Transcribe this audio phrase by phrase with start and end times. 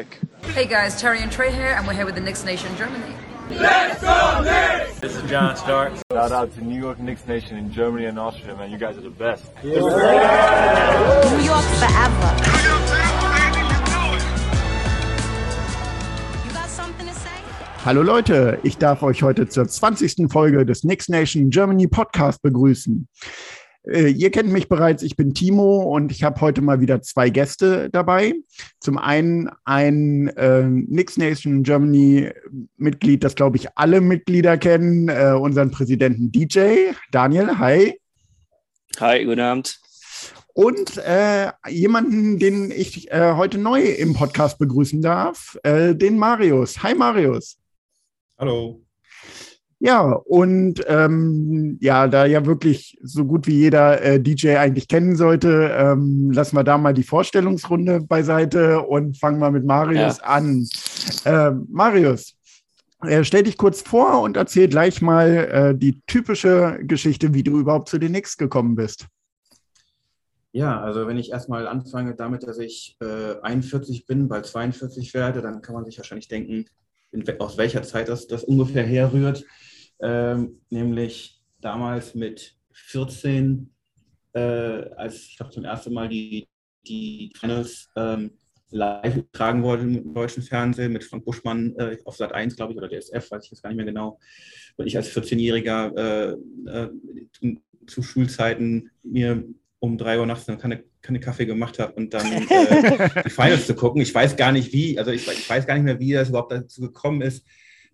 [0.00, 0.18] Nick.
[0.54, 3.14] Hey guys, Terry and Trey here, and we're here with the Knicks Nation Germany.
[3.50, 4.98] Let's go Knicks!
[5.00, 5.92] This is John Stark.
[6.10, 8.70] Shout out to New York Knicks Nation in Germany and Austria, man.
[8.70, 9.44] You guys are the best.
[9.62, 10.20] New York forever.
[16.46, 17.28] You got something to say?
[17.84, 20.30] Hallo Leute, ich darf euch heute zur 20.
[20.30, 23.06] Folge des Knicks Nation Germany Podcast begrüßen.
[23.86, 27.30] Äh, ihr kennt mich bereits, ich bin Timo und ich habe heute mal wieder zwei
[27.30, 28.34] Gäste dabei.
[28.80, 32.30] Zum einen ein äh, Knicks Nation Germany
[32.76, 36.92] Mitglied, das glaube ich alle Mitglieder kennen, äh, unseren Präsidenten DJ.
[37.10, 37.98] Daniel, hi.
[38.98, 39.78] Hi, guten Abend.
[40.52, 46.82] Und äh, jemanden, den ich äh, heute neu im Podcast begrüßen darf, äh, den Marius.
[46.82, 47.56] Hi Marius.
[48.36, 48.82] Hallo.
[49.82, 55.16] Ja, und ähm, ja, da ja wirklich so gut wie jeder äh, DJ eigentlich kennen
[55.16, 60.24] sollte, ähm, lassen wir da mal die Vorstellungsrunde beiseite und fangen mal mit Marius Ja.
[60.24, 60.68] an.
[61.24, 62.36] Ähm, Marius,
[63.06, 67.58] äh, stell dich kurz vor und erzähl gleich mal äh, die typische Geschichte, wie du
[67.58, 69.06] überhaupt zu den Knicks gekommen bist.
[70.52, 75.40] Ja, also wenn ich erstmal anfange damit, dass ich äh, 41 bin, bald 42 werde,
[75.40, 76.66] dann kann man sich wahrscheinlich denken,
[77.12, 79.44] in, aus welcher Zeit das, das ungefähr herrührt.
[80.02, 83.70] Ähm, nämlich damals mit 14,
[84.32, 86.48] äh, als ich glaube zum ersten Mal die,
[86.86, 88.30] die Finals ähm,
[88.70, 92.78] live getragen wurde im deutschen Fernsehen mit Frank Buschmann äh, auf Sat 1, glaube ich,
[92.78, 94.18] oder DSF, weiß ich jetzt gar nicht mehr genau.
[94.76, 96.36] Und ich als 14-Jähriger äh,
[96.70, 97.56] äh,
[97.86, 99.44] zu Schulzeiten mir
[99.80, 103.66] um drei Uhr nachts eine Kanne, Kanne Kaffee gemacht habe und dann äh, die Finals
[103.66, 104.02] zu gucken.
[104.02, 106.52] Ich weiß gar nicht wie, also ich, ich weiß gar nicht mehr, wie das überhaupt
[106.52, 107.44] dazu gekommen ist,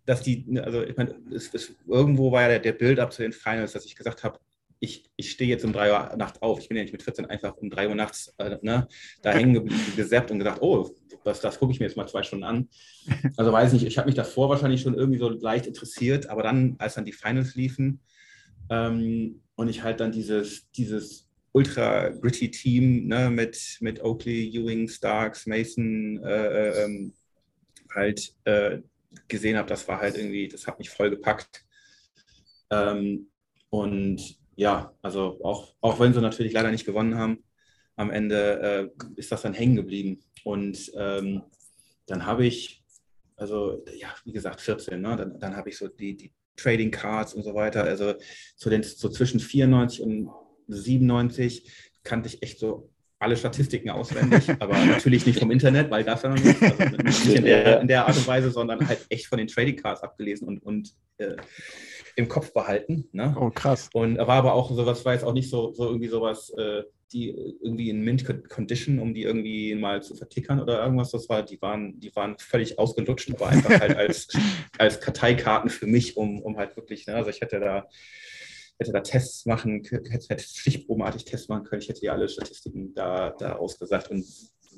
[0.06, 3.32] dass die, also ich meine, es, es, irgendwo war ja der, der Build-up zu den
[3.32, 4.38] Finals, dass ich gesagt habe,
[4.78, 6.60] ich, ich stehe jetzt um drei Uhr nachts auf.
[6.60, 8.86] Ich bin ja nicht mit 14 einfach um drei Uhr nachts äh, ne,
[9.22, 12.44] da hängen gesappt und gesagt, oh, das, das gucke ich mir jetzt mal zwei Stunden
[12.44, 12.68] an.
[13.36, 16.76] Also weiß nicht, ich habe mich davor wahrscheinlich schon irgendwie so leicht interessiert, aber dann,
[16.78, 18.00] als dann die Finals liefen
[18.70, 24.88] ähm, und ich halt dann dieses, dieses ultra gritty Team ne, mit, mit Oakley, Ewing,
[24.88, 27.14] Starks, Mason äh, ähm,
[27.94, 28.80] halt äh,
[29.28, 31.64] gesehen habe, das war halt irgendwie, das hat mich voll gepackt.
[32.70, 33.30] Ähm,
[33.70, 37.44] und ja, also auch, auch wenn sie natürlich leider nicht gewonnen haben,
[37.96, 40.20] am Ende äh, ist das dann hängen geblieben.
[40.44, 41.42] Und ähm,
[42.06, 42.84] dann habe ich,
[43.36, 45.16] also ja, wie gesagt, 14, ne?
[45.16, 48.14] dann, dann habe ich so die, die Trading Cards und so weiter, also
[48.56, 50.30] so, den, so zwischen 94 und
[50.68, 51.70] 97
[52.02, 52.90] kannte ich echt so
[53.26, 57.26] alle Statistiken auswendig, aber natürlich nicht vom Internet, weil das ja noch nicht, also nicht
[57.34, 60.46] in, der, in der Art und Weise, sondern halt echt von den Trading Cards abgelesen
[60.46, 61.34] und, und äh,
[62.14, 63.08] im Kopf behalten.
[63.12, 63.36] Ne?
[63.38, 63.90] Oh, krass.
[63.92, 67.30] Und war aber auch sowas, war jetzt auch nicht so, so irgendwie sowas, äh, die
[67.30, 71.10] irgendwie in Mint Condition, um die irgendwie mal zu vertickern oder irgendwas.
[71.10, 74.28] Das war, die waren, die waren völlig ausgelutscht, aber einfach halt als,
[74.78, 77.88] als Karteikarten für mich, um, um halt wirklich, ne, also ich hätte da,
[78.78, 82.94] hätte da Tests machen, hätte, hätte stichprobenartig Tests machen können, ich hätte die alle Statistiken
[82.94, 84.24] da, da ausgesagt und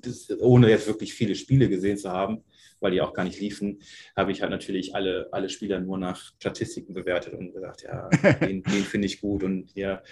[0.00, 2.44] das, ohne jetzt wirklich viele Spiele gesehen zu haben,
[2.80, 3.80] weil die auch gar nicht liefen,
[4.16, 8.08] habe ich halt natürlich alle, alle Spieler nur nach Statistiken bewertet und gesagt, ja,
[8.40, 10.02] den, den finde ich gut und ja,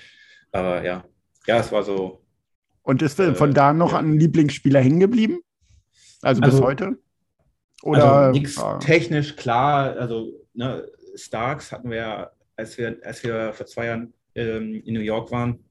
[0.52, 1.04] aber ja,
[1.46, 2.22] ja, es war so.
[2.82, 3.98] Und ist äh, von da noch ja.
[3.98, 5.40] ein Lieblingsspieler hängen geblieben?
[6.22, 6.98] Also, bis Also- heute?
[7.82, 8.78] Oder also nichts ja.
[8.78, 14.12] technisch klar, also ne, Starks hatten wir ja, als wir, als wir vor zwei Jahren
[14.34, 15.62] ähm, in New York waren,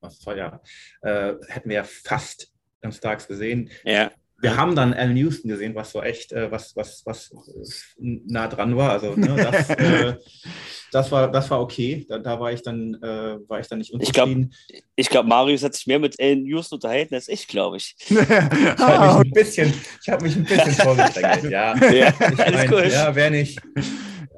[0.00, 0.60] was zwei Jahre,
[1.02, 2.48] äh, hätten wir ja fast
[2.82, 3.70] am Starks gesehen.
[3.84, 4.10] Ja.
[4.40, 7.30] Wir haben dann Al Houston gesehen, was so echt, äh, was, was, was
[7.98, 8.90] nah dran war.
[8.90, 10.16] Also ne, das, äh,
[10.90, 12.04] das, war, das war okay.
[12.08, 14.52] Da, da war ich dann, äh, war ich dann nicht Ich glaub- unzufrieden.
[14.96, 17.94] Ich glaube, Marius hat sich mehr mit Alan Houston unterhalten als ich, glaube ich.
[18.10, 21.76] Ich habe mich ein bisschen, ich habe mich ein bisschen vorgedrängelt, ja.
[21.92, 22.86] Ja, Ich mein, gut.
[22.86, 23.60] Ja, wer nicht.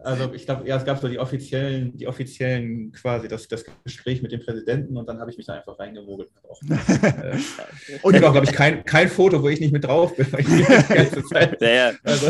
[0.04, 4.20] Also ich glaube, ja, es gab so die offiziellen, die offiziellen quasi das, das Gespräch
[4.22, 6.28] mit dem Präsidenten und dann habe ich mich da einfach reingemogelt.
[6.48, 7.36] Auch, äh,
[8.02, 10.26] und auch, glaube ich, kein, kein Foto, wo ich nicht mit drauf bin.
[10.30, 10.62] weil ich die
[10.94, 11.92] ganze Zeit, Ja, ja.
[12.02, 12.26] also,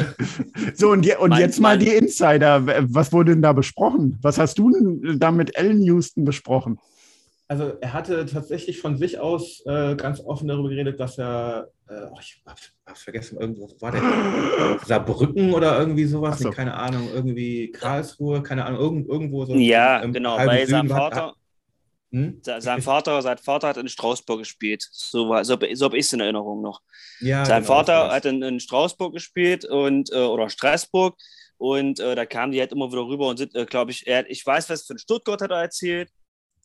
[0.75, 2.65] So, und, je, und Mein- jetzt mal die Insider.
[2.93, 4.19] Was wurde denn da besprochen?
[4.23, 6.79] Was hast du denn da mit Ellen Houston besprochen?
[7.49, 12.07] Also er hatte tatsächlich von sich aus äh, ganz offen darüber geredet, dass er, äh,
[12.11, 14.03] oh, ich hab's, hab's vergessen, irgendwo war der
[14.87, 16.49] Saarbrücken oder irgendwie sowas, so.
[16.51, 19.55] nee, keine Ahnung, irgendwie Karlsruhe, keine Ahnung, irgend, irgendwo so.
[19.55, 21.35] ja im genau, weil sein Vater,
[22.13, 22.41] Hm?
[22.43, 24.87] se- sein Vater, sein Vater hat in Strausburg gespielt.
[24.93, 26.81] So, war, so, so habe ich es in Erinnerung noch.
[27.19, 31.17] Ja, Sein genau, Vater hat in, in Strausburg gespielt und äh, oder Straßburg
[31.59, 34.29] und äh, da kamen die halt immer wieder rüber und sind, äh, glaube ich, er,
[34.31, 36.11] ich weiß, was von Stuttgart hat er erzählt,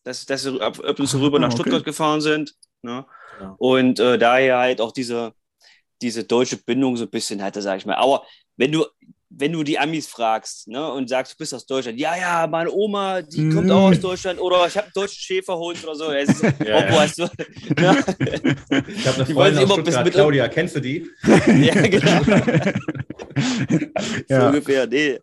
[0.03, 1.57] dass, dass sie ab, ab und zu rüber Ah, nach okay.
[1.61, 2.53] Stuttgart gefahren sind.
[2.81, 3.05] Ne?
[3.37, 3.55] Genau.
[3.57, 5.33] Und äh, daher halt auch diese,
[6.01, 7.95] diese deutsche Bindung so ein bisschen hatte, sag ich mal.
[7.95, 8.23] Aber
[8.57, 8.85] wenn du,
[9.31, 12.71] wenn du die Amis fragst ne, und sagst, du bist aus Deutschland, ja, ja, meine
[12.71, 13.53] Oma, die Mhm.
[13.53, 16.11] kommt auch aus Deutschland oder ich habe einen deutschen Schäferhund oder so.
[16.11, 16.99] Es ist, Ja, ja.
[16.99, 17.29] hast du, ne?
[17.77, 21.07] Ich habe eine Die Freundin aus Stuttgart, mit- Claudia, kennst du die?
[21.61, 22.23] ja, genau.
[24.27, 24.47] so Ja.
[24.47, 25.19] ungefähr, nee.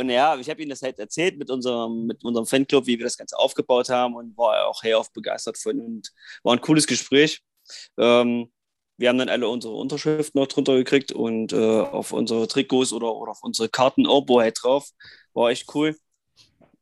[0.00, 3.04] Und ja, ich habe ihnen das halt erzählt mit unserem, mit unserem Fanclub, wie wir
[3.04, 6.10] das Ganze aufgebaut haben und war auch hellauf begeistert von und
[6.42, 7.40] war ein cooles Gespräch.
[7.98, 8.50] Ähm,
[8.96, 13.14] wir haben dann alle unsere Unterschriften noch drunter gekriegt und äh, auf unsere Trikots oder,
[13.14, 14.88] oder auf unsere Karten Obo halt drauf.
[15.32, 15.96] War echt cool.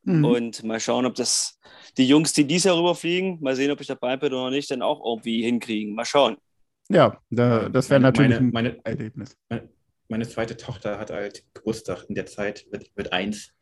[0.02, 0.24] Mhm.
[0.24, 1.58] Und mal schauen, ob das
[1.96, 4.82] die Jungs, die dies Jahr rüberfliegen, mal sehen, ob ich dabei bin oder nicht, dann
[4.82, 5.94] auch irgendwie hinkriegen.
[5.94, 6.36] Mal schauen.
[6.88, 9.36] Ja, da, das wäre natürlich meine- ein meine- Erlebnis.
[9.48, 9.68] Meine
[10.26, 13.52] zweite Tochter hat halt Geburtstag in der Zeit mit, mit eins.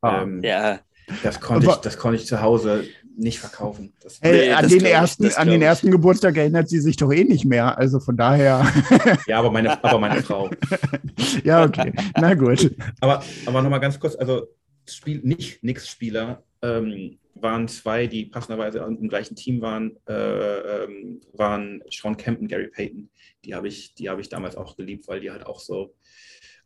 [0.00, 0.22] Ah.
[0.22, 0.80] Ähm, Ja,
[1.22, 2.84] das, konnte ich, das konnte ich zu Hause
[3.16, 3.92] nicht verkaufen.
[4.02, 5.66] Das, Hey, Nee, an das den, ich, ersten, das an den ich.
[5.66, 7.76] ersten Geburtstag erinnert sie sich doch eh nicht mehr.
[7.78, 8.66] Also von daher,
[9.26, 10.50] ja, aber meine, aber meine Frau.
[11.44, 11.92] ja, okay.
[12.16, 12.74] Na gut.
[13.00, 14.48] Aber, aber nochmal ganz kurz, also
[14.88, 21.82] Spiel, nicht Nix-Spieler ähm, waren zwei, die passenderweise im gleichen Team waren, äh, ähm, waren
[21.90, 23.10] Sean Kemp und Gary Payton.
[23.44, 25.94] Die habe ich, die habe ich damals auch geliebt, weil die halt auch so,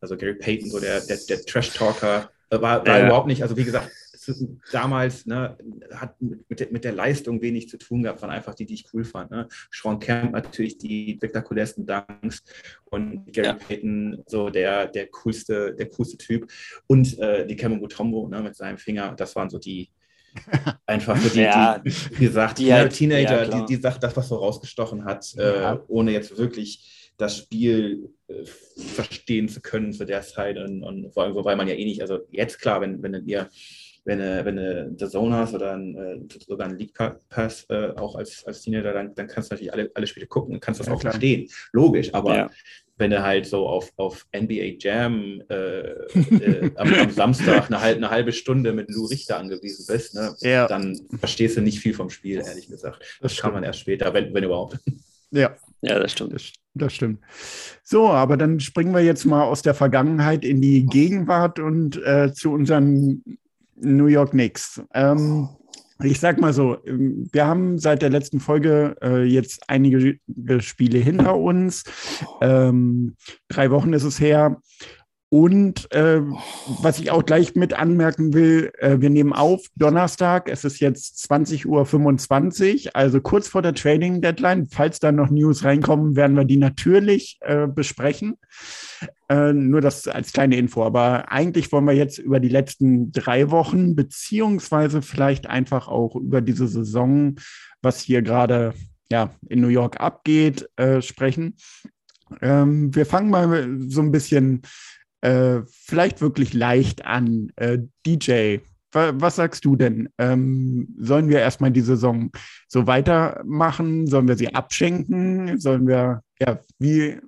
[0.01, 3.07] also Gary Payton, so der, der, der Trash-Talker, äh, war, war Ja.
[3.07, 3.91] überhaupt nicht, also wie gesagt,
[4.73, 5.57] damals ne,
[5.93, 8.87] hat mit, der, mit der Leistung wenig zu tun gehabt, waren einfach die, die ich
[8.93, 9.31] cool fand.
[9.31, 9.49] Ne?
[9.71, 12.43] Sean Kemp natürlich die spektakulärsten Dunks
[12.87, 13.55] und Gary Ja.
[13.55, 16.51] Payton so der, der coolste, der coolste Typ
[16.87, 19.91] und äh, die Kemba Mutombo ne, mit seinem Finger, das waren so die
[20.87, 23.99] einfach so die, Ja, die wie gesagt, die ne, halt- Teenager, ja, die, die Sache,
[24.01, 25.75] das, was so rausgestochen hat, Ja.
[25.75, 28.45] äh, ohne jetzt wirklich das Spiel äh,
[28.77, 32.01] verstehen zu können zu der Zeit und, und vor allem, wobei man ja eh nicht,
[32.01, 33.49] also jetzt klar, wenn, wenn ihr
[34.05, 36.95] wenn du, wenn du The Zone hast oder ein, äh, sogar einen League
[37.29, 40.55] Pass äh, auch als, als Teenager, dann, dann kannst du natürlich alle, alle Spiele gucken
[40.55, 41.13] und kannst das Ja, auch klar.
[41.13, 41.51] verstehen.
[41.73, 42.51] Logisch, aber Ja.
[42.99, 47.97] Wenn du halt so auf, auf NBA Jam äh, äh, am, am Samstag eine, halb,
[47.97, 50.67] eine halbe Stunde mit Lou Richter angewiesen bist, ne, Ja.
[50.67, 53.01] dann verstehst du nicht viel vom Spiel, ehrlich gesagt.
[53.21, 54.79] Das, Das kann man erst später, wenn, wenn überhaupt.
[55.31, 56.33] Ja, ja, das stimmt.
[56.35, 57.21] das, das stimmt.
[57.83, 62.33] So, aber dann springen wir jetzt mal aus der Vergangenheit in die Gegenwart und äh,
[62.33, 63.23] zu unseren
[63.77, 64.81] New York Knicks.
[64.95, 65.49] Ähm,
[66.03, 70.19] ich sag mal so, ähm, wir haben seit der letzten Folge äh, jetzt einige
[70.61, 71.85] Spiele hinter uns.
[72.41, 73.17] Ähm,
[73.49, 74.61] drei Wochen ist es her.
[75.31, 76.23] Und äh,
[76.81, 81.31] was ich auch gleich mit anmerken will, äh, wir nehmen auf Donnerstag, es ist jetzt
[81.31, 81.67] 20.25
[82.87, 84.69] Uhr, also kurz vor der Trading Deadline.
[84.71, 88.39] Falls da noch News reinkommen, werden wir die natürlich äh, besprechen.
[89.29, 90.83] Äh, nur das als kleine Info.
[90.83, 96.41] Aber eigentlich wollen wir jetzt über die letzten drei Wochen, beziehungsweise vielleicht einfach auch über
[96.41, 97.37] diese Saison,
[97.83, 98.73] was hier gerade
[99.11, 101.57] ja, in New York abgeht, äh, sprechen.
[102.41, 104.63] Ähm, wir fangen mal so ein bisschen
[105.21, 107.51] äh, vielleicht wirklich leicht an.
[107.57, 108.59] Äh, DJ,
[108.93, 110.09] wa was sagst du denn?
[110.19, 112.31] Ähm, sollen wir erstmal die Saison
[112.67, 114.07] so weitermachen?
[114.07, 115.59] Sollen wir sie abschenken?
[115.59, 117.19] Sollen wir, ja, wie,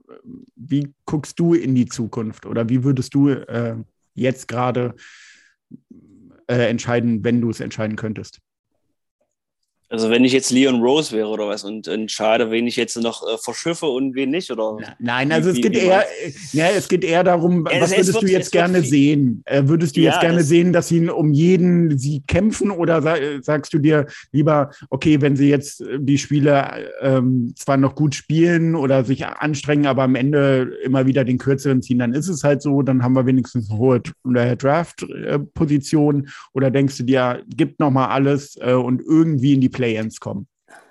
[0.56, 3.76] wie guckst du in die Zukunft oder wie würdest du äh,
[4.14, 4.94] jetzt gerade
[6.46, 8.40] äh, entscheiden, wenn du es entscheiden könntest?
[9.92, 13.22] Also wenn ich jetzt Leon Rose wäre oder was und entscheide, wen ich jetzt noch
[13.26, 16.04] äh, verschiffe und wen nicht oder Nein, also Wie- es geht wie eher,
[16.52, 19.42] ja, es geht eher darum, Ja, was es- es würdest wird- du jetzt gerne sehen?
[19.46, 23.16] Äh, würdest du Ja, jetzt gerne sehen, dass sie um jeden Sieg kämpfen oder sa
[23.42, 28.14] sagst du dir lieber, okay, wenn sie jetzt äh, die Spiele ähm, zwar noch gut
[28.14, 32.44] spielen oder sich anstrengen, aber am Ende immer wieder den kürzeren ziehen, dann ist es
[32.44, 34.00] halt so, dann haben wir wenigstens eine hohe
[34.36, 39.68] äh, Draft-Position oder denkst du dir, gibt noch mal alles äh, und irgendwie in die
[39.80, 40.46] Play-ins kommen?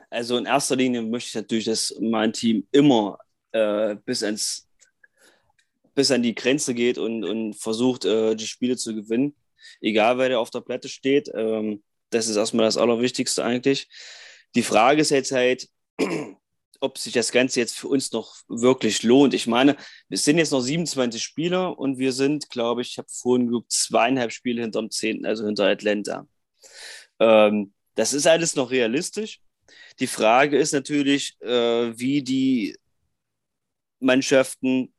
[0.10, 3.20] Also in erster Linie möchte ich natürlich, dass mein Team immer
[3.52, 4.68] äh, bis, ans,
[5.94, 9.36] bis an die Grenze geht und, und versucht, äh, die Spiele zu gewinnen.
[9.80, 11.30] Egal, wer da auf der Platte steht.
[11.36, 13.88] Ähm, das ist erstmal das Allerwichtigste eigentlich.
[14.56, 15.70] Die Frage ist jetzt halt,
[16.80, 19.36] ob sich das Ganze jetzt für uns noch wirklich lohnt.
[19.36, 19.76] Ich meine,
[20.10, 23.72] es sind jetzt noch 27 Spieler und wir sind, glaube ich, ich habe vorhin geguckt,
[23.72, 26.26] zweieinhalb Spiele hinterm 10., also hinter Atlanta.
[27.20, 29.42] Ähm, das ist alles noch realistisch.
[30.00, 32.78] Die Frage ist natürlich, äh, wie die
[34.00, 34.94] Mannschaften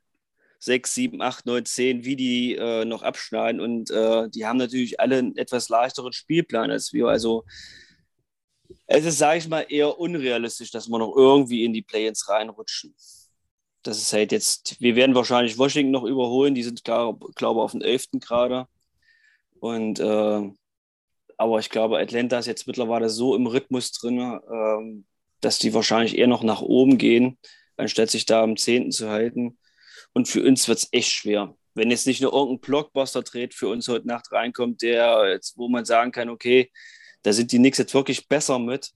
[0.59, 3.59] 6, 7, 8, 9, 10, wie die äh, noch abschneiden.
[3.59, 7.07] Und äh, die haben natürlich alle einen etwas leichteren Spielplan als wir.
[7.07, 7.43] Also
[8.85, 12.93] es ist, sage ich mal, eher unrealistisch, dass wir noch irgendwie in die Play-ins reinrutschen.
[13.81, 16.53] Das ist halt jetzt, wir werden wahrscheinlich Washington noch überholen.
[16.53, 18.19] Die sind, glaube ich, auf dem 11.
[18.19, 18.67] gerade.
[19.59, 20.51] Und äh,
[21.37, 25.05] aber ich glaube, Atlanta ist jetzt mittlerweile so im Rhythmus drin, ähm,
[25.41, 27.37] dass die wahrscheinlich eher noch nach oben gehen.
[27.77, 28.91] anstatt sich da am 10.
[28.91, 29.57] zu halten.
[30.13, 31.55] Und für uns wird es echt schwer.
[31.73, 35.85] Wenn jetzt nicht nur irgendein Blockbuster-Trade für uns heute Nacht reinkommt, der jetzt, wo man
[35.85, 36.69] sagen kann, okay,
[37.23, 38.91] da sind die Knicks jetzt wirklich besser mit.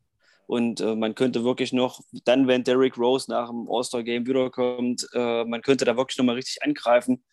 [0.48, 5.44] Und äh, man könnte wirklich noch, dann, wenn Derrick Rose nach dem All-Star-Game wiederkommt, äh,
[5.46, 7.24] man könnte da wirklich nochmal richtig angreifen.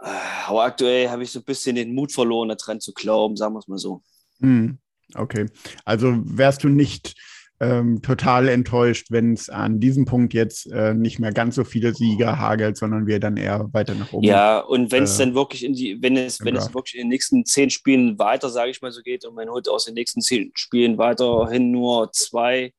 [0.00, 0.08] Äh,
[0.46, 3.58] aber aktuell habe ich so ein bisschen den Mut verloren, daran zu glauben, sagen wir
[3.60, 4.02] es mal so.
[4.40, 4.78] Hm,
[5.14, 5.46] okay.
[5.84, 7.14] Also wärst du nicht
[7.60, 11.92] ähm, total enttäuscht, wenn es an diesem Punkt jetzt äh, nicht mehr ganz so viele
[11.92, 14.24] Sieger hagelt, sondern wir dann eher weiter nach oben.
[14.24, 17.02] Ja, und wenn es äh, dann wirklich in die, wenn es, wenn es wirklich in
[17.02, 19.94] den nächsten zehn Spielen weiter, sage ich mal so geht, und man holt aus den
[19.94, 22.72] nächsten zehn Spielen weiterhin nur zwei,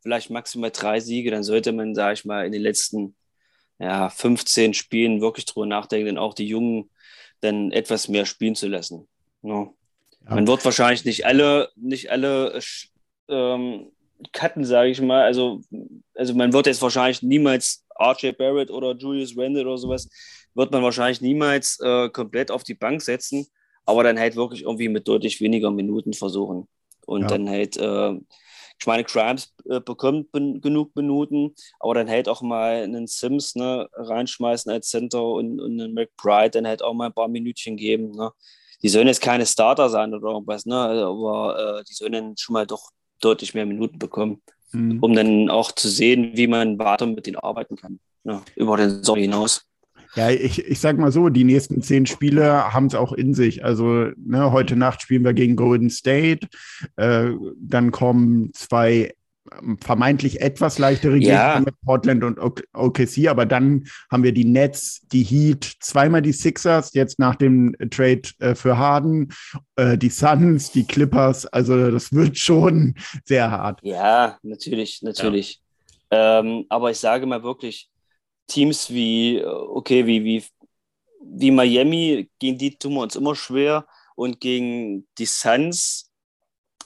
[0.00, 3.14] vielleicht maximal drei Siege, dann sollte man, sage ich mal, in den letzten
[3.82, 6.88] ja, 15 Spielen wirklich drüber nachdenken, dann auch die Jungen
[7.40, 9.08] dann etwas mehr spielen zu lassen.
[9.42, 9.68] Ja.
[10.24, 10.36] Ja.
[10.36, 12.60] Man wird wahrscheinlich nicht alle, nicht alle
[13.28, 13.90] ähm,
[14.32, 15.24] cutten, sage ich mal.
[15.24, 15.62] Also,
[16.14, 20.08] also man wird jetzt wahrscheinlich niemals RJ Barrett oder Julius Randle oder sowas,
[20.54, 23.48] wird man wahrscheinlich niemals äh, komplett auf die Bank setzen,
[23.84, 26.68] aber dann halt wirklich irgendwie mit deutlich weniger Minuten versuchen.
[27.04, 27.26] Und ja.
[27.26, 28.14] dann halt, äh,
[28.78, 33.54] ich meine, Crimes äh, bekommt ben genug Minuten, aber dann halt auch mal einen Sims
[33.54, 37.76] ne, reinschmeißen als Center und, und einen McBride dann halt auch mal ein paar Minütchen
[37.76, 38.12] geben.
[38.12, 38.30] Ne.
[38.82, 42.54] Die sollen jetzt keine Starter sein oder irgendwas, ne, aber äh, die sollen dann schon
[42.54, 44.98] mal doch deutlich mehr Minuten bekommen, mhm.
[45.00, 49.02] um dann auch zu sehen, wie man weiter mit denen arbeiten kann, ja, über den
[49.02, 49.64] Sommer hinaus.
[50.14, 53.64] Ja, ich, ich sag mal so, die nächsten zehn Spiele haben es auch in sich.
[53.64, 56.48] Also ne, heute Nacht spielen wir gegen Golden State.
[56.96, 59.14] Äh, dann kommen zwei
[59.80, 62.38] vermeintlich etwas leichtere Gegner mit Portland und
[62.72, 67.74] OKC, aber dann haben wir die Nets, die Heat, zweimal die Sixers, jetzt nach dem
[67.90, 69.32] Trade äh, für Harden,
[69.76, 73.80] äh, die Suns, die Clippers, also das wird schon sehr hart.
[73.82, 75.60] Ja, natürlich, natürlich.
[76.10, 76.40] Ja.
[76.40, 77.88] Ähm, aber ich sage mal wirklich,
[78.46, 80.44] Teams wie, äh, okay, wie, wie,
[81.24, 86.10] wie Miami, gegen die tun wir uns immer schwer und gegen die Suns,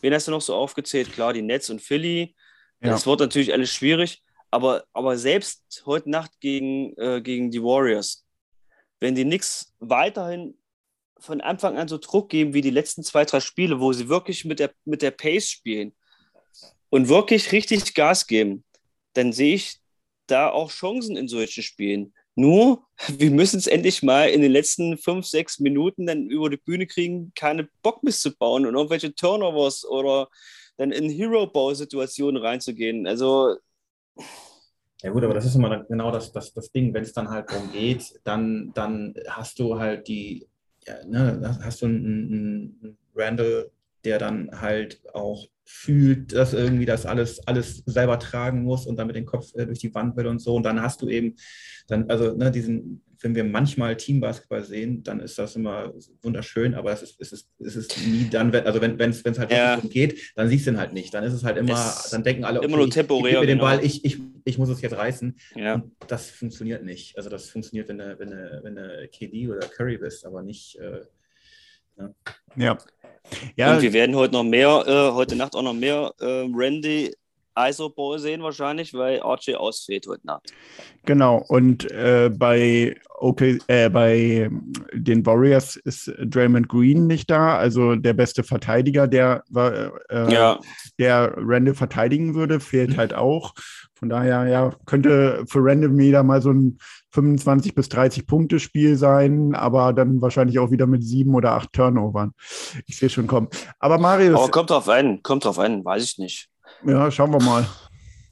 [0.00, 1.12] wen hast du noch so aufgezählt?
[1.12, 2.34] Klar, die Nets und Philly,
[2.80, 2.90] ja.
[2.90, 8.24] Das wird natürlich alles schwierig, aber, aber selbst heute Nacht gegen, äh, gegen die Warriors,
[9.00, 10.58] wenn die Knicks weiterhin
[11.18, 14.44] von Anfang an so Druck geben wie die letzten zwei, drei Spiele, wo sie wirklich
[14.44, 15.94] mit der, mit der Pace spielen
[16.90, 18.64] und wirklich richtig Gas geben,
[19.14, 19.80] dann sehe ich
[20.26, 22.12] da auch Chancen in solchen Spielen.
[22.34, 26.58] Nur, wir müssen es endlich mal in den letzten fünf, sechs Minuten dann über die
[26.58, 28.02] Bühne kriegen, keine Bock
[28.38, 30.28] bauen und irgendwelche Turnovers oder
[30.76, 33.06] dann in Hero-Bau-Situationen reinzugehen.
[33.06, 33.56] Also.
[35.02, 37.50] Ja gut, aber das ist immer genau das, das, das Ding, wenn es dann halt
[37.50, 40.46] darum geht, dann, dann hast du halt die,
[40.86, 43.70] ja, ne, hast du einen, einen Randall,
[44.06, 49.08] der dann halt auch fühlt, dass irgendwie das alles, alles selber tragen muss und dann
[49.08, 50.54] mit dem Kopf äh, durch die Wand will und so.
[50.54, 51.34] Und dann hast du eben
[51.88, 56.92] dann, also ne, diesen, wenn wir manchmal Teambasketball sehen, dann ist das immer wunderschön, aber
[56.92, 59.80] es ist, es ist, es ist nie dann, also wenn es halt ja.
[59.80, 61.12] geht, dann siehst du ihn halt nicht.
[61.12, 63.40] Dann ist es halt immer, es dann denken alle, okay, immer nur temporär, ich, ich
[63.40, 63.64] den genau.
[63.64, 65.36] Ball, ich, ich, ich muss es jetzt reißen.
[65.56, 65.74] Ja.
[65.74, 67.16] Und das funktioniert nicht.
[67.16, 70.78] Also das funktioniert, wenn du, wenn du, wenn du KD oder Curry bist, aber nicht.
[70.78, 71.00] Äh,
[71.98, 72.14] ja.
[72.56, 72.78] ja.
[73.56, 73.74] Ja.
[73.74, 77.12] Und wir werden heute noch mehr, äh, heute Nacht auch noch mehr äh, Randy
[77.58, 80.52] Isoball sehen wahrscheinlich, weil RJ ausfällt heute Nacht.
[81.04, 84.50] Genau, und äh, bei, okay, äh, bei
[84.92, 90.60] den Warriors ist Draymond Green nicht da, also der beste Verteidiger, der, äh, ja.
[90.98, 93.54] der Randall verteidigen würde, fehlt halt auch.
[93.98, 96.78] Von daher, ja, könnte für Randall wieder mal so ein
[97.12, 101.72] 25 bis 30 Punkte Spiel sein, aber dann wahrscheinlich auch wieder mit sieben oder acht
[101.72, 102.32] Turnovern.
[102.86, 103.48] Ich sehe schon kommen.
[103.78, 104.38] Aber Marius.
[104.38, 106.50] Aber kommt drauf an, kommt drauf an, weiß ich nicht.
[106.84, 107.66] Ja, schauen wir mal.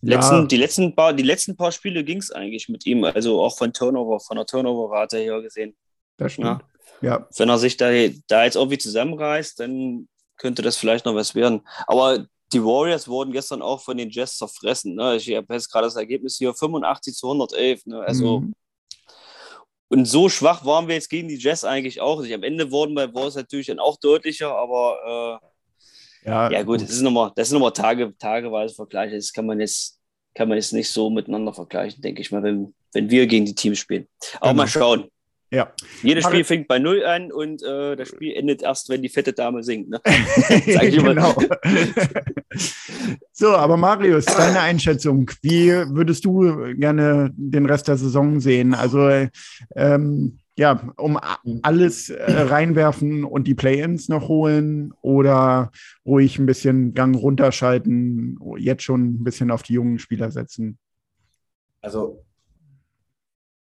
[0.03, 0.45] Letzten, ja.
[0.45, 3.73] die, letzten paar, die letzten paar Spiele ging es eigentlich mit ihm, also auch von
[3.73, 5.75] Turnover, von der Turnover-Rate her gesehen.
[6.19, 6.61] Das stimmt.
[7.01, 7.09] Ja.
[7.09, 7.29] ja.
[7.39, 7.87] Wenn er sich da,
[8.27, 11.63] da jetzt irgendwie zusammenreißt, dann könnte das vielleicht noch was werden.
[11.87, 14.95] Aber die Warriors wurden gestern auch von den Jazz zerfressen.
[14.95, 15.17] Ne?
[15.17, 17.87] Ich habe jetzt gerade das Ergebnis hier 85 zu 111.
[17.87, 18.01] Ne?
[18.01, 18.55] Also mhm.
[19.89, 22.35] Und so schwach waren wir jetzt gegen die Jazz eigentlich auch nicht.
[22.35, 25.41] Am Ende wurden bei Wars natürlich dann auch deutlicher, aber
[26.25, 29.15] äh, ja, ja gut, gut, das ist nochmal, das sind nochmal Tage, tageweise Vergleiche.
[29.15, 30.01] Das kann man jetzt,
[30.35, 33.55] kann man jetzt nicht so miteinander vergleichen, denke ich mal, wenn, wenn wir gegen die
[33.55, 34.09] Teams spielen.
[34.41, 34.63] Aber genau.
[34.63, 35.09] mal schauen.
[35.55, 35.73] Ja.
[36.03, 39.33] Jedes Spiel fängt bei Null an und äh, das Spiel endet erst, wenn die fette
[39.33, 39.89] Dame singt.
[39.89, 40.01] Ne?
[40.67, 41.35] genau.
[43.33, 45.31] so, aber Marius, deine Einschätzung.
[45.43, 48.75] Wie würdest du gerne den Rest der Saison sehen?
[48.75, 49.09] Also,
[49.77, 51.19] ähm, ja, um
[51.63, 55.73] alles äh, reinwerfen und die Play-ins noch holen oder
[56.07, 60.79] ruhig ein bisschen Gang runterschalten, jetzt schon ein bisschen auf die jungen Spieler setzen?
[61.85, 62.25] also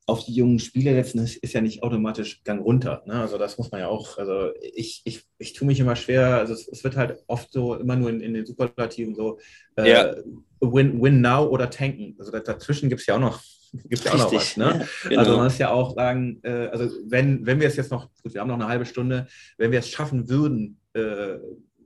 [0.09, 3.03] auf die jungen Spieler setzen, ist, ist ja nicht automatisch Gang runter.
[3.05, 3.13] Ne?
[3.13, 6.53] Also das muss man ja auch, also ich, ich, ich tue mich immer schwer, also
[6.53, 9.39] es, es wird halt oft so, immer nur in, in den Superlativen so,
[9.77, 10.15] äh, Ja.
[10.59, 12.15] win, win now oder tanken.
[12.19, 13.41] Also da- dazwischen gibt es ja auch noch,
[13.85, 14.57] gibt's ja auch noch was.
[14.57, 14.65] Ne?
[15.03, 15.19] ja, genau.
[15.21, 18.33] Also man muss ja auch sagen, äh, also wenn, wenn wir es jetzt noch, gut,
[18.33, 21.37] wir haben noch eine halbe Stunde, wenn wir es schaffen würden, äh,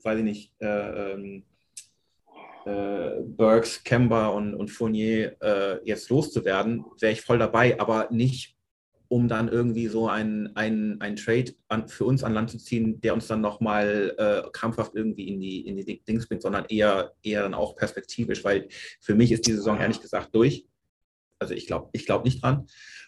[0.03, 1.43] weiß ich nicht, äh, ähm,
[2.65, 8.55] äh, Burks, Kemba und, und Fournier äh, jetzt loszuwerden, wäre ich voll dabei, aber nicht,
[9.07, 13.13] um dann irgendwie so einen ein Trade an, für uns an Land zu ziehen, der
[13.13, 17.43] uns dann nochmal äh, krampfhaft irgendwie in die, in die Dings bringt, sondern eher, eher
[17.43, 18.67] dann auch perspektivisch, weil
[18.99, 20.65] für mich ist die Saison ehrlich gesagt durch.
[21.37, 22.65] Also ich glaube ich glaub nicht dran.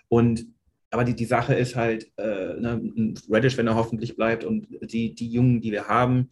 [0.07, 0.45] Und
[0.91, 2.81] aber die, die Sache ist halt, äh, ne,
[3.29, 6.29] Reddish, wenn er hoffentlich bleibt und die, die Jungen, die wir haben,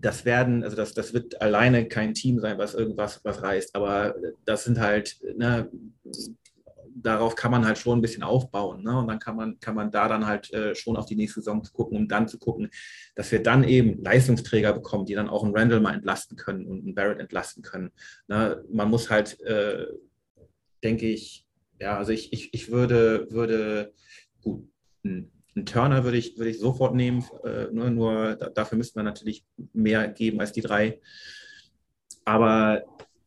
[0.00, 4.14] das werden, also das, das wird alleine kein Team sein, was irgendwas was reißt, aber
[4.44, 5.70] das sind halt, ne,
[6.94, 8.82] darauf kann man halt schon ein bisschen aufbauen.
[8.82, 8.98] Ne?
[8.98, 11.62] Und dann kann man, kann man da dann halt äh, schon auf die nächste Saison
[11.72, 12.70] gucken, um dann zu gucken,
[13.14, 16.84] dass wir dann eben Leistungsträger bekommen, die dann auch einen Randall mal entlasten können und
[16.84, 17.90] einen Barrett entlasten können.
[18.28, 18.62] Ne?
[18.70, 19.86] Man muss halt, äh,
[20.82, 21.46] denke ich,
[21.80, 23.92] ja, also ich, ich, ich würde, würde
[24.40, 24.68] gut,
[25.04, 28.98] ein, ein Turner würde ich, würde ich sofort nehmen, äh, nur, nur da, dafür müsste
[28.98, 31.00] man natürlich mehr geben als die drei.
[32.24, 32.82] Aber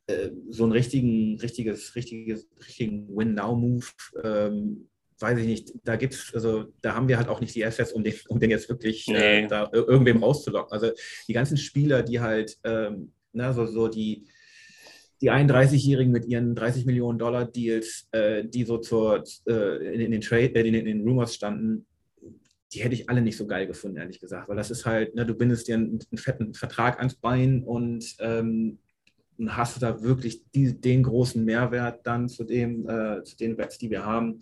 [0.08, 3.86] äh, so einen richtigen, richtiges, richtiges, richtigen Win-Now-Move,
[4.24, 7.92] ähm, weiß ich nicht, da gibt's, also da haben wir halt auch nicht die Assets,
[7.92, 9.48] um den, um den jetzt wirklich äh, Nee.
[9.48, 10.72] da ir- irgendwem rauszulocken.
[10.72, 10.92] Also
[11.28, 14.26] die ganzen Spieler, die halt, ähm, na, so, so die,
[15.20, 20.12] die 31-Jährigen mit ihren 30 Millionen Dollar Deals, äh, die so zur, äh, in, in
[20.12, 21.87] den Trade, äh, in, in den Rumors standen,
[22.74, 25.26] die hätte ich alle nicht so geil gefunden, ehrlich gesagt, weil das ist halt, ne,
[25.26, 28.80] du bindest dir einen, einen fetten Vertrag ans Bein und ähm,
[29.48, 33.78] hast du da wirklich die, den großen Mehrwert dann zu, dem, äh, zu den Bets,
[33.78, 34.42] die wir haben.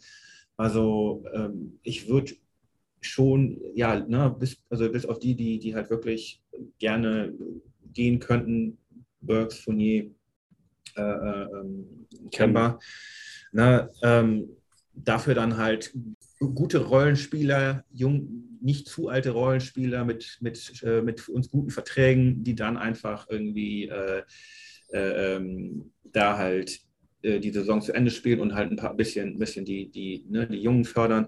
[0.57, 2.33] Also ähm, ich würde
[3.01, 6.41] schon, ja, ne, bis, also bis auf die, die, die halt wirklich
[6.79, 7.33] gerne
[7.93, 8.77] gehen könnten,
[9.21, 10.11] Burks, Fournier,
[10.95, 12.79] äh, äh, ähm, Kemba,
[13.51, 14.49] ne, ähm,
[14.93, 15.93] dafür dann halt
[16.39, 22.55] gute Rollenspieler, jung, nicht zu alte Rollenspieler mit, mit, äh, mit uns guten Verträgen, die
[22.55, 24.23] dann einfach irgendwie äh,
[24.91, 26.79] äh, ähm, da halt
[27.21, 30.47] äh, die Saison zu Ende spielen und halt ein paar bisschen, bisschen die, die, ne,
[30.47, 31.27] die Jungen fördern.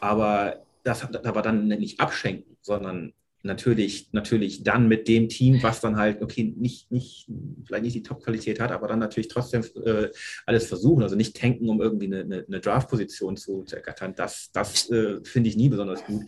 [0.00, 3.12] Aber das aber dann nicht abschenken, sondern
[3.46, 7.28] natürlich, natürlich dann mit dem Team, was dann halt, okay, nicht, nicht,
[7.64, 10.08] vielleicht nicht die Top-Qualität hat, aber dann natürlich trotzdem äh,
[10.44, 11.02] alles versuchen.
[11.02, 14.14] Also nicht tanken, um irgendwie eine, eine, eine Draft-Position zu, zu ergattern.
[14.14, 16.24] Das, das äh, finde ich nie besonders gut.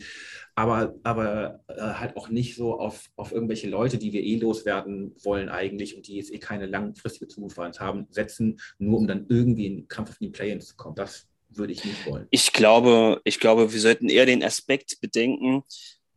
[0.55, 5.15] Aber, aber äh, halt auch nicht so auf, auf irgendwelche Leute, die wir eh loswerden
[5.23, 9.67] wollen eigentlich und die jetzt eh keine langfristige Zukunft haben, setzen, nur um dann irgendwie
[9.67, 10.97] in den Kampf auf die Play-ins zu kommen.
[10.97, 12.27] Das würde ich nicht wollen.
[12.31, 15.63] Ich glaube, ich glaube, wir sollten eher den Aspekt bedenken,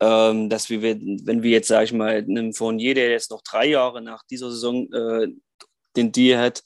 [0.02, 3.66] ähm, dass wir, wenn wir jetzt, sage ich mal, einem Fournier, der jetzt noch drei
[3.66, 5.28] Jahre nach dieser Saison äh,
[5.94, 6.64] den Deal hat,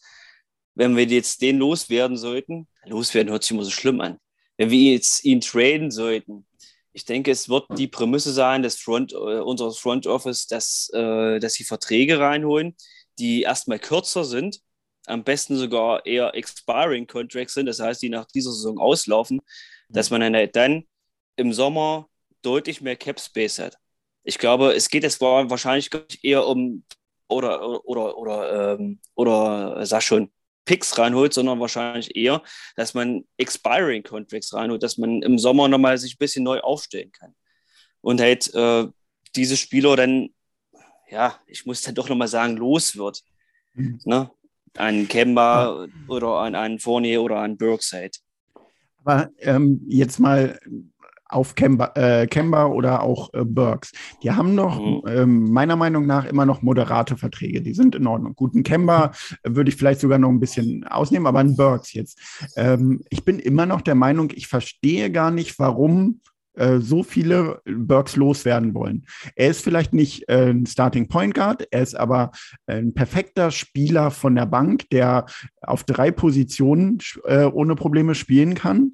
[0.75, 4.17] wenn wir jetzt den loswerden sollten, loswerden hört sich immer so schlimm an,
[4.57, 6.47] wenn wir jetzt ihn traden sollten,
[6.95, 11.39] ich denke, es wird die Prämisse sein, des Front, äh, unseres Front Office, dass, äh,
[11.39, 12.75] dass sie Verträge reinholen,
[13.19, 14.61] die erstmal kürzer sind,
[15.05, 19.43] am besten sogar eher expiring Contracts sind, das heißt, die nach dieser Saison auslaufen,
[19.91, 20.85] dass man dann, halt dann
[21.37, 22.09] im Sommer
[22.47, 23.79] deutlich mehr Cap Space hat.
[24.23, 25.91] Ich glaube, es geht jetzt wahrscheinlich
[26.23, 26.85] eher um
[27.29, 30.31] oder oder oder ähm, oder sag schon
[30.65, 32.43] Picks reinholt, sondern wahrscheinlich eher,
[32.77, 37.13] dass man expiring Contracts reinholt, dass man im Sommer nochmal sich ein bisschen neu aufstellen
[37.13, 37.35] kann
[38.01, 38.87] und halt äh,
[39.35, 40.31] diese Spieler dann
[41.09, 43.23] ja, ich muss dann doch nochmal sagen, los wird.
[43.75, 44.01] Mhm.
[44.05, 44.31] Ne?
[44.77, 48.19] An Kemba oder an, an Fournier oder an Burkside.
[48.99, 50.59] Aber ähm, jetzt mal
[51.29, 53.93] auf Kemba, äh, Kemba oder auch äh, Burks.
[54.23, 55.03] Die haben noch mhm.
[55.09, 57.63] ähm, meiner Meinung nach immer noch moderate Verträge.
[57.63, 58.35] Die sind in Ordnung.
[58.37, 59.13] Guten Kemba
[59.43, 62.21] äh, würde ich vielleicht sogar noch ein bisschen ausnehmen, aber ein Burks jetzt.
[62.57, 66.21] Ähm, ich bin immer noch der Meinung, ich verstehe gar nicht, warum
[66.55, 69.07] äh, so viele Burks loswerden wollen.
[69.35, 72.31] Er ist vielleicht nicht äh, ein Starting Point Guard, er ist aber
[72.67, 75.27] ein perfekter Spieler von der Bank, der
[75.61, 78.93] auf drei Positionen äh, ohne Probleme spielen kann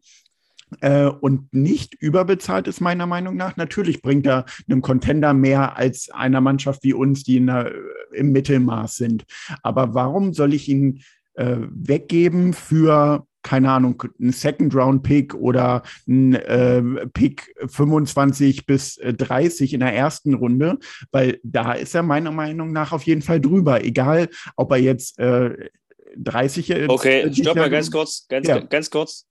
[0.81, 3.57] äh, und nicht überbezahlt ist, meiner Meinung nach.
[3.57, 7.73] Natürlich bringt er einem Contender mehr als einer Mannschaft wie uns, die in der,
[8.13, 9.25] im Mittelmaß sind.
[9.63, 11.03] Aber warum soll ich ihn
[11.35, 19.81] äh, weggeben für keine Ahnung, ein Second-Round-Pick oder ein äh, Pick 25 bis 30 in
[19.81, 20.79] der ersten Runde,
[21.11, 23.85] weil da ist er meiner Meinung nach auf jeden Fall drüber.
[23.85, 25.69] Egal, ob er jetzt äh,
[26.17, 26.89] 30 jetzt.
[26.89, 28.61] Okay, stopp mal ganz kurz, ganz, Ja.
[28.61, 29.27] ganz kurz.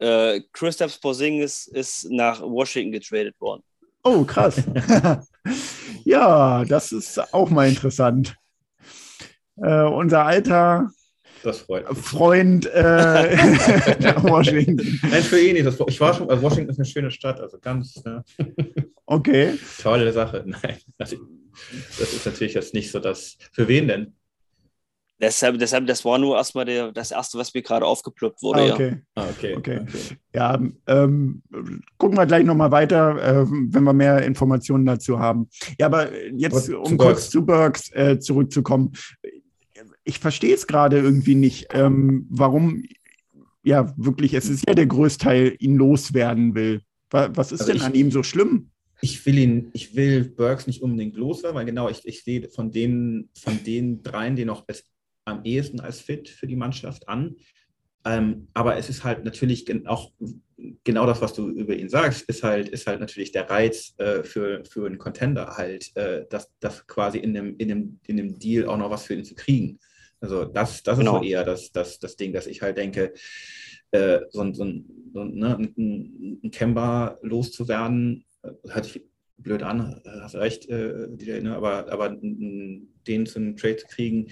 [0.00, 3.62] Äh, Christoph Porzingis ist nach Washington getradet worden.
[4.02, 4.62] Oh, krass.
[6.04, 8.34] ja, das ist auch mal interessant.
[9.56, 10.90] Äh, unser alter
[11.42, 11.98] Das freut mich.
[11.98, 13.36] Freund äh,
[14.00, 15.00] nach Washington.
[15.02, 15.66] Nein, für ihn nicht.
[15.66, 18.22] Das, ich war schon, also Washington ist eine schöne Stadt, also ganz äh,
[19.04, 19.58] Okay.
[19.82, 20.44] tolle Sache.
[20.46, 21.16] Nein, also,
[21.98, 23.36] das ist natürlich jetzt nicht so das.
[23.52, 24.14] Für wen denn?
[25.20, 28.60] Deshalb, deshalb, das war nur erstmal der, das erste, was mir gerade aufgeploppt wurde.
[28.60, 28.74] Ah, Ja.
[28.74, 28.96] okay.
[29.14, 29.54] Ah, okay.
[29.56, 29.80] Okay.
[30.34, 31.42] Ja, ähm,
[31.98, 35.48] gucken wir gleich nochmal weiter, äh, wenn wir mehr Informationen dazu haben.
[35.78, 38.92] Ja, aber jetzt, um zu kurz zu Burks äh, zurückzukommen.
[40.04, 42.82] Ich verstehe es gerade irgendwie nicht, ähm, warum,
[43.62, 46.80] ja, wirklich, es ist ja der Größteil, ihn loswerden will.
[47.10, 48.70] Wa- Was ist Also denn ich- an ihm so schlimm?
[49.02, 52.70] Ich will ihn, ich will Burks nicht unbedingt loswerden, weil genau, ich, ich sehe von
[52.70, 54.84] den, von den dreien den noch best,
[55.30, 57.36] am ehesten als fit für die Mannschaft an.
[58.04, 60.12] Ähm, aber es ist halt natürlich auch
[60.84, 64.22] genau das, was du über ihn sagst, ist halt, ist halt natürlich der Reiz äh,
[64.22, 68.38] für, für einen Contender halt, äh, das, das quasi in dem, in, dem, in dem
[68.38, 69.78] Deal auch noch was für ihn zu kriegen.
[70.20, 71.16] Also das, das Genau.
[71.16, 73.12] ist so eher das, das, das Ding, dass ich halt denke,
[73.90, 79.02] äh, so, ein- so, ein, so ein, ne, ein, ein Kemba loszuwerden, äh, hört sich
[79.38, 81.54] blöd an, äh, hast recht, äh, DJ, ne?
[81.56, 84.28] aber, aber den zu einem Trade zu kriegen,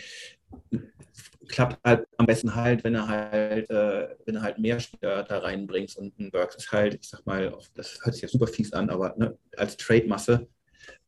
[1.48, 5.38] klappt halt am besten halt, wenn er halt, äh, wenn er halt mehr Spieler da
[5.38, 8.72] reinbringt und ein Burks ist halt, ich sag mal, das hört sich jetzt super fies
[8.72, 10.46] an, aber ne, als Trade-Masse,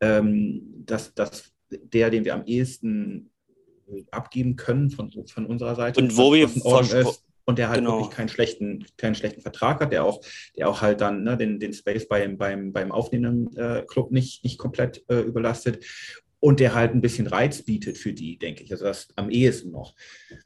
[0.01, 3.31] ähm, dass, dass der, den wir am ehesten
[4.11, 7.99] abgeben können von, von unserer Seite, Und wo wir ist, und der halt Genau.
[7.99, 10.21] wirklich keinen schlechten, keinen schlechten Vertrag hat, der auch,
[10.57, 14.45] der auch halt dann ne, den, den Space beim, beim, beim aufnehmenden äh, Club nicht,
[14.45, 15.85] nicht komplett äh, überlastet
[16.41, 18.73] und der halt ein bisschen Reiz bietet für die, denke ich.
[18.73, 19.95] Also das am ehesten noch.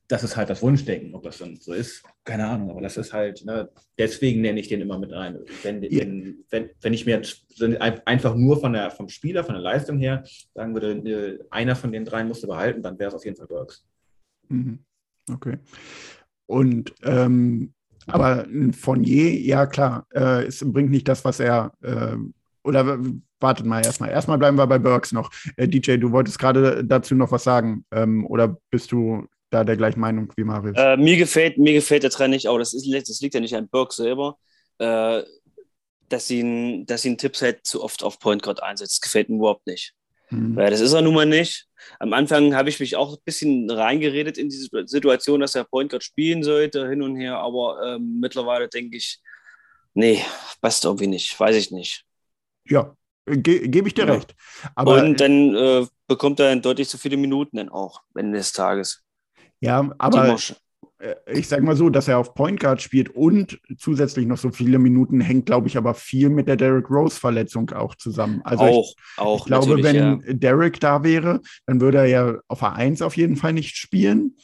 [0.08, 3.12] Das ist halt das Wunschdenken, ob das dann so ist, keine Ahnung, aber das ist
[3.12, 5.38] halt, ne, deswegen nenne ich den immer mit rein.
[5.62, 6.00] Wenn, Ja.
[6.00, 7.22] wenn, wenn, wenn ich mir
[8.04, 11.92] einfach nur von der, vom Spieler, von der Leistung her sagen würde, äh, einer von
[11.92, 13.86] den dreien musste behalten, dann wäre es auf jeden Fall Burks.
[14.48, 14.80] Mhm.
[15.30, 15.58] Okay.
[16.46, 17.72] Und ähm,
[18.06, 22.16] aber ein Fournier, ja klar, äh, es bringt nicht das, was er äh,
[22.62, 22.98] oder
[23.44, 24.10] wartet mal erstmal.
[24.10, 25.30] Erstmal bleiben wir bei Burks noch.
[25.56, 27.84] Äh, DJ, du wolltest gerade dazu noch was sagen.
[27.92, 30.76] Ähm, oder bist du da der gleichen Meinung wie Marius?
[30.76, 33.54] Äh, mir, gefällt, mir gefällt der Trend nicht, aber das, ist, das liegt ja nicht
[33.54, 34.38] an Burke selber,
[34.78, 35.22] äh,
[36.08, 39.02] dass sie ihn, dass ihn Tipps halt zu oft auf Point Guard einsetzt.
[39.02, 39.94] Gefällt mir überhaupt nicht.
[40.28, 40.56] Hm.
[40.56, 41.66] Weil das ist er nun mal nicht.
[41.98, 45.90] Am Anfang habe ich mich auch ein bisschen reingeredet in diese Situation, dass er Point
[45.90, 49.20] Guard spielen sollte, hin und her, aber ähm, mittlerweile denke ich,
[49.92, 50.24] nee,
[50.62, 52.04] passt irgendwie nicht, weiß ich nicht.
[52.66, 52.96] Ja,
[53.26, 54.12] ge gebe ich dir Ja.
[54.14, 54.34] recht.
[54.74, 58.52] Aber und dann äh, bekommt er dann deutlich zu viele Minuten dann auch, Ende des
[58.52, 59.02] Tages.
[59.60, 60.36] ja, aber
[60.98, 64.50] äh, ich sage mal so, dass er auf Point Guard spielt und zusätzlich noch so
[64.50, 68.40] viele Minuten hängt, glaube ich, aber viel mit der Derrick Rose Verletzung auch zusammen.
[68.44, 69.38] Also ich, auch, auch.
[69.40, 70.18] ich glaube, wenn ja.
[70.28, 74.36] Derrick da wäre, dann würde er ja auf A1 auf jeden Fall nicht spielen.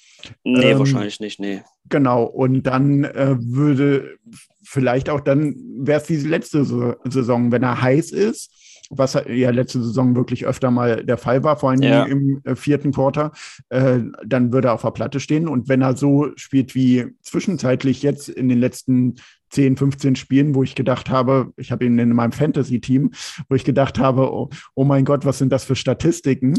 [0.45, 1.63] Nee, ähm, wahrscheinlich nicht, nee.
[1.89, 4.19] Genau, und dann äh, würde
[4.63, 8.53] vielleicht auch dann, wäre es diese letzte Sa- Saison, wenn er heiß ist,
[8.91, 12.05] was ja letzte Saison wirklich öfter mal der Fall war, vor allem Ja.
[12.05, 13.31] im äh, vierten Quarter,
[13.69, 15.49] äh, dann würde er auf der Platte stehen.
[15.49, 19.15] Und wenn er so spielt wie zwischenzeitlich jetzt in den letzten
[19.51, 23.11] 10, 15 Spielen, wo ich gedacht habe, ich habe ihn in meinem Fantasy-Team,
[23.49, 26.55] wo ich gedacht habe, oh, oh mein Gott, was sind das für Statistiken?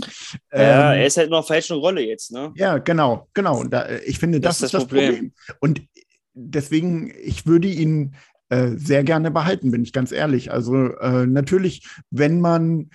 [0.54, 2.52] Ja, Ähm, er ist halt in einer falschen Rolle jetzt, ne?
[2.56, 3.64] ja, genau, genau.
[3.66, 5.14] Da, ich finde, das, Das ist das ist das Problem.
[5.14, 5.34] Problem.
[5.62, 5.82] Und
[6.34, 8.16] deswegen, ich würde ihn
[8.52, 10.52] äh, sehr gerne behalten, bin ich ganz ehrlich.
[10.52, 12.90] Also äh, natürlich, wenn man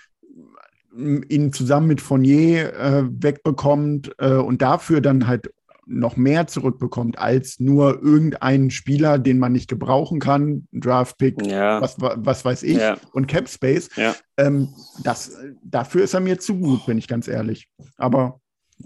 [0.95, 5.51] m, ihn zusammen mit Fournier äh, wegbekommt äh, und dafür dann halt
[5.89, 11.81] noch mehr zurückbekommt als nur irgendeinen Spieler, den man nicht gebrauchen kann, Draftpick, Ja.
[11.81, 12.97] was, wa- was weiß ich, Ja.
[13.13, 13.89] und Cap Space.
[13.97, 14.17] Ja.
[14.37, 14.69] Ähm,
[15.05, 17.69] das, dafür ist er mir zu gut, bin ich ganz ehrlich.
[17.97, 18.41] Aber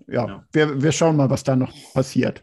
[0.09, 0.45] ja, Ja.
[0.53, 2.43] Wir, wir schauen mal, was da noch passiert.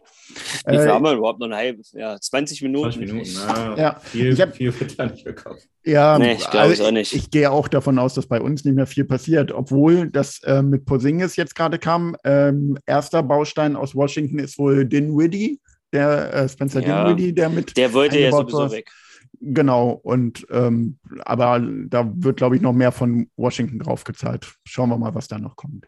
[0.65, 1.47] Wie viel Äh, haben wir überhaupt noch?
[1.47, 2.91] Eine halbe, ja, 20 Minuten.
[2.91, 3.99] 20 Minuten, na, Ja.
[3.99, 5.57] viel, Ich hab- viel wird da nicht bekommen.
[5.85, 7.13] ja, Nee, ich glaube es auch nicht.
[7.13, 10.61] Ich, gehe auch davon aus, dass bei uns nicht mehr viel passiert, obwohl das äh,
[10.61, 12.15] mit Posingis jetzt gerade kam.
[12.23, 15.59] Ähm, erster Baustein aus Washington ist wohl Dinwiddie,
[15.93, 17.05] der äh, Spencer Ja.
[17.05, 18.71] Dinwiddie, der mit Der wollte ja sowieso war.
[18.71, 18.91] weg.
[19.39, 24.51] Genau, und ähm, aber da wird, glaube ich, noch mehr von Washington draufgezahlt.
[24.65, 25.87] Schauen wir mal, was da noch kommt.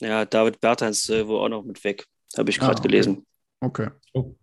[0.00, 2.06] Ja, David Bertans äh, wohl auch noch mit weg.
[2.36, 2.88] Habe ich Ah, gerade okay.
[2.88, 3.26] gelesen.
[3.60, 3.88] Okay.
[4.12, 4.34] Oh.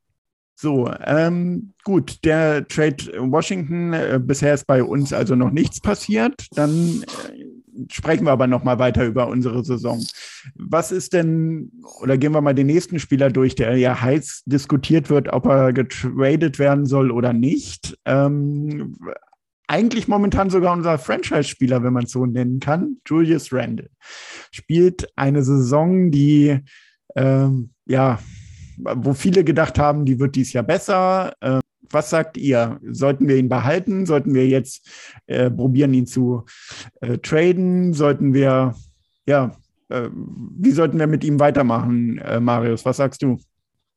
[0.58, 6.48] So, ähm, gut, der Trade Washington, äh, bisher ist bei uns also noch nichts passiert.
[6.56, 10.02] Dann äh, sprechen wir aber noch mal weiter über unsere Saison.
[10.56, 15.10] Was ist denn, oder gehen wir mal den nächsten Spieler durch, der ja heiß diskutiert
[15.10, 17.98] wird, ob er getradet werden soll oder nicht.
[18.06, 18.96] Ähm,
[19.68, 23.90] eigentlich momentan sogar unser Franchise-Spieler, wenn man es so nennen kann, Julius Randle.
[24.52, 26.60] Spielt eine Saison, die,
[27.16, 28.20] ähm, ja,
[28.78, 31.34] wo viele gedacht haben, die wird dies Jahr besser.
[31.42, 32.80] Ähm, was sagt ihr?
[32.92, 34.06] Sollten wir ihn behalten?
[34.06, 34.90] Sollten wir jetzt
[35.28, 36.46] äh, probieren, ihn zu
[37.02, 37.94] äh, traden?
[37.94, 38.76] Sollten wir,
[39.26, 39.56] ja,
[39.90, 42.86] äh, wie sollten wir mit ihm weitermachen, äh, Marius?
[42.86, 43.38] Was sagst du?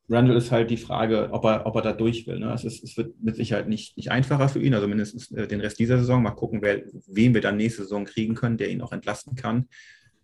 [0.09, 2.39] Randall ist halt die Frage, ob er, ob er da durch will.
[2.39, 2.53] Ne?
[2.53, 5.61] Es, ist, es wird mit Sicherheit nicht, nicht einfacher für ihn, also mindestens äh, den
[5.61, 6.23] Rest dieser Saison.
[6.23, 9.69] Mal gucken, wer, wen wir dann nächste Saison kriegen können, der ihn auch entlasten kann.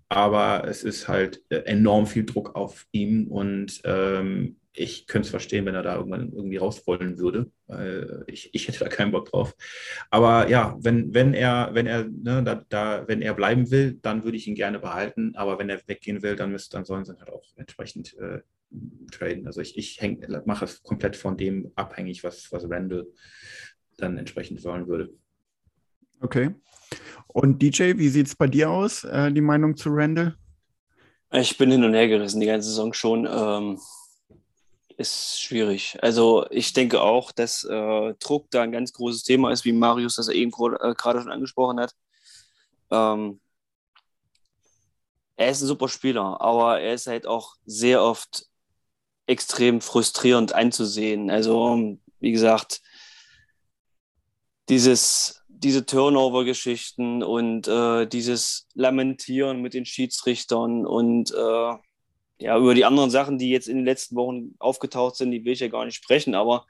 [0.09, 5.31] Aber es ist halt äh, enorm viel Druck auf ihm und ähm, ich könnte es
[5.31, 7.51] verstehen, wenn er da irgendwann irgendwie rausrollen würde.
[7.67, 9.55] Weil ich, ich hätte da keinen Bock drauf.
[10.11, 14.25] Aber ja, wenn, wenn er, wenn er, ne, da, da, wenn er bleiben will, dann
[14.25, 15.33] würde ich ihn gerne behalten.
[15.37, 18.41] Aber wenn er weggehen will, dann, müsst, dann sollen sie halt auch entsprechend äh,
[19.11, 19.47] traden.
[19.47, 23.07] Also ich, ich häng, mache es komplett von dem abhängig, was, was Randall
[23.97, 25.13] dann entsprechend wollen würde.
[26.21, 26.55] Okay.
[27.29, 30.37] Und DJ, wie sieht es bei dir aus, äh, die Meinung zu Randall?
[31.33, 33.27] Ich bin hin und her gerissen die ganze Saison schon.
[33.31, 33.81] Ähm,
[34.97, 35.99] ist schwierig.
[36.03, 40.17] Also ich denke auch, dass äh, Druck da ein ganz großes Thema ist, wie Marius
[40.17, 41.95] das eben äh, gerade schon angesprochen hat.
[42.91, 43.41] Ähm,
[45.37, 48.47] er ist ein super Spieler, aber er ist halt auch sehr oft
[49.27, 51.31] extrem frustrierend anzusehen.
[51.31, 52.83] Also, wie gesagt,
[54.69, 61.75] dieses, diese Turnover-Geschichten und äh, dieses Lamentieren mit den Schiedsrichtern und äh,
[62.39, 65.53] ja, über die anderen Sachen, die jetzt in den letzten Wochen aufgetaucht sind, die will
[65.53, 66.67] ich ja gar nicht sprechen, aber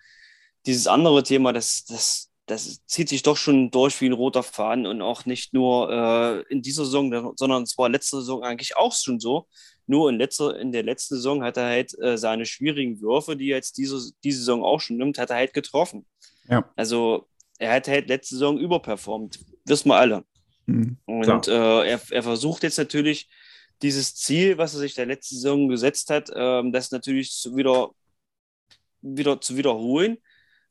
[0.66, 4.86] dieses andere Thema, das, das, das zieht sich doch schon durch wie ein roter Faden
[4.86, 8.92] und auch nicht nur äh, in dieser Saison, sondern es war letzte Saison eigentlich auch
[8.92, 9.46] schon so.
[9.86, 13.50] Nur in, letzter, in der letzten Saison hat er halt äh, seine schwierigen Würfe, die
[13.50, 16.06] er jetzt diese, diese Saison auch schon nimmt, hat er halt getroffen.
[16.48, 16.70] Ja.
[16.76, 17.28] Also
[17.58, 20.24] er hat halt letzte Saison überperformt, wissen wir alle.
[20.66, 23.28] Mhm, und äh, er, er versucht jetzt natürlich
[23.82, 27.90] dieses Ziel, was er sich der letzten Saison gesetzt hat, ähm, das natürlich zu wieder,
[29.02, 30.18] wieder zu wiederholen,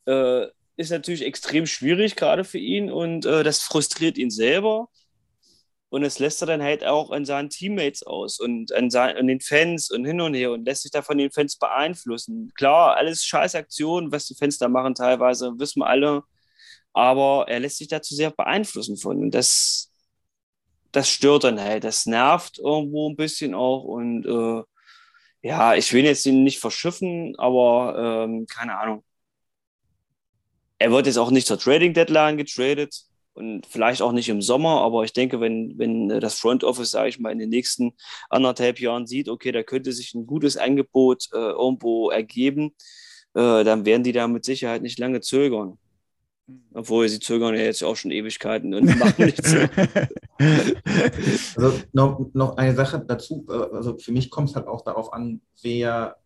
[0.06, 2.90] äh, ist natürlich extrem schwierig, gerade für ihn.
[2.90, 4.88] Und äh, das frustriert ihn selber.
[5.88, 9.28] Und es lässt er dann halt auch an seinen Teammates aus und an, seinen, an
[9.28, 12.52] den Fans und hin und her und lässt sich da von den Fans beeinflussen.
[12.56, 16.24] Klar, alles Scheißaktionen, was die Fans da machen teilweise, wissen wir alle.
[16.92, 19.18] Aber er lässt sich dazu sehr beeinflussen von.
[19.18, 19.92] Und das,
[20.92, 21.84] das stört dann halt.
[21.84, 23.84] Das nervt irgendwo ein bisschen auch.
[23.84, 24.64] Und äh,
[25.42, 29.04] ja, ich will jetzt ihn nicht verschiffen, aber ähm, keine Ahnung.
[30.84, 34.82] Er wird jetzt auch nicht zur Trading Deadline getradet und vielleicht auch nicht im Sommer,
[34.82, 37.94] aber ich denke, wenn, wenn das Front Office, sage ich mal, in den nächsten
[38.28, 42.74] anderthalb Jahren sieht, okay, da könnte sich ein gutes Angebot äh, irgendwo ergeben,
[43.32, 45.78] äh, dann werden die da mit Sicherheit nicht lange zögern.
[46.74, 49.56] Obwohl sie zögern ja jetzt auch schon Ewigkeiten und machen nichts.
[51.56, 55.14] also noch, noch eine Sache dazu, äh, also für mich kommt es halt auch darauf
[55.14, 56.18] an, wer,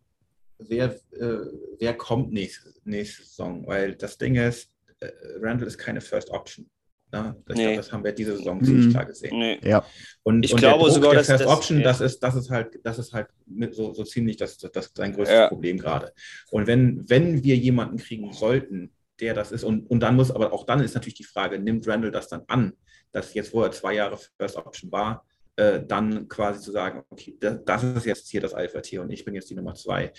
[0.58, 1.38] wer, äh,
[1.78, 5.08] wer kommt nächste, nächste Saison, weil das Ding ist, äh,
[5.40, 6.68] Randall ist keine First Option.
[7.10, 7.36] Ne?
[7.48, 7.62] Ich nee.
[7.62, 8.90] glaube, das haben wir diese Saison ziemlich mhm.
[8.90, 9.38] klar gesehen.
[9.38, 9.58] Nee.
[9.62, 9.84] Ja.
[10.24, 11.84] Und, ich und glaube Druck sogar, dass First das, Option, ja.
[11.84, 13.28] das ist, das ist halt, das ist halt
[13.70, 15.48] so, so ziemlich das, das sein größtes ja.
[15.48, 16.12] Problem gerade.
[16.50, 20.52] Und wenn, wenn wir jemanden kriegen sollten, der das ist, und, und dann muss, aber
[20.52, 22.74] auch dann ist natürlich die Frage, nimmt Randall das dann an,
[23.12, 25.24] dass jetzt, wo er zwei Jahre First Option war,
[25.58, 29.34] äh, dann quasi zu sagen, okay, das, ist jetzt hier das Alpha-Tier und ich bin
[29.34, 30.12] jetzt die Nummer zwei.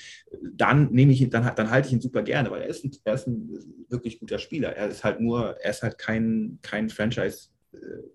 [0.53, 2.91] Dann nehme ich ihn, dann, dann halte ich ihn super gerne, weil er ist, ein,
[3.05, 4.75] er ist ein wirklich guter Spieler.
[4.75, 7.49] Er ist halt nur, er ist halt kein, kein Franchise.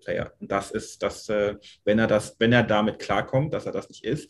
[0.03, 0.33] Player.
[0.41, 3.87] Und das ist das, äh, wenn er das, wenn er damit klarkommt, dass er das
[3.87, 4.29] nicht ist,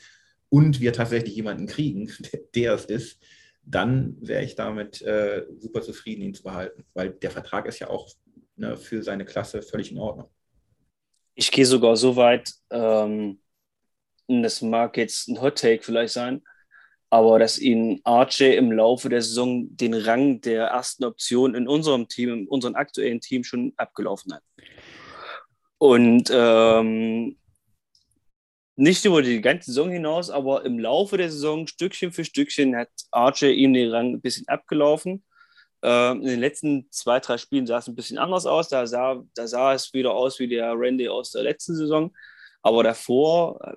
[0.49, 2.11] und wir tatsächlich jemanden kriegen,
[2.55, 3.19] der es ist,
[3.63, 7.89] dann wäre ich damit äh, super zufrieden, ihn zu behalten, weil der Vertrag ist ja
[7.89, 8.07] auch
[8.55, 10.29] ne, für seine Klasse völlig in Ordnung
[11.35, 13.39] ich gehe sogar so weit, ähm,
[14.27, 16.41] das mag jetzt ein Hot Take vielleicht sein,
[17.09, 22.07] aber dass ihn RJ im Laufe der Saison den Rang der ersten Option in unserem
[22.07, 24.43] Team, in unserem aktuellen Team schon abgelaufen hat.
[25.77, 27.37] Und ähm,
[28.77, 32.89] nicht über die ganze Saison hinaus, aber im Laufe der Saison, Stückchen für Stückchen, hat
[33.15, 35.23] RJ ihm den Rang ein bisschen abgelaufen.
[35.85, 38.69] Ähm, in den letzten zwei, drei Spielen sah es ein bisschen anders aus.
[38.69, 42.11] Da sah, da sah es wieder aus wie der Randy aus der letzten Saison.
[42.63, 43.75] Aber davor äh,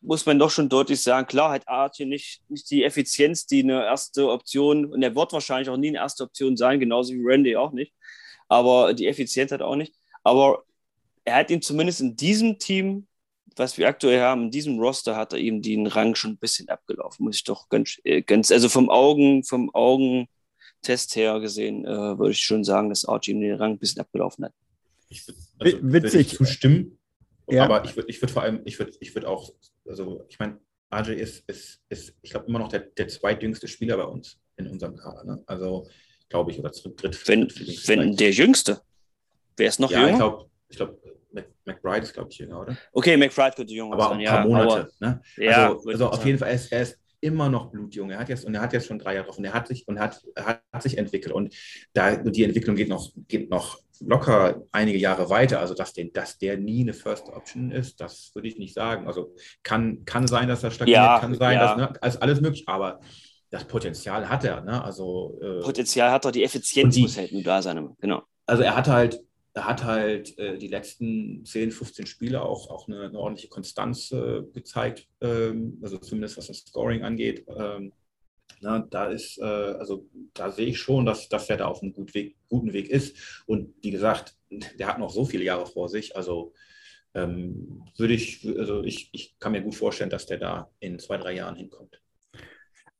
[0.00, 3.84] muss man doch schon deutlich sagen, klar hat Archie nicht, nicht die Effizienz, die eine
[3.84, 7.56] erste Option, und er wird wahrscheinlich auch nie eine erste Option sein, genauso wie Randy
[7.56, 7.92] auch nicht.
[8.48, 9.94] Aber die Effizienz hat auch nicht.
[10.22, 10.62] Aber
[11.24, 13.08] er hat ihn zumindest in diesem Team,
[13.56, 16.68] was wir aktuell haben, in diesem Roster hat er ihm den Rang schon ein bisschen
[16.68, 19.70] abgelaufen, muss ich doch ganz, äh, ganz also vom Augen, vom
[20.78, 24.00] Augentest her gesehen, äh, würde ich schon sagen, dass Archie ihm den Rang ein bisschen
[24.00, 24.52] abgelaufen hat.
[25.08, 26.32] Ich würd, also, Witzig.
[26.32, 26.98] Ich zustimmen.
[27.50, 27.64] Ja.
[27.64, 29.52] Aber ich würde ich würd vor allem, ich würde ich würd auch,
[29.86, 30.58] also ich meine,
[30.90, 34.68] AJ ist, ist, ist ich glaube, immer noch der, der zweitjüngste Spieler bei uns in
[34.68, 35.24] unserem Kader.
[35.24, 35.42] Ne?
[35.46, 35.88] Also,
[36.28, 37.48] glaube ich, oder dritt, dritt Wenn,
[37.86, 38.82] wenn der Jüngste.
[39.56, 40.16] Wer ist noch Ja, ich jünger?
[40.18, 42.76] glaube, ich glaub, Mac- McBride ist, glaube ich, jünger, oder?
[42.92, 44.30] okay, McBride könnte jünger Aber sein, ein ja.
[44.36, 44.92] paar Monate.
[45.00, 45.22] Aber, ne?
[45.38, 46.26] ja, also, würde also ich auf sagen.
[46.26, 48.10] jeden Fall, er ist, er ist immer noch blutjung.
[48.10, 49.86] Er hat jetzt, und er hat jetzt schon drei Jahre drauf und er hat sich,
[49.88, 51.34] und hat, hat, sich entwickelt.
[51.34, 51.54] Und
[51.92, 55.60] da, die Entwicklung geht noch, geht noch locker einige Jahre weiter.
[55.60, 59.06] Also, dass, den, dass der nie eine First Option ist, das würde ich nicht sagen.
[59.06, 61.76] Also, kann, kann sein, dass er stagniert, Ja, kann sein, ja.
[61.76, 63.00] dass, ne, ist alles möglich, aber
[63.50, 64.60] das Potenzial hat er.
[64.60, 64.82] Ne?
[64.84, 67.88] Also, äh, Potenzial hat er, die Effizienz die- muss halt nur da sein.
[67.98, 68.22] Genau.
[68.46, 69.20] also er hat halt,
[69.58, 74.12] er hat halt äh, die letzten 10, 15 Spiele auch, auch eine, eine ordentliche Konstanz
[74.12, 77.44] äh, gezeigt, ähm, also zumindest was das Scoring angeht.
[77.48, 77.92] Ähm,
[78.60, 81.92] na, da ist, äh, also da sehe ich schon, dass, dass er da auf einem
[81.92, 83.42] gut Weg, guten Weg ist.
[83.46, 86.16] Und wie gesagt, der hat noch so viele Jahre vor sich.
[86.16, 86.54] Also
[87.14, 91.18] ähm, würde ich, also ich, ich kann mir gut vorstellen, dass der da in zwei,
[91.18, 92.00] drei Jahren hinkommt.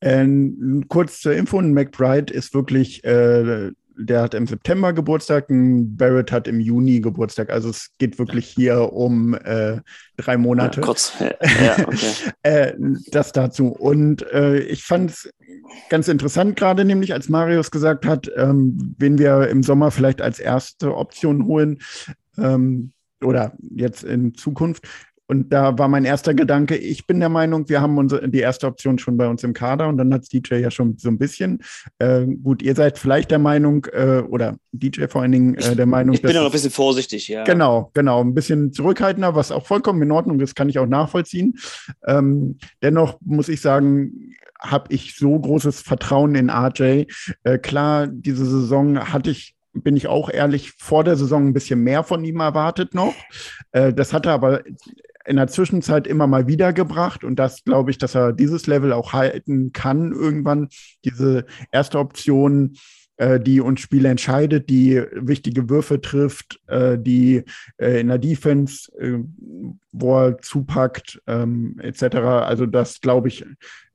[0.00, 6.30] Ähm, kurz zur Info, McBride ist wirklich, äh, der hat im September Geburtstag, ein Barrett
[6.30, 7.50] hat im Juni Geburtstag.
[7.50, 9.80] Also es geht wirklich hier um äh,
[10.16, 10.80] drei Monate.
[10.80, 11.12] Ja, kurz.
[11.18, 11.34] Ja,
[11.64, 12.10] ja, okay.
[12.42, 12.74] Äh,
[13.10, 13.68] das dazu.
[13.68, 15.30] Und äh, ich fand es
[15.90, 20.38] ganz interessant, gerade nämlich, als Marius gesagt hat, ähm, wen wir im Sommer vielleicht als
[20.38, 21.78] erste Option holen
[22.38, 24.86] ähm, oder jetzt in Zukunft.
[25.28, 28.66] Und da war mein erster Gedanke, ich bin der Meinung, wir haben unsere, die erste
[28.66, 31.62] Option schon bei uns im Kader und dann hat DJ ja schon so ein bisschen.
[31.98, 35.86] Äh, gut, ihr seid vielleicht der Meinung, äh, oder DJ vor allen Dingen äh, der
[35.86, 37.44] Meinung, Ich bin ja noch ein bisschen vorsichtig, ja.
[37.44, 38.22] Genau, genau.
[38.22, 41.58] Ein bisschen zurückhaltender, was auch vollkommen in Ordnung ist, kann ich auch nachvollziehen.
[42.06, 47.04] Ähm, dennoch muss ich sagen, habe ich so großes Vertrauen in RJ.
[47.44, 51.80] Äh, klar, diese Saison hatte ich, bin ich auch ehrlich, vor der Saison ein bisschen
[51.80, 53.14] mehr von ihm erwartet noch.
[53.72, 54.62] Äh, das hat er aber
[55.28, 58.92] in der Zwischenzeit immer mal wieder gebracht und das glaube ich, dass er dieses Level
[58.92, 60.68] auch halten kann irgendwann.
[61.04, 62.76] Diese erste Option,
[63.18, 67.44] äh, die uns Spiele entscheidet, die wichtige Würfe trifft, äh, die
[67.76, 69.18] äh, in der Defense, äh,
[69.92, 72.16] wo er zupackt, ähm, etc.
[72.16, 73.44] Also das glaube ich,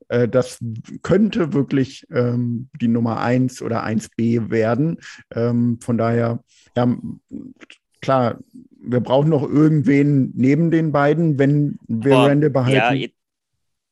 [0.08, 0.58] äh, das
[1.02, 4.98] könnte wirklich ähm, die Nummer 1 oder 1b werden.
[5.34, 6.44] Ähm, von daher,
[6.76, 6.96] ja,
[8.04, 8.38] klar,
[8.86, 12.96] wir brauchen noch irgendwen neben den beiden, wenn wir Aber, Randall behalten.
[12.96, 13.08] Ja,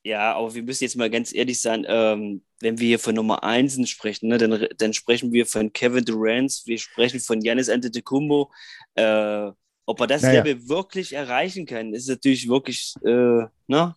[0.04, 3.44] ja, aber wir müssen jetzt mal ganz ehrlich sein, ähm, wenn wir hier von Nummer
[3.44, 8.50] 1 sprechen, ne, dann, dann sprechen wir von Kevin Durant, wir sprechen von Giannis Antetokounmpo.
[8.94, 9.50] Äh,
[9.84, 10.42] ob er das Naja.
[10.42, 13.94] Level wirklich erreichen kann, ist natürlich wirklich, äh, ne?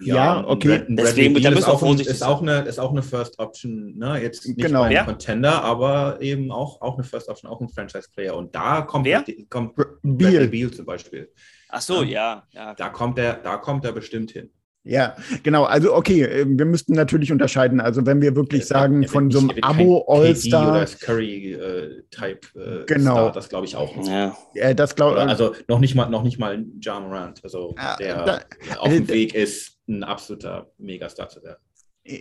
[0.00, 0.68] Ja, und okay.
[0.68, 2.78] Brad- Bradley Deswegen, da Beal müssen ist wir auch, ein, vorsichtig ist, auch eine, ist
[2.78, 4.20] auch eine First Option, ne?
[4.22, 4.82] Jetzt nicht Genau.
[4.82, 5.04] einem Wer?
[5.04, 8.36] Contender, aber eben auch, auch eine First Option, auch ein Franchise-Player.
[8.36, 9.24] Und da kommt, Wer?
[9.50, 9.86] kommt Beal.
[10.02, 11.30] Bradley Beal zum Beispiel.
[11.68, 12.44] Ach so, Ja.
[12.52, 12.74] ja, ja.
[12.74, 14.50] Da kommt er, da kommt er bestimmt hin.
[14.86, 15.64] Ja, genau.
[15.64, 17.80] Also okay, äh, wir müssten natürlich unterscheiden.
[17.80, 23.12] Also wenn wir wirklich sagen, wird von so einem Abo All-Star, oder Curry-Type äh, Genau.
[23.14, 24.08] Star, das glaube ich auch nicht.
[24.08, 24.36] ja.
[24.54, 28.24] äh, das glaube also noch nicht mal, noch nicht mal Ja Morant, also Ja, der
[28.24, 28.40] da-
[28.78, 31.58] auf dem also- Weg ist, ein absoluter Megastar zu werden.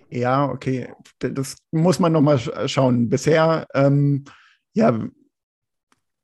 [0.09, 0.93] Ja, okay.
[1.19, 3.09] Das muss man nochmal schauen.
[3.09, 4.23] Bisher, ähm,
[4.73, 5.05] ja,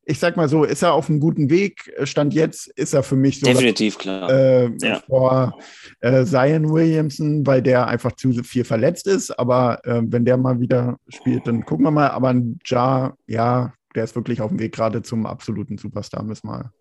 [0.10, 1.94] ich sag mal so, ist er auf einem guten Weg.
[2.04, 4.28] Stand jetzt ist er für mich so Definitiv, klar.
[4.30, 5.02] äh, Ja.
[5.08, 5.60] vor
[6.02, 9.38] äh, Zion Williamson, weil der einfach zu viel verletzt ist.
[9.38, 12.10] Aber äh, wenn der mal wieder spielt, dann gucken wir mal.
[12.10, 16.24] Aber ein Ja, ja, der ist wirklich auf dem Weg gerade zum absoluten Superstar.
[16.24, 16.72] Muss, mal,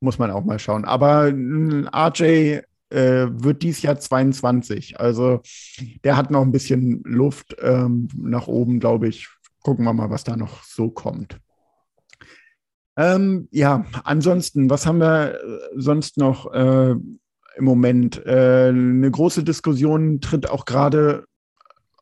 [0.00, 0.86] muss man auch mal schauen.
[0.86, 2.22] Aber RJ
[2.88, 4.98] äh, wird dies Jahr 22.
[4.98, 5.40] Also
[6.04, 9.28] der hat noch ein bisschen Luft ähm, nach oben, glaube ich.
[9.62, 11.36] Gucken wir mal, was da noch so kommt.
[12.96, 18.24] Ähm, ja, ansonsten, was haben wir äh, sonst noch äh, im Moment?
[18.26, 21.24] Äh, eine große Diskussion tritt auch gerade,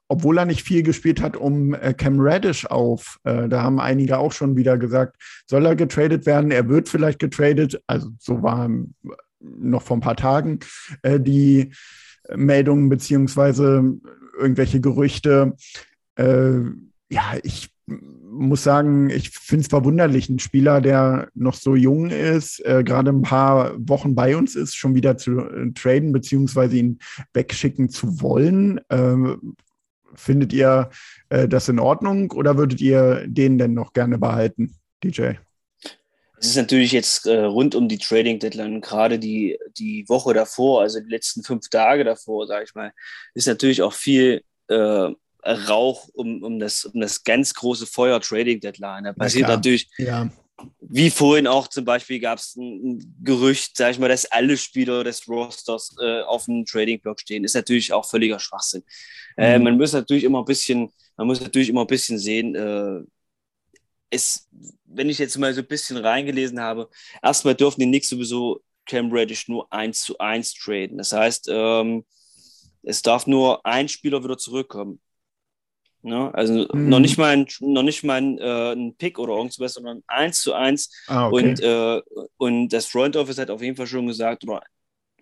[0.08, 3.18] obwohl er nicht viel gespielt hat, um äh, Cam Reddish auf.
[3.24, 5.16] Äh, da haben einige auch schon wieder gesagt,
[5.46, 6.50] soll er getradet werden?
[6.50, 7.80] Er wird vielleicht getradet.
[7.86, 8.68] Also so war
[9.38, 10.58] noch vor ein paar Tagen
[11.02, 11.72] äh, die
[12.34, 13.96] Meldungen beziehungsweise
[14.38, 15.54] irgendwelche Gerüchte.
[16.16, 16.60] Äh,
[17.08, 17.70] ja, ich
[18.40, 23.10] muss sagen, ich finde es verwunderlich, ein Spieler, der noch so jung ist, äh, gerade
[23.10, 26.98] ein paar Wochen bei uns ist, schon wieder zu äh, traden beziehungsweise ihn
[27.34, 28.80] wegschicken zu wollen.
[28.88, 29.56] Ähm,
[30.14, 30.90] findet ihr
[31.28, 34.74] äh, das in Ordnung oder würdet ihr den denn noch gerne behalten,
[35.04, 35.32] DJ?
[36.38, 40.80] Es ist natürlich jetzt äh, rund um die Trading Deadline, gerade die, die Woche davor,
[40.80, 42.92] also die letzten fünf Tage davor, sage ich mal,
[43.34, 45.10] ist natürlich auch viel äh,
[45.44, 49.04] Rauch um, um, das, um das ganz große Feuer Trading Deadline.
[49.04, 49.56] Da passiert klar.
[49.56, 50.30] natürlich, Ja.
[50.80, 54.56] wie vorhin auch zum Beispiel gab es ein, ein Gerücht, sag ich mal, dass alle
[54.56, 57.44] Spieler des Rosters äh, auf dem Trading-Block stehen.
[57.44, 58.82] Ist natürlich auch völliger Schwachsinn.
[59.36, 59.64] Äh, Mhm.
[59.64, 63.00] man muss natürlich immer ein bisschen, man muss natürlich immer ein bisschen sehen, äh,
[64.10, 64.48] es,
[64.86, 66.88] wenn ich jetzt mal so ein bisschen reingelesen habe,
[67.22, 70.98] erstmal dürfen die Knicks sowieso Cam Reddish nur eins zu eins traden.
[70.98, 72.04] Das heißt, ähm,
[72.82, 75.00] es darf nur ein Spieler wieder zurückkommen.
[76.02, 76.32] Ne?
[76.34, 76.88] Also Mhm.
[76.88, 80.40] noch nicht mal ein, noch nicht mal ein, äh, ein Pick oder irgendwas, sondern eins
[80.40, 81.50] zu eins Ah, okay.
[81.50, 82.00] und, äh,
[82.38, 84.62] und das Front Office hat auf jeden Fall schon gesagt oder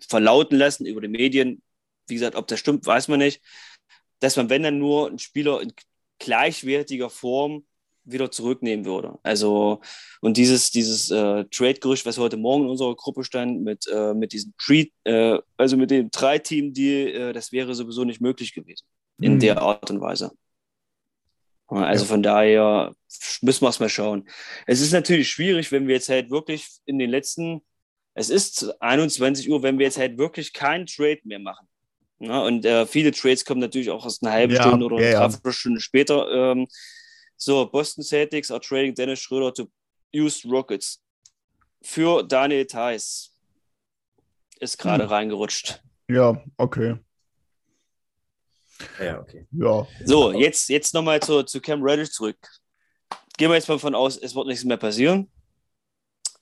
[0.08, 1.62] verlauten lassen über die Medien,
[2.06, 3.40] wie gesagt, ob das stimmt, weiß man nicht,
[4.20, 5.72] dass man, wenn dann nur einen Spieler in
[6.18, 7.64] gleichwertiger Form
[8.04, 9.18] wieder zurücknehmen würde.
[9.22, 9.80] Also,
[10.22, 14.32] und dieses, dieses äh, Trade-Gerücht, was heute Morgen in unserer Gruppe stand, mit, äh, mit
[14.32, 18.84] diesem Treat, äh, also mit dem Drei-Team-Deal, äh, das wäre sowieso nicht möglich gewesen.
[19.20, 19.40] In Mhm.
[19.40, 20.30] der Art und Weise.
[21.68, 22.08] Also Ja.
[22.08, 22.94] von daher
[23.42, 24.28] müssen wir es mal schauen.
[24.66, 27.62] Es ist natürlich schwierig, wenn wir jetzt halt wirklich in den letzten,
[28.14, 31.68] es ist 21 Uhr, wenn wir jetzt halt wirklich keinen Trade mehr machen.
[32.20, 35.18] Ja, und äh, viele Trades kommen natürlich auch erst eine halbe Ja, Stunde oder ja,
[35.20, 35.28] eine.
[35.28, 36.28] Dreiviertelstunde später.
[36.52, 36.66] Ähm,
[37.36, 39.70] so, Boston Celtics are trading Dennis Schröder to
[40.12, 41.00] Houston Rockets.
[41.82, 43.32] Für Daniel Theiss.
[44.58, 45.10] Ist gerade Hm.
[45.10, 45.80] reingerutscht.
[46.08, 46.96] Ja, okay.
[49.02, 49.46] Ja, okay.
[49.52, 49.86] Ja.
[50.04, 52.38] So, jetzt, jetzt nochmal zu, zu Cam Reddish zurück.
[53.36, 55.30] Gehen wir jetzt mal davon aus, es wird nichts mehr passieren.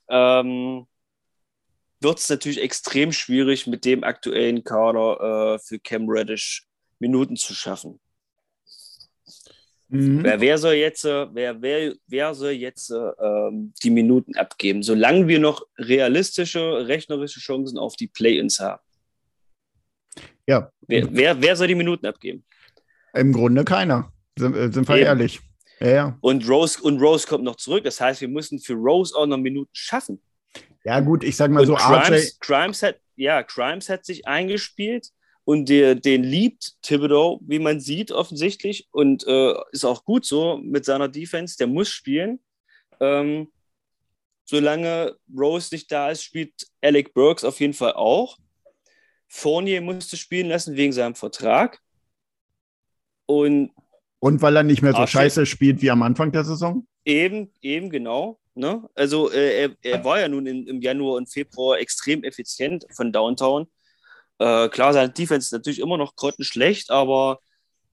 [0.09, 0.87] Ähm,
[2.01, 6.67] wird es natürlich extrem schwierig, mit dem aktuellen Kader äh, für Cam Reddish
[6.99, 8.01] Minuten zu schaffen.
[9.89, 10.25] Mhm.
[10.25, 14.83] Wer, wer soll jetzt, äh, wer, wer, wer soll jetzt äh, ähm, die Minuten abgeben,
[14.83, 18.83] solange wir noch realistische, rechnerische Chancen auf die Play-ins haben?
[20.47, 20.71] Ja.
[20.87, 22.45] Wer, wer, wer soll die Minuten abgeben?
[23.15, 24.13] Im Grunde keiner.
[24.39, 25.07] Sind, äh, sind wir Eben.
[25.07, 25.41] ehrlich.
[25.81, 26.19] Ja, ja.
[26.21, 27.85] Und Rose, und Rose kommt noch zurück.
[27.85, 30.21] Das heißt, wir müssen für Rose auch noch Minuten schaffen.
[30.85, 32.09] Ja, gut, ich sag mal Und so, RJ.
[32.09, 35.11] Grimes, Grimes, hat, ja, Grimes hat sich eingespielt
[35.45, 38.89] und der, den liebt Thibodeau, wie man sieht, offensichtlich.
[38.91, 41.57] Und äh, ist auch gut so mit seiner Defense.
[41.57, 42.41] Der muss spielen.
[43.01, 43.49] Ähm,
[44.45, 48.39] solange Rose nicht da ist, spielt Alec Burks auf jeden Fall auch.
[49.29, 51.81] Fournier musste spielen lassen wegen seinem Vertrag.
[53.27, 53.71] Und
[54.21, 56.87] Und weil er nicht mehr so RJ scheiße spielt wie am Anfang der Saison?
[57.05, 58.39] Eben, eben genau.
[58.55, 58.89] Ne?
[58.95, 63.13] Also äh, er, er war ja nun in, im Januar und Februar extrem effizient von
[63.13, 63.67] Downtown.
[64.39, 67.41] Äh, klar, seine Defense ist natürlich immer noch grottenschlecht, aber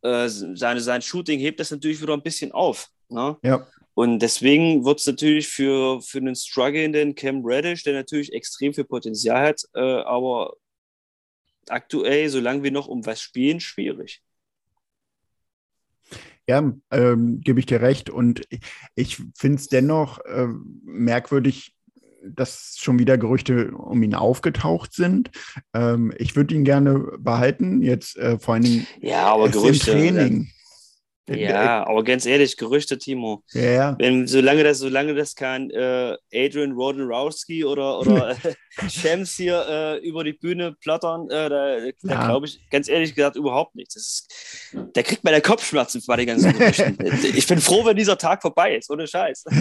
[0.02, 2.90] äh, seine, sein Shooting hebt das natürlich wieder ein bisschen auf.
[3.10, 3.38] Ne?
[3.44, 3.68] Ja.
[3.94, 8.86] Und deswegen wird es natürlich für, für einen strugglenden Cam Reddish, der natürlich extrem viel
[8.86, 10.56] Potenzial hat, äh, aber
[11.70, 14.22] aktuell, solange wir noch um was spielen, schwierig.
[16.48, 18.10] Ja, ähm, gebe ich dir recht.
[18.10, 18.48] Und
[18.96, 21.74] ich, finde es dennoch ähm, merkwürdig,
[22.26, 25.32] dass schon wieder Gerüchte um ihn aufgetaucht sind.
[25.74, 29.62] Ähm, ich würde ihn gerne behalten, jetzt äh, vor allen Dingen Ja, aber erst im
[29.62, 29.92] Gerüchte.
[29.92, 30.50] Training.
[31.30, 33.44] Ja, aber ganz ehrlich, Gerüchte, Timo.
[33.54, 33.96] Ja, ja.
[33.98, 38.36] Wenn, solange das, solange das kein äh, Adrian Wojnarowski oder, oder
[38.90, 42.26] Shams hier äh, über die Bühne plattern, äh, da, da Ja.
[42.28, 43.96] glaube ich ganz ehrlich gesagt überhaupt nichts.
[43.96, 46.98] Ist, da kriegt man der Kopfschmerzen bei den ganzen Gerüchten.
[47.36, 49.46] ich bin froh, wenn dieser Tag vorbei ist, ohne Scheiß.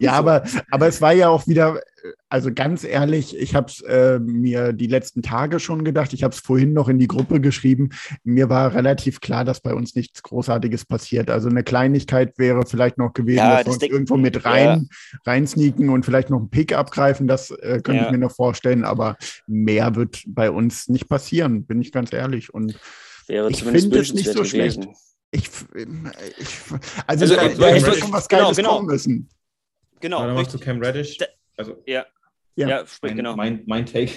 [0.00, 1.80] Ja, aber, aber es war ja auch wieder,
[2.28, 6.34] also ganz ehrlich, ich habe es äh, mir die letzten Tage schon gedacht, ich habe
[6.34, 7.90] es vorhin noch in die Gruppe geschrieben.
[8.24, 11.30] Mir war relativ klar, dass bei uns nichts Großartiges passiert.
[11.30, 14.88] Also eine Kleinigkeit wäre vielleicht noch gewesen, Ja, dass wir uns irgendwo mit rein,
[15.24, 17.26] reinsneaken und vielleicht noch einen Pick abgreifen.
[17.26, 18.06] Das äh, könnte Ja.
[18.06, 22.52] ich mir noch vorstellen, aber mehr wird bei uns nicht passieren, bin ich ganz ehrlich.
[22.52, 22.78] Und
[23.26, 24.86] Wäre Ich finde es nicht so schlecht.
[25.30, 25.50] ich,
[26.36, 26.48] ich
[27.06, 28.76] also, Also, da, äh, da ich- hätte schon was genau, Geiles genau.
[28.76, 29.28] kommen müssen.
[30.00, 30.58] Genau, Aber nochmal zu.
[30.58, 31.18] Cam Reddish.
[31.18, 31.26] Da-
[31.58, 32.06] Also Ja,
[32.56, 32.68] Ja.
[32.68, 33.36] ja, sprich, mein, genau.
[33.36, 34.12] mein, mein Take.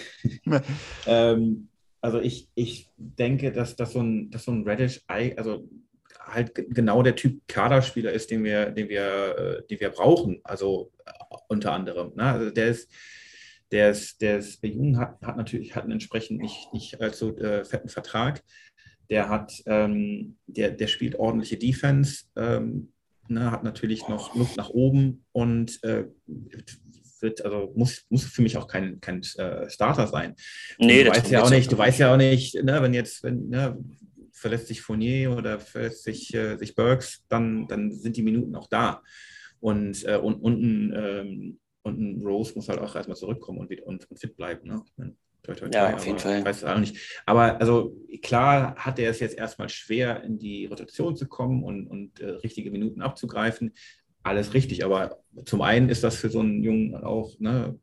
[1.05, 1.67] ähm,
[2.01, 5.69] also ich, ich denke, dass, dass, so ein, dass so ein Reddish, also
[6.19, 10.39] halt ge- genau der Typ Kaderspieler ist, den wir, den wir, äh, den wir brauchen.
[10.43, 11.11] Also äh,
[11.49, 12.13] unter anderem.
[12.15, 12.23] Ne?
[12.23, 12.91] Also der ist,
[13.71, 17.63] der ist, der ist jung, hat, hat natürlich hat einen entsprechend nicht, nicht allzu äh,
[17.65, 18.43] fetten Vertrag.
[19.09, 22.93] Der hat, ähm, der, der spielt ordentliche Defense, ähm,
[23.27, 26.05] ne, hat natürlich noch Luft nach oben und äh,
[27.21, 30.35] wird, also muss, muss für mich auch kein, kein äh, Starter sein.
[30.77, 33.23] Nee, du das weißt ja auch nicht, du weißt ja auch nicht, ne, wenn jetzt,
[33.23, 33.77] wenn, ne,
[34.31, 38.67] verlässt sich Fournier oder verlässt sich, äh, sich Burks, dann, dann sind die Minuten auch
[38.67, 39.01] da.
[39.59, 44.09] Und, äh, und unten, ähm, und ein Rose muss halt auch erstmal zurückkommen und, und,
[44.09, 44.67] und fit bleiben.
[44.67, 44.81] Ne?
[44.85, 44.93] Ich
[45.43, 46.43] toi, toi, toi, Ja, auf jeden Fall.
[46.45, 47.21] Weiß auch nicht.
[47.25, 51.87] Aber also klar hat er es jetzt erstmal schwer, in die Rotation zu kommen und,
[51.87, 53.73] und äh, richtige Minuten abzugreifen.
[54.23, 57.79] Alles richtig, aber zum einen ist das für so einen Jungen auch ne,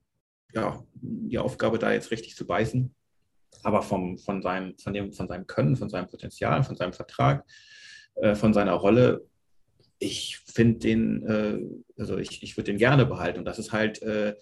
[0.55, 2.95] ja, die Aufgabe, da jetzt richtig zu beißen.
[3.65, 7.45] Aber vom, von, seinem, von, dem, von seinem Können, von seinem Potenzial, von seinem Vertrag,
[8.17, 9.29] äh, von seiner Rolle
[9.99, 11.59] ich finde den, äh,
[12.01, 13.41] also ich, ich würde den gerne behalten.
[13.41, 14.35] Und das ist halt, äh,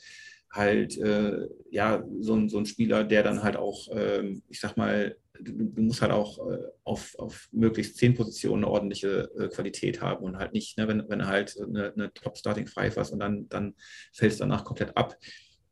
[0.50, 4.76] halt äh, ja, so ein, so ein Spieler, der dann halt auch, ähm, ich sag
[4.76, 10.00] mal, du, musst halt auch äh, auf, auf möglichst zehn Positionen eine ordentliche äh, Qualität
[10.00, 13.48] haben und halt nicht, ne, wenn, wenn du halt eine, eine Top-Starting-Five hast und dann,
[13.48, 13.74] dann
[14.12, 15.16] fällst danach komplett ab.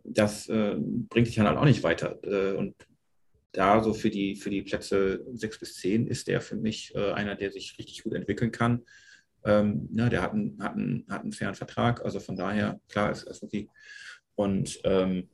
[0.04, 2.18] Das äh, bringt dich dann halt auch nicht weiter.
[2.56, 2.74] und
[3.52, 7.36] da so für die, für die Plätze sechs bis zehn ist der für mich einer,
[7.36, 8.82] der sich richtig gut entwickeln kann
[9.44, 13.10] ähm, ja, der hat einen, hat, einen, hat einen fairen Vertrag, also von daher, klar,
[13.10, 13.68] ist, ist okay.
[14.34, 15.28] Und ähm,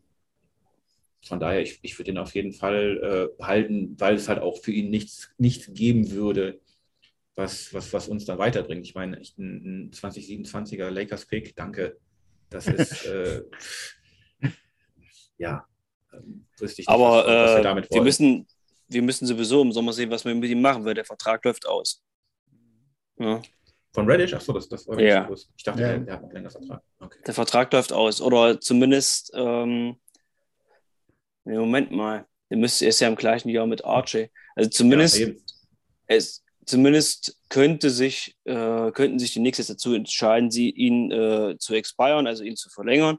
[1.22, 4.58] von daher, ich, ich würde ihn auf jeden Fall äh, behalten, weil es halt auch
[4.58, 6.60] für ihn nichts, nichts geben würde,
[7.34, 8.86] was, was, was uns dann weiterbringt.
[8.86, 11.98] Ich meine, ich, ein, ein 2027er Lakers-Pick, danke.
[12.48, 13.42] Das ist, äh,
[15.38, 15.66] ja,
[16.12, 18.46] ähm, nicht, Aber was, was wir, äh, damit wir, müssen,
[18.88, 21.66] wir müssen sowieso im Sommer sehen, was wir mit ihm machen, weil der Vertrag läuft
[21.66, 22.02] aus.
[23.18, 23.40] Ja.
[23.92, 24.34] Von Reddish?
[24.34, 25.24] Achso, das, das war ja.
[25.24, 25.50] Groß.
[25.56, 25.88] Ich dachte, ja.
[25.88, 26.82] der, der, hat noch länger Vertrag.
[27.00, 27.18] Okay.
[27.26, 28.20] Der Vertrag läuft aus.
[28.20, 29.96] Oder zumindest, ähm,
[31.45, 34.28] nee, Moment mal, der müsste, ist ja im gleichen Jahr mit Archie.
[34.57, 35.28] Also zumindest, ja,
[36.07, 41.57] es, zumindest könnte sich, äh, könnten sich die Knicks jetzt dazu entscheiden, sie ihn äh,
[41.59, 43.18] zu expiren, also ihn zu verlängern.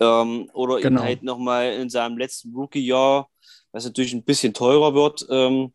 [0.00, 1.00] Ähm, oder genau.
[1.00, 3.28] ihn halt nochmal in seinem letzten Rookie-Jahr,
[3.72, 5.72] was natürlich ein bisschen teurer wird, ähm,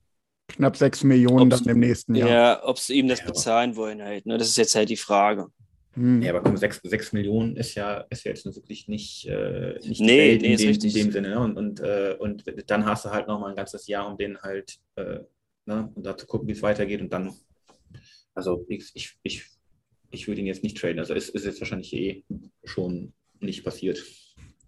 [0.47, 2.29] knapp 6 Millionen dann im nächsten Jahr.
[2.29, 4.25] Ja, ob sie ihm das ja, bezahlen wollen halt.
[4.25, 4.37] Ne?
[4.37, 5.47] Das ist jetzt halt die Frage.
[5.95, 6.21] Hm.
[6.21, 10.01] Ja, aber komm, 6, 6 Millionen ist ja, ist ja jetzt wirklich nicht, äh, nicht
[10.01, 11.29] nee, nee, in, dem, in dem Sinne.
[11.29, 11.39] Ne?
[11.39, 14.37] Und, und, äh, und dann hast du halt noch mal ein ganzes Jahr, um den
[14.41, 15.19] halt, äh,
[15.65, 15.91] ne?
[15.95, 17.01] und da zu gucken, wie es weitergeht.
[17.01, 17.33] Und dann,
[18.33, 19.45] also ich, ich, ich,
[20.11, 20.99] ich würde ihn jetzt nicht traden.
[20.99, 22.23] Also es ist jetzt wahrscheinlich eh
[22.65, 24.03] schon nicht passiert.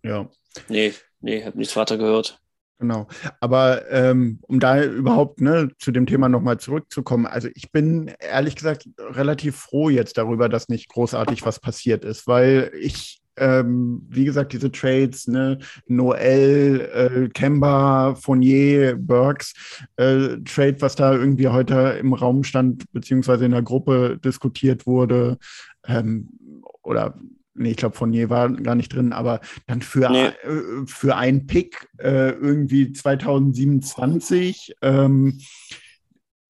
[0.04, 0.30] Ja.
[0.70, 2.40] Nee, nee, habe nichts weiter gehört.
[2.80, 3.08] Genau.
[3.40, 8.56] Aber ähm, um da überhaupt ne, zu dem Thema nochmal zurückzukommen, also ich bin ehrlich
[8.56, 14.26] gesagt relativ froh jetzt darüber, dass nicht großartig was passiert ist, weil ich, ähm, wie
[14.26, 15.58] gesagt, diese Trades, ne,
[15.88, 19.54] Noel, äh, Kemba, Fournier, Burks,
[19.96, 25.40] äh, Trade, was da irgendwie heute im Raum stand, beziehungsweise in der Gruppe diskutiert wurde,
[25.88, 26.30] ähm,
[26.84, 27.16] oder
[27.58, 30.28] nee, ich glaube, Fournier war gar nicht drin, aber dann für, nee.
[30.28, 35.40] äh, für einen Pick äh, irgendwie 2027 ähm,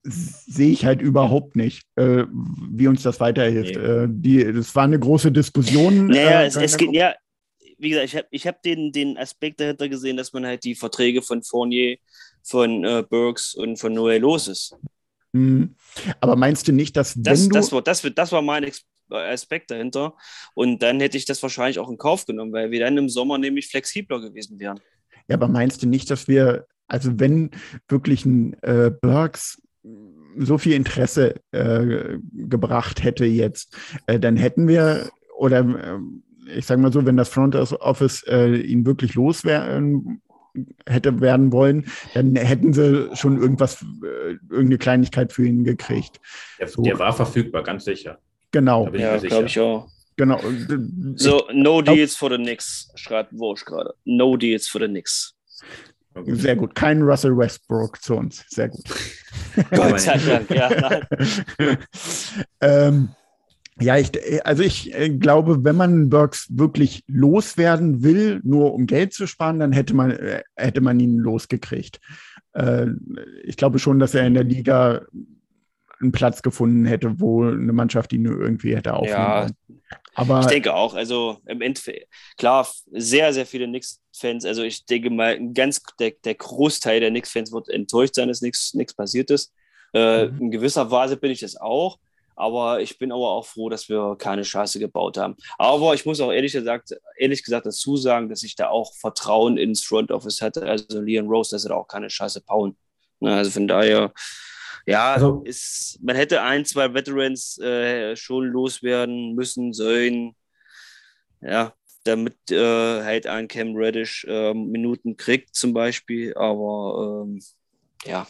[0.03, 2.25] sehe ich halt überhaupt nicht, äh,
[2.71, 3.75] wie uns das weiterhilft.
[3.75, 3.81] Nee.
[3.81, 6.07] Äh, die, das war eine große Diskussion.
[6.07, 7.13] Naja, äh, es, es geht, ja,
[7.77, 10.75] wie gesagt, ich habe ich hab den, den Aspekt dahinter gesehen, dass man halt die
[10.75, 11.97] Verträge von Fournier,
[12.43, 14.75] von äh, Burks und von Noel los ist.
[15.33, 15.75] Mhm.
[16.21, 18.63] Aber meinst du nicht, dass wenn das, du das war, das, das war mein
[19.09, 20.15] Aspekt dahinter.
[20.53, 23.37] Und dann hätte ich das wahrscheinlich auch in Kauf genommen, weil wir dann im Sommer
[23.37, 24.79] nämlich flexibler gewesen wären.
[25.27, 27.51] Ja, aber meinst du nicht, dass wir, also wenn
[27.87, 29.61] wirklich ein äh, Burks
[30.37, 35.99] so viel Interesse äh, gebracht hätte jetzt, äh, dann hätten wir, oder äh,
[36.55, 40.21] ich sage mal so, wenn das Front Office äh, ihn wirklich loswerden
[40.87, 46.19] hätte werden wollen, dann hätten sie schon irgendwas, äh, irgendeine Kleinigkeit für ihn gekriegt.
[46.59, 46.81] Der, so.
[46.81, 48.19] der war verfügbar, ganz sicher.
[48.51, 48.89] Genau.
[48.93, 49.89] Ja, glaube ich auch.
[50.15, 50.41] Genau.
[51.15, 53.93] So, no deals for the Knicks, schreibt Walsh gerade.
[54.05, 55.35] No deals for the Knicks.
[56.25, 56.73] Sehr gut.
[56.73, 58.43] Kein Russell Westbrook zu uns.
[58.49, 58.83] Sehr gut.
[59.71, 61.01] Gott sei Dank, ja.
[62.61, 63.09] ähm,
[63.79, 64.11] ja, ich,
[64.43, 69.59] also ich äh, glaube, wenn man Burks wirklich loswerden will, nur um Geld zu sparen,
[69.59, 71.99] dann hätte man, äh, hätte man ihn losgekriegt.
[72.53, 72.87] Äh,
[73.43, 75.05] ich glaube schon, dass er in der Liga
[75.99, 79.47] einen Platz gefunden hätte, wo eine Mannschaft ihn nur irgendwie hätte aufnehmen ja,
[80.13, 85.09] Aber ich denke auch, also im Endeffekt, klar, sehr, sehr viele Knicks-Fans, also ich denke
[85.09, 89.53] mal, ein ganz, der, der Großteil der Knicks-Fans wird enttäuscht sein, dass nichts passiert ist.
[89.93, 90.41] Äh, mhm.
[90.41, 91.97] In gewisser Weise bin ich das auch.
[92.35, 95.35] Aber ich bin aber auch froh, dass wir keine Scheiße gebaut haben.
[95.57, 99.57] Aber ich muss auch ehrlich gesagt, ehrlich gesagt dazu sagen, dass ich da auch Vertrauen
[99.57, 100.61] ins Front Office hatte.
[100.61, 102.77] Also Leon Rose, dass er da auch keine Scheiße bauen.
[103.21, 104.13] Also von daher,
[104.87, 110.33] ja, also, ist, man hätte ein, zwei Veterans äh, schon loswerden müssen, sollen.
[111.41, 111.73] Ja,
[112.05, 116.33] damit äh, halt ein Cam Reddish äh, Minuten kriegt zum Beispiel.
[116.35, 117.41] Aber ähm,
[118.05, 118.27] ja,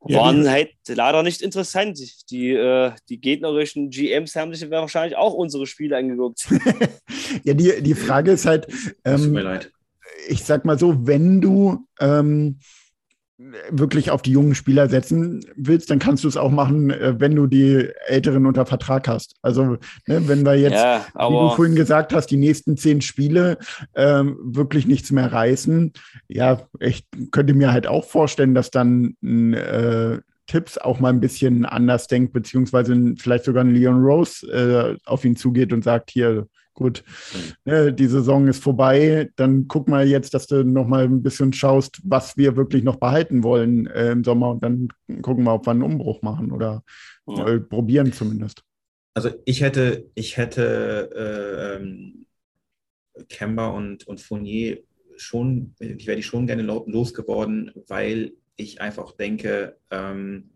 [0.00, 1.98] waren halt leider nicht interessant.
[2.30, 6.46] Die, äh, die gegnerischen GMs haben sich wahrscheinlich auch unsere Spiele angeguckt.
[7.44, 9.72] ja, die, die Frage ist halt, Tut mir ähm, leid.
[10.28, 12.60] ich sag mal so, wenn du ähm,
[13.70, 17.36] wirklich auf die jungen Spieler setzen willst, dann kannst du es auch machen, äh, wenn
[17.36, 19.36] du die Älteren unter Vertrag hast.
[19.42, 19.76] Also,
[20.06, 23.58] ne, wenn wir jetzt, ja, wie du vorhin gesagt hast, die nächsten zehn Spiele
[23.94, 25.92] ähm, wirklich nichts mehr reißen,
[26.26, 30.18] ja, ich könnte mir halt auch vorstellen, dass dann äh,
[30.48, 35.24] Tipps auch mal ein bisschen anders denkt, beziehungsweise vielleicht sogar ein Leon Rose äh, auf
[35.24, 36.48] ihn zugeht und sagt, hier,
[36.78, 37.02] gut,
[37.64, 41.52] ne, die Saison ist vorbei, dann guck mal jetzt, dass du noch mal ein bisschen
[41.52, 44.88] schaust, was wir wirklich noch behalten wollen äh, im Sommer und dann
[45.22, 46.84] gucken wir, ob wir einen Umbruch machen oder
[47.26, 47.46] Ja.
[47.48, 48.62] äh, probieren zumindest.
[49.14, 52.26] Also ich hätte, ich hätte äh, ähm,
[53.28, 54.78] Kemba und, und Fournier
[55.16, 60.50] schon, ich wäre die schon gerne lo- losgeworden, weil ich einfach denke, ähm,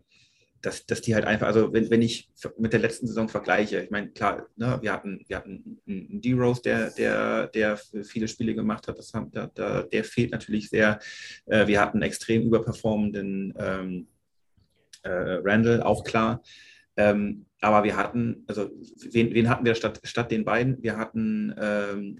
[0.63, 3.91] dass, dass die halt einfach, also wenn, wenn ich mit der letzten Saison vergleiche, ich
[3.91, 8.87] meine, klar, ne, wir hatten, wir hatten einen D-Rose, der, der, der viele Spiele gemacht
[8.87, 10.99] hat, das haben, da, da, der fehlt natürlich sehr.
[11.47, 14.07] Äh, wir hatten einen extrem überperformenden ähm,
[15.03, 15.09] äh,
[15.43, 16.41] Randall, auch klar.
[16.95, 18.71] Ähm, aber wir hatten, also
[19.11, 20.81] wen, wen hatten wir statt, statt den beiden?
[20.81, 22.19] Wir hatten, ähm,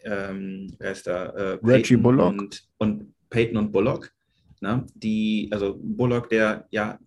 [0.00, 1.26] ähm, wer ist da?
[1.26, 2.32] Äh, Reggie Bullock.
[2.32, 4.12] Und, und Peyton und Bullock.
[4.60, 4.84] Ne?
[4.94, 6.98] Die, also Bullock, der ja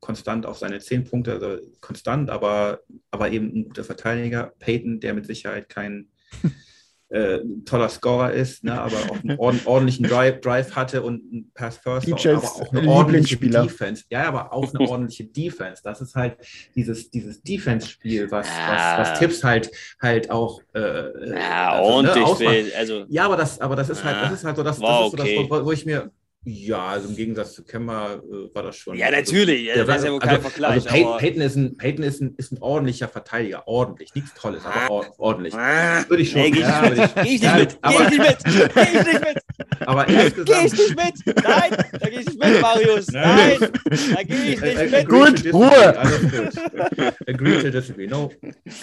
[0.00, 4.52] konstant auf seine zehn Punkte, also konstant, aber, aber eben ein guter Verteidiger.
[4.58, 6.08] Peyton, der mit Sicherheit kein
[7.10, 11.50] äh, toller Scorer ist, ne, aber auch einen ord ordentlichen Drive, Drive hatte und einen
[11.54, 13.36] Pass First, DJs aber auch eine ordentliche.
[13.38, 14.04] Defense.
[14.10, 15.80] Ja, aber auch eine ordentliche Defense.
[15.82, 16.36] Das ist halt
[16.74, 18.98] dieses, dieses Defense-Spiel, was, Ja.
[18.98, 19.70] was, was Tipps halt,
[20.02, 22.24] halt auch äh, ja, also, ne, ordentlich.
[22.24, 22.54] ausmacht.
[22.54, 25.04] will- also, Ja, aber das, aber das ist halt, das ist halt so das, war
[25.04, 25.48] das, ist so okay.
[25.48, 26.10] das wo, wo ich mir,
[26.44, 28.96] ja, also im Gegensatz zu Kemba äh, war das schon.
[28.96, 29.70] ja, natürlich.
[29.70, 30.70] Also, das ist ja wohl kein also, Vergleich.
[30.70, 34.32] also Peyton, aber, Peyton, ist ein, Peyton ist, ein, ist ein ordentlicher Verteidiger, ordentlich, nichts
[34.34, 35.54] Tolles, aber or ordentlich.
[35.54, 36.40] Ah, Würde ich schon.
[36.42, 37.14] nee, geh ich ja, nicht würde mit.
[37.26, 37.82] Geh ich ja, nicht mit.
[37.82, 38.74] Geh aber- ich nicht mit.
[38.74, 39.38] Geh ich nicht mit.
[39.86, 41.44] Aber Geh ich nicht mit.
[41.44, 43.06] Nein, da geh ich nicht mit, Marius.
[43.08, 45.08] Nein, da geh ich nicht äh, mit.
[45.08, 45.52] Gut.
[45.52, 45.98] Ruhe.
[45.98, 47.28] Alles gut.
[47.28, 48.06] Agree to disagree.
[48.06, 48.30] No,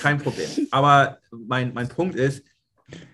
[0.01, 0.47] kein Problem.
[0.71, 2.43] Aber mein, mein Punkt ist,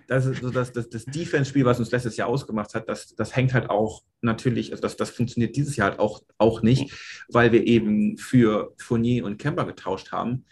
[0.07, 3.35] das ist so das, das, das Defense-Spiel, was uns letztes Jahr ausgemacht hat, das, das
[3.35, 6.93] hängt halt auch natürlich, also das, das funktioniert dieses Jahr halt auch, auch nicht,
[7.29, 10.45] weil wir eben für Fournier und Kemba getauscht haben.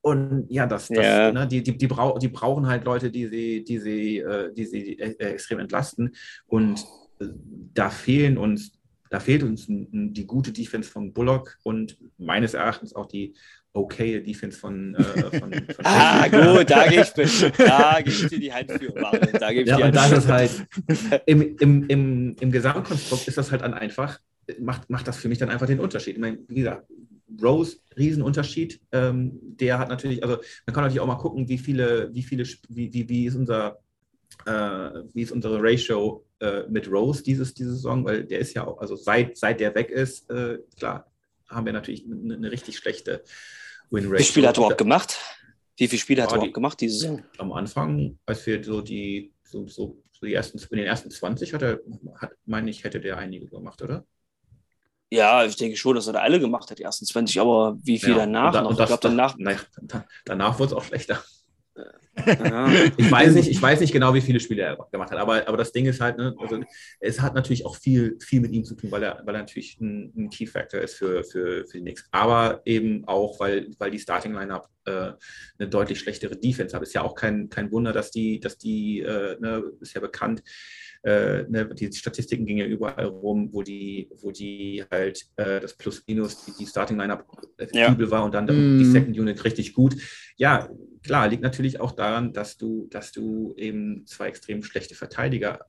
[0.00, 1.32] Und ja, das, das Ja.
[1.32, 4.64] Ne, die, die, die, brau die brauchen halt Leute, die sie, die sie, äh, die
[4.64, 6.14] sie äh, extrem entlasten.
[6.46, 6.84] Und
[7.20, 7.26] äh,
[7.74, 8.72] da fehlen uns,
[9.10, 13.34] da fehlt uns die gute Defense von Bullock und meines Erachtens auch die
[13.72, 15.02] okay Defense von, äh,
[15.38, 17.12] von, von Ah, gut, da geh ich.
[17.58, 18.92] Da gebe ich dir die Hand für.
[18.92, 20.50] Da gebe ich Ja, dir und Hand ist halt,
[21.26, 24.20] im, im, im, im Gesamtkonstrukt ist das halt dann einfach,
[24.60, 26.14] macht, macht das für mich dann einfach den Unterschied.
[26.14, 26.86] Ich meine, wie gesagt,
[27.42, 28.80] Rose, Riesenunterschied.
[28.92, 32.44] Ähm, der hat natürlich, also man kann natürlich auch mal gucken, wie viele, wie viele,
[32.68, 33.78] wie, wie, wie ist unser,
[34.46, 34.50] äh,
[35.14, 38.78] wie ist unsere Ratio äh, mit Rose dieses, diese Saison, weil der ist ja auch,
[38.80, 41.10] also seit, seit der weg ist, äh, klar,
[41.48, 43.24] haben wir natürlich eine, eine richtig schlechte
[43.90, 44.18] Win-Ratio.
[44.18, 45.16] Wie viele Spiele hat er überhaupt gemacht?
[45.76, 47.22] Wie viele Spiele hat Ja, er die- überhaupt gemacht diese Saison?
[47.38, 51.54] am Anfang, als wir so die, so, so, so die ersten, in den ersten 20
[51.54, 51.80] hat er,
[52.16, 54.04] hat, meine ich, hätte der einige gemacht, oder?
[55.10, 57.40] Ja, ich denke schon, dass er da alle gemacht hat, die ersten 20.
[57.40, 58.68] Aber wie viel Ja, danach und da- noch?
[58.68, 59.34] und ich das- glaube, danach.
[59.38, 61.22] Na, da- danach wurde es auch schlechter.
[62.26, 62.68] Ja.
[62.96, 65.56] Ich weiß nicht, ich weiß nicht genau, wie viele Spiele er gemacht hat, aber, aber
[65.56, 66.60] das Ding ist halt, ne, also
[67.00, 69.78] es hat natürlich auch viel, viel mit ihm zu tun, weil er, weil er natürlich
[69.80, 72.08] ein, ein Key Factor ist für, für, für die Knicks.
[72.10, 75.12] Aber eben auch, weil, weil die Starting Lineup äh,
[75.58, 76.82] eine deutlich schlechtere Defense hat.
[76.82, 80.42] Ist ja auch kein, kein Wunder, dass die, dass die, äh, ne, ist ja bekannt,
[81.04, 85.76] äh, ne, die Statistiken gingen ja überall rum, wo die, wo die halt äh, das
[85.76, 87.24] Plus-Minus, die, die Starting-Lineup
[87.72, 87.92] Ja.
[87.92, 88.78] übel war und dann Mm.
[88.78, 89.96] die Second Unit richtig gut.
[90.36, 90.68] Ja,
[91.02, 95.66] klar, liegt natürlich auch daran, dass du, dass du eben zwei extrem schlechte Verteidiger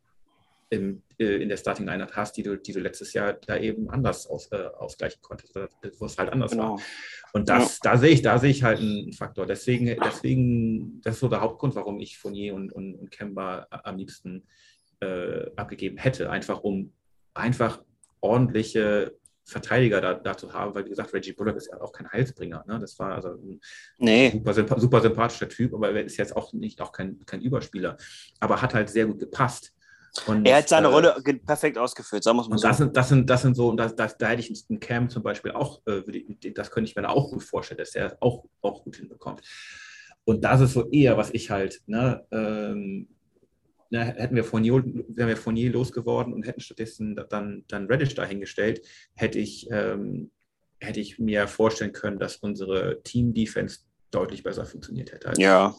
[0.71, 3.89] im, äh, in der Starting Lineup hast, die du, die du letztes Jahr da eben
[3.89, 5.55] anders aus, äh, ausgleichen konntest,
[5.97, 6.75] wo es halt anders war.
[6.75, 6.81] Genau.
[7.33, 9.45] Und das, da sehe ich, da sehe ich halt einen Faktor.
[9.45, 13.97] Deswegen, deswegen, das ist so der Hauptgrund, warum ich Fournier und, und, und Kemba am
[13.97, 14.47] liebsten
[15.01, 16.93] äh, abgegeben hätte, einfach um
[17.33, 17.83] einfach
[18.21, 19.15] ordentliche
[19.49, 22.63] Verteidiger da, da zu haben, weil wie gesagt, Reggie Bullock ist ja auch kein Heilsbringer.
[22.67, 22.79] Ne?
[22.79, 23.59] Das war also ein
[23.97, 27.97] Nee, super, super sympathischer Typ, aber er ist jetzt auch nicht auch kein, kein Überspieler.
[28.39, 29.73] Aber hat halt sehr gut gepasst.
[30.25, 32.67] Und, er hat seine äh, Rolle perfekt ausgeführt, sagen es mal und so.
[32.67, 35.09] das sind, das sind, das sind so, und das, das, da hätte ich einen Cam
[35.09, 36.01] zum Beispiel auch, äh,
[36.53, 39.41] das könnte ich mir da auch gut vorstellen, dass er auch, auch gut hinbekommt.
[40.25, 43.07] Und das ist so eher, was ich halt, ne, ähm,
[43.89, 48.85] na, hätten wir Fournier, wären wir Fournier losgeworden und hätten stattdessen dann, dann Reddish dahingestellt,
[49.15, 50.31] hätte ich, ähm,
[50.79, 53.79] hätte ich mir vorstellen können, dass unsere Team-Defense
[54.11, 55.33] deutlich besser funktioniert hätte.
[55.37, 55.75] Ja.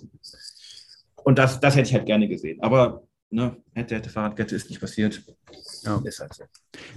[1.23, 2.61] Und das, das hätte ich halt gerne gesehen.
[2.63, 5.23] Aber ne, hätte, hätte Fahrradkette ist nicht passiert.
[5.83, 6.01] Ja.
[6.05, 6.45] Ist halt so.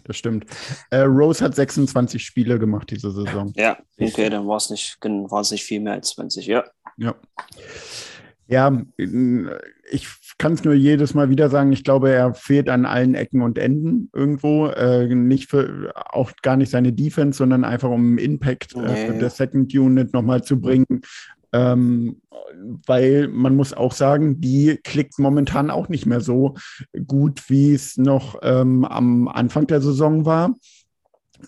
[0.03, 0.45] Das stimmt.
[0.89, 3.53] Äh, Rose hat 26 Spiele gemacht diese Saison.
[3.55, 6.63] Ja, okay, dann war es nicht, nicht viel mehr als 20, ja.
[6.97, 7.15] Ja.
[8.47, 13.15] Ja, ich kann es nur jedes Mal wieder sagen, ich glaube, er fehlt an allen
[13.15, 14.67] Ecken und Enden irgendwo.
[14.67, 19.37] Äh, nicht für auch gar nicht seine Defense, sondern einfach um Impact äh, für das
[19.37, 21.01] Second Unit nochmal zu bringen.
[21.53, 22.21] Ähm,
[22.85, 26.55] weil man muss auch sagen, die klickt momentan auch nicht mehr so
[27.07, 30.55] gut, wie es noch ähm, am Anfang der Saison war.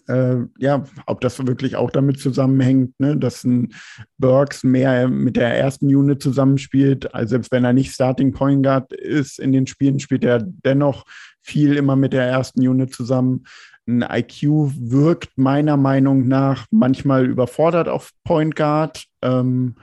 [0.07, 3.73] Äh, ja, ob das wirklich auch damit zusammenhängt, ne, dass ein
[4.17, 7.13] Burks mehr mit der ersten Unit zusammenspielt.
[7.13, 11.05] Also selbst wenn er nicht Starting Point Guard ist in den Spielen, spielt er dennoch
[11.41, 13.45] viel immer mit der ersten Unit zusammen.
[13.87, 19.05] Ein IQ wirkt meiner Meinung nach manchmal überfordert auf Point Guard.
[19.21, 19.75] Ähm,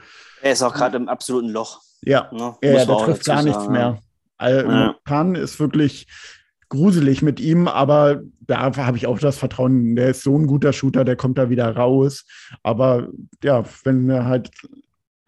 [0.42, 1.80] er ist auch gerade im absoluten Loch.
[2.04, 2.56] Ja, ne?
[2.62, 3.98] ja Muss der trifft gar nichts sagen, mehr.
[4.40, 4.96] Ja.
[5.04, 6.08] Pan ist wirklich
[6.72, 10.72] gruselig mit ihm, aber da habe ich auch das Vertrauen, der ist so ein guter
[10.72, 12.24] Shooter, der kommt da wieder raus.
[12.62, 13.08] Aber
[13.44, 14.50] ja, wenn du halt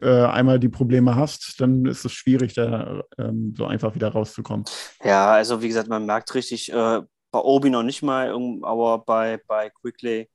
[0.01, 4.65] äh, einmal die Probleme hast, dann ist es schwierig, da ähm, so einfach wieder rauszukommen.
[5.05, 9.39] Ja, also wie gesagt, man merkt richtig, äh, bei Obi noch nicht mal, aber bei,
[9.47, 10.31] bei Quickly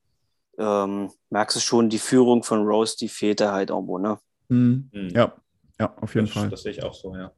[0.59, 4.19] ähm, merkst du schon, die Führung von Rose, die fehlt da halt irgendwo, ne?
[4.49, 4.91] Mhm.
[4.93, 5.09] Hm.
[5.09, 5.33] Ja,
[5.79, 6.49] ja, auf jeden das, Fall.
[6.49, 7.31] Das sehe ich auch so, ja.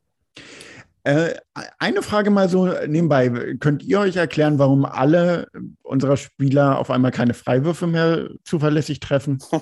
[1.04, 1.34] Äh,
[1.80, 3.56] eine Frage mal so nebenbei.
[3.60, 5.48] Könnt ihr euch erklären, warum alle
[5.82, 9.40] unserer Spieler auf einmal keine Freiwürfe mehr zuverlässig treffen?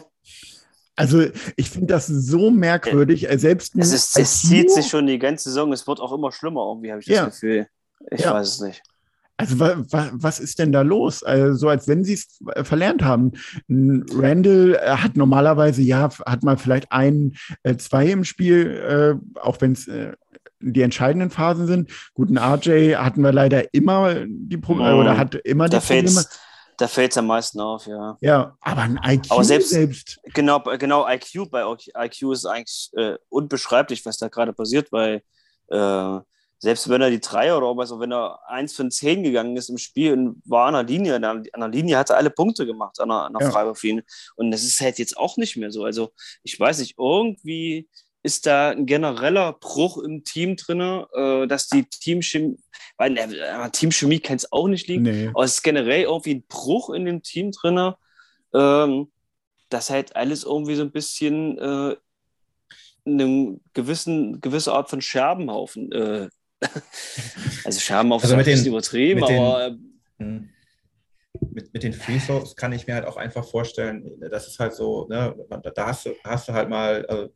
[0.96, 1.24] Also,
[1.56, 3.30] ich finde das so merkwürdig.
[3.32, 6.34] äh, Selbst Es, ist, es zieht sich schon die ganze Saison, es wird auch immer
[6.34, 7.26] schlimmer irgendwie, habe ich das Ja.
[7.28, 7.68] Gefühl.
[8.12, 8.34] Ich Ja.
[8.34, 8.84] weiß es nicht.
[9.38, 11.24] Also wa, wa, was ist denn da los?
[11.24, 13.32] Also, so als wenn sie es verlernt haben.
[13.70, 17.38] Randall äh, hat normalerweise, ja, hat mal vielleicht ein,
[17.78, 19.90] zwei im Spiel, auch wenn es
[20.62, 21.92] die entscheidenden Phasen sind.
[22.14, 25.00] Guten RJ hatten wir leider immer die Probleme, Mhm.
[25.00, 26.22] oder hat immer die Da fällt Probleme.
[26.30, 26.40] es
[26.78, 28.18] da fehlt's am meisten auf, ja.
[28.22, 30.18] Ja, aber ein IQ Aber selbst- selbst.
[30.34, 31.64] Genau, genau, IQ bei
[31.98, 35.22] IQ ist eigentlich äh, unbeschreiblich, was da gerade passiert, weil
[35.68, 36.20] äh,
[36.58, 39.78] selbst wenn er die Dreier oder was, wenn er eins von zehn gegangen ist im
[39.78, 43.10] Spiel und war an der Linie, an der, Linie hat er alle Punkte gemacht an
[43.10, 44.02] der, an der Ja.
[44.38, 45.84] Und das ist halt jetzt auch nicht mehr so.
[45.84, 46.12] Also
[46.44, 47.90] ich weiß nicht, irgendwie
[48.22, 50.82] ist da ein genereller Bruch im Team drin,
[51.14, 52.58] äh, dass die Teamchemie,
[52.98, 55.28] weil äh, Teamchemie kann es auch nicht liegen, Nee.
[55.30, 57.94] aber es ist generell irgendwie ein Bruch in dem Team drin,
[58.54, 59.12] ähm,
[59.70, 61.96] dass halt alles irgendwie so ein bisschen äh,
[63.06, 65.92] eine gewissen, gewisse Art von Scherbenhaufen.
[65.92, 66.30] Äh,
[67.64, 69.78] also Scherbenhaufen Also ist mit ein bisschen den- übertrieben, mit den- aber äh,
[70.20, 70.50] Hm.
[71.52, 74.74] Mit, mit den Free Throws kann ich mir halt auch einfach vorstellen, das ist halt
[74.74, 77.30] so, ne, da, da hast, du, hast du halt mal, also,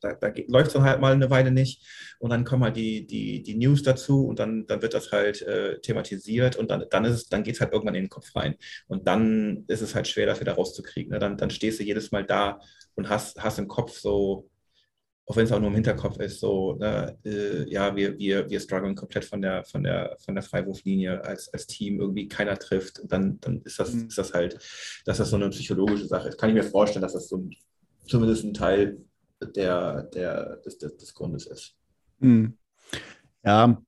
[0.00, 1.82] da, da läuft es dann halt mal eine Weile nicht
[2.18, 5.42] und dann kommen halt die, die, die News dazu und dann, dann wird das halt
[5.42, 8.34] äh, thematisiert und dann, dann, ist es, dann geht es halt irgendwann in den Kopf
[8.36, 8.56] rein
[8.88, 11.12] und dann ist es halt schwer, das wieder rauszukriegen.
[11.12, 11.18] Ne?
[11.18, 12.60] Dann, dann stehst du jedes Mal da
[12.94, 14.48] und hast, hast im Kopf so,
[15.28, 18.60] auch wenn es auch nur im Hinterkopf ist, so, ne, äh, ja, wir, wir, wir
[18.60, 23.00] strugglen komplett von der, von der, von der Freiwurflinie als, als Team, irgendwie keiner trifft.
[23.00, 24.06] Und dann, dann ist das, Mhm.
[24.06, 24.56] ist das halt,
[25.04, 26.38] dass das so eine psychologische Sache ist.
[26.38, 27.50] Kann ich mir vorstellen, dass das so ein,
[28.06, 28.98] zumindest ein Teil
[29.40, 31.76] der, der, des, des, des Grundes ist.
[32.20, 32.56] Hm.
[33.44, 33.80] Ja,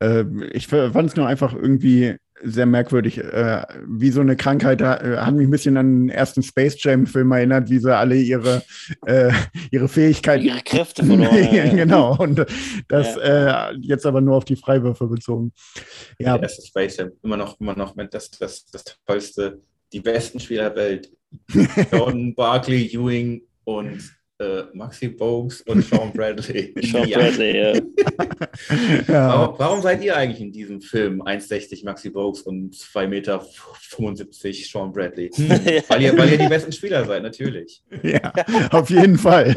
[0.00, 5.16] äh, ich fand es nur einfach irgendwie sehr merkwürdig, äh, wie so eine Krankheit, äh,
[5.18, 8.62] hat mich ein bisschen an den ersten Space Jam-Film erinnert, wie sie alle ihre,
[9.06, 9.32] äh,
[9.70, 10.44] ihre Fähigkeiten.
[10.44, 11.48] ihre Kräfte verloren.
[11.52, 12.44] ja, genau, und
[12.88, 15.52] das äh, jetzt aber nur auf die Freiwürfe bezogen.
[16.18, 19.60] Ja, Der erste Space Jam, immer noch, immer noch mit das, das, das tollste,
[19.92, 21.10] die besten Spieler der Welt.
[21.92, 26.72] Jordan, Barkley, Ewing und äh, Maxi Bogues und Sean Bradley.
[26.82, 27.18] Sean Ja.
[27.18, 27.74] Bradley, ja.
[29.08, 29.28] ja.
[29.28, 33.44] Warum, warum seid ihr eigentlich in diesem Film 1,60 Maxi Bogues und 2,75 Meter
[34.64, 35.30] Sean Bradley?
[35.36, 35.48] Hm,
[35.88, 37.82] weil, ihr, weil ihr die besten Spieler seid, natürlich.
[38.02, 38.32] ja,
[38.70, 39.56] auf jeden Fall.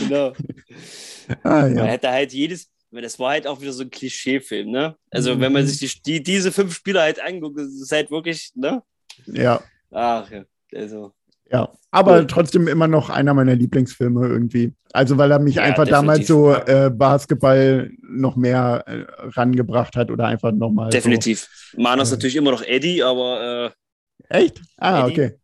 [0.00, 0.32] Genau.
[1.42, 4.96] Ah, Man hätte halt jedes, das war halt auch wieder so ein Klischeefilm, ne?
[5.10, 5.40] Also Mhm.
[5.40, 8.82] wenn man sich die, die, diese fünf Spieler halt anguckt, ist halt wirklich, ne?
[9.26, 10.44] ja, Ach ja,
[10.74, 11.12] also.
[11.50, 11.68] Ja.
[11.90, 12.26] Aber Cool.
[12.26, 14.74] trotzdem immer noch einer meiner Lieblingsfilme irgendwie.
[14.92, 20.10] Also weil er mich Ja, einfach damals so äh, Basketball noch mehr äh, rangebracht hat
[20.10, 20.90] oder einfach nochmal.
[20.90, 21.48] Definitiv.
[21.76, 22.16] Mana ist Ja.
[22.16, 23.74] natürlich immer noch Eddie, aber So.
[24.28, 24.60] Echt?
[24.76, 25.12] Ah, Eddie.
[25.12, 25.38] okay.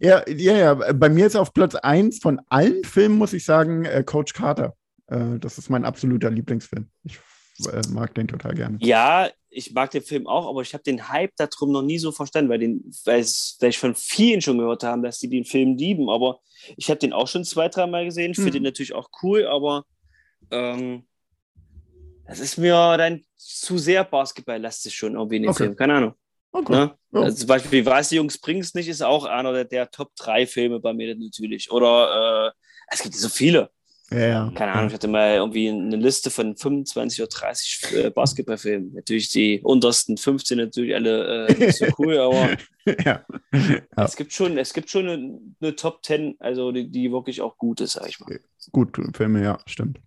[0.00, 0.74] Ja, ja, ja.
[0.94, 4.74] Bei mir ist auf Platz 1 von allen Filmen, muss ich sagen, äh, Coach Carter.
[5.08, 6.88] Äh, das ist mein absoluter Lieblingsfilm.
[7.04, 7.18] Ich
[7.66, 8.78] äh, mag den total gerne.
[8.80, 12.12] Ja, ich mag den Film auch, aber ich habe den Hype darum noch nie so
[12.12, 15.76] verstanden, weil, den, weil, weil ich von vielen schon gehört habe, dass die den Film
[15.76, 16.10] lieben.
[16.10, 16.40] Aber
[16.76, 18.32] ich habe den auch schon zwei, dreimal gesehen.
[18.32, 18.54] Ich finde Mhm.
[18.54, 19.84] den natürlich auch cool, aber
[20.50, 21.06] ähm,
[22.26, 25.64] das ist mir dann zu sehr basketballlastig schon irgendwie in dem Okay.
[25.64, 25.76] Film.
[25.76, 26.14] Keine Ahnung.
[26.52, 26.72] Okay.
[26.72, 26.94] Ne?
[27.12, 27.20] Ja.
[27.20, 30.80] Also zum Beispiel Weiße Jungs bring's nicht, ist auch einer der, der Top 3 Filme
[30.80, 31.70] bei mir natürlich.
[31.70, 32.50] Oder äh,
[32.90, 33.70] es gibt so viele.
[34.10, 34.50] Ja.
[34.54, 38.94] Keine Ahnung, ich hatte mal irgendwie eine Liste von 25 oder 30 äh, Basketballfilmen.
[38.94, 42.56] Natürlich die untersten 15 natürlich alle äh, nicht so cool, aber
[43.04, 43.22] ja.
[43.52, 44.04] Ja.
[44.04, 47.58] es gibt schon, es gibt schon eine, eine Top 10, also die, die wirklich auch
[47.58, 48.40] gut ist, sag ich mal.
[48.72, 50.00] Gut, Filme, ja, stimmt.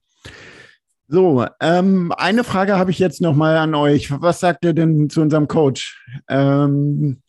[1.07, 4.09] So, ähm, eine Frage habe ich jetzt noch mal an euch.
[4.21, 6.01] Was sagt ihr denn zu unserem Coach?
[6.29, 7.21] Ähm,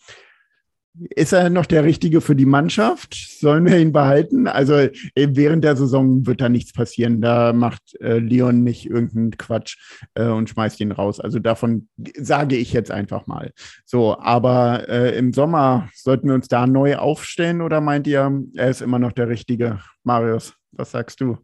[0.94, 3.14] ist er noch der Richtige für die Mannschaft?
[3.14, 4.46] Sollen wir ihn behalten?
[4.46, 7.20] Also äh, während der Saison wird da nichts passieren.
[7.20, 9.78] Da macht äh, Leon nicht irgendeinen Quatsch
[10.14, 11.20] äh, und schmeißt ihn raus.
[11.20, 11.88] Also davon
[12.18, 13.52] sage ich jetzt einfach mal.
[13.84, 18.70] So, aber äh, im Sommer sollten wir uns da neu aufstellen oder meint ihr, er
[18.70, 19.80] ist immer noch der Richtige?
[20.04, 21.38] Marius, was sagst du?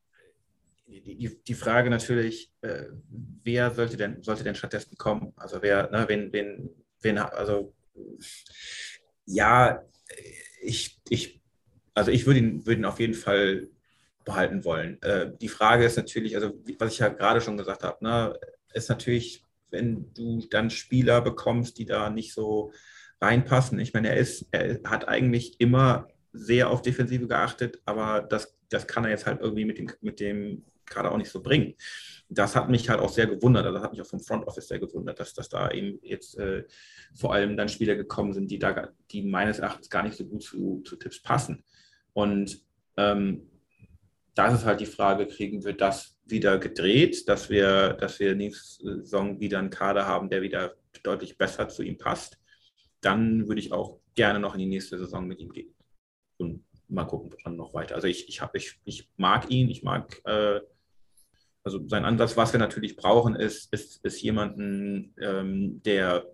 [0.88, 2.84] die, die, Frage natürlich, äh,
[3.42, 5.32] wer sollte denn, sollte denn stattdessen kommen?
[5.36, 6.70] Also wer, ne, wen, wen,
[7.01, 7.74] wen, also
[9.29, 9.83] ja,
[10.62, 11.41] ich, ich,
[11.95, 13.68] also ich würde ihn, würde ihn auf jeden Fall
[14.24, 15.01] behalten wollen.
[15.03, 18.39] Äh, die Frage ist natürlich, also was ich ja gerade schon gesagt habe, ne,
[18.72, 22.72] ist natürlich, wenn du dann Spieler bekommst, die da nicht so
[23.20, 23.79] reinpassen.
[23.79, 28.87] Ich meine, er ist, er hat eigentlich immer sehr auf Defensive geachtet, aber das, das
[28.87, 31.74] kann er jetzt halt irgendwie mit dem, mit dem Kader auch nicht so bringen.
[32.28, 34.68] Das hat mich halt auch sehr gewundert, also das hat mich auch vom Front Office
[34.68, 36.64] sehr gewundert, dass, dass da eben jetzt äh,
[37.14, 40.43] vor allem dann Spieler gekommen sind, die da die meines Erachtens gar nicht so gut
[40.43, 41.64] zu, zu Tipps passen.
[42.12, 42.62] Und
[42.97, 43.49] ähm,
[44.34, 49.01] da ist halt die Frage, kriegen wir das wieder gedreht, dass wir, dass wir nächste
[49.01, 52.39] Saison wieder einen Kader haben, der wieder deutlich besser zu ihm passt,
[53.01, 55.74] dann würde ich auch gerne noch in die nächste Saison mit ihm gehen.
[56.36, 57.95] Und mal gucken, dann noch weiter.
[57.95, 60.61] Also ich, ich, hab, ich, ich mag ihn, ich mag, äh,
[61.64, 66.26] also sein Ansatz, was wir natürlich brauchen, ist, ist, ist jemanden, ähm, der,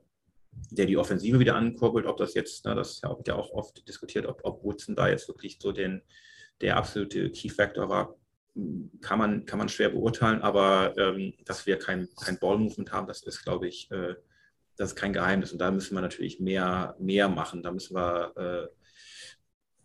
[0.70, 4.26] der die Offensive wieder ankurbelt, ob das jetzt, ne, das wird ja auch oft diskutiert,
[4.26, 6.02] ob, ob Woodson da jetzt wirklich so den,
[6.60, 8.16] der absolute Key Factor war,
[9.00, 13.22] kann man, kann man schwer beurteilen, aber ähm, dass wir kein, kein Ball-Movement haben, das
[13.22, 14.14] ist, glaube ich, äh,
[14.76, 15.52] das ist kein Geheimnis.
[15.52, 17.62] Und da müssen wir natürlich mehr, mehr machen.
[17.62, 18.74] Da müssen wir, äh,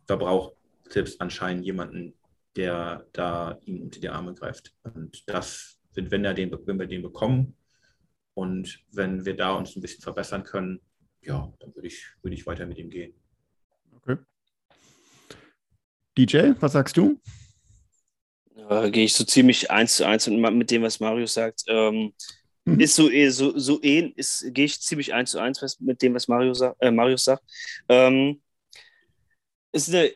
[0.05, 0.53] da braucht
[0.89, 2.13] Tipps anscheinend jemanden,
[2.55, 4.75] der da ihm unter die Arme greift.
[4.83, 7.55] Und das, wenn, wenn, er den, wenn wir den bekommen
[8.33, 10.81] und wenn wir da uns ein bisschen verbessern können,
[11.21, 13.13] ja, dann würde ich, würde ich weiter mit ihm gehen.
[13.95, 14.17] Okay.
[16.17, 17.19] DJ, was sagst du?
[18.69, 21.63] Äh, Gehe ich so ziemlich eins zu eins und mit dem, was Marius sagt.
[21.67, 22.13] Ähm,
[22.69, 22.79] Mhm.
[22.79, 26.01] Ist so, eh- so, so ähnlich, ist, gehe ich ziemlich eins zu eins was, mit
[26.01, 27.43] dem, was Mario sa äh, Marius sagt.
[27.87, 28.41] Ähm,
[29.71, 30.11] ist eine,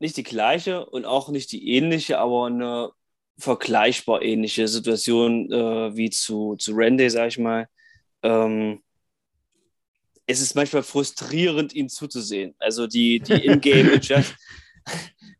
[0.00, 2.90] nicht die gleiche und auch nicht die ähnliche, aber eine
[3.38, 7.68] vergleichbar ähnliche Situation äh, wie zu, zu Randy, sag ich mal.
[8.22, 8.82] Ähm,
[10.26, 12.54] es ist manchmal frustrierend, ihm zuzusehen.
[12.58, 14.34] Also die, die In-Game Adjust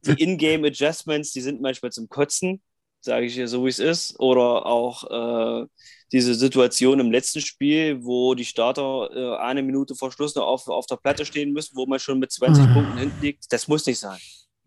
[0.07, 2.63] die In-Game Adjustments, die sind manchmal zum Kotzen,
[3.01, 4.19] sage ich hier so, wie es ist.
[4.19, 5.67] Oder auch äh,
[6.13, 10.69] diese Situation im letzten Spiel, wo die Starter äh, eine Minute vor Schluss noch auf,
[10.69, 12.73] auf der Platte stehen müssen, wo man schon mit 20 Ah.
[12.75, 13.53] Punkten hinten liegt.
[13.53, 14.19] Das muss nicht sein.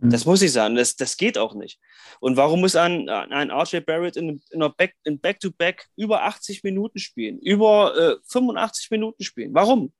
[0.03, 0.09] Mhm.
[0.09, 0.75] Das muss nicht sein.
[0.75, 1.79] Das, das geht auch nicht.
[2.19, 6.63] Und warum muss ein, ein RJ Barrett in, in, einer Back, in Back-to-Back über 80
[6.63, 7.39] Minuten spielen?
[7.39, 9.53] Über äh, 85 Minuten spielen?
[9.53, 9.93] Warum?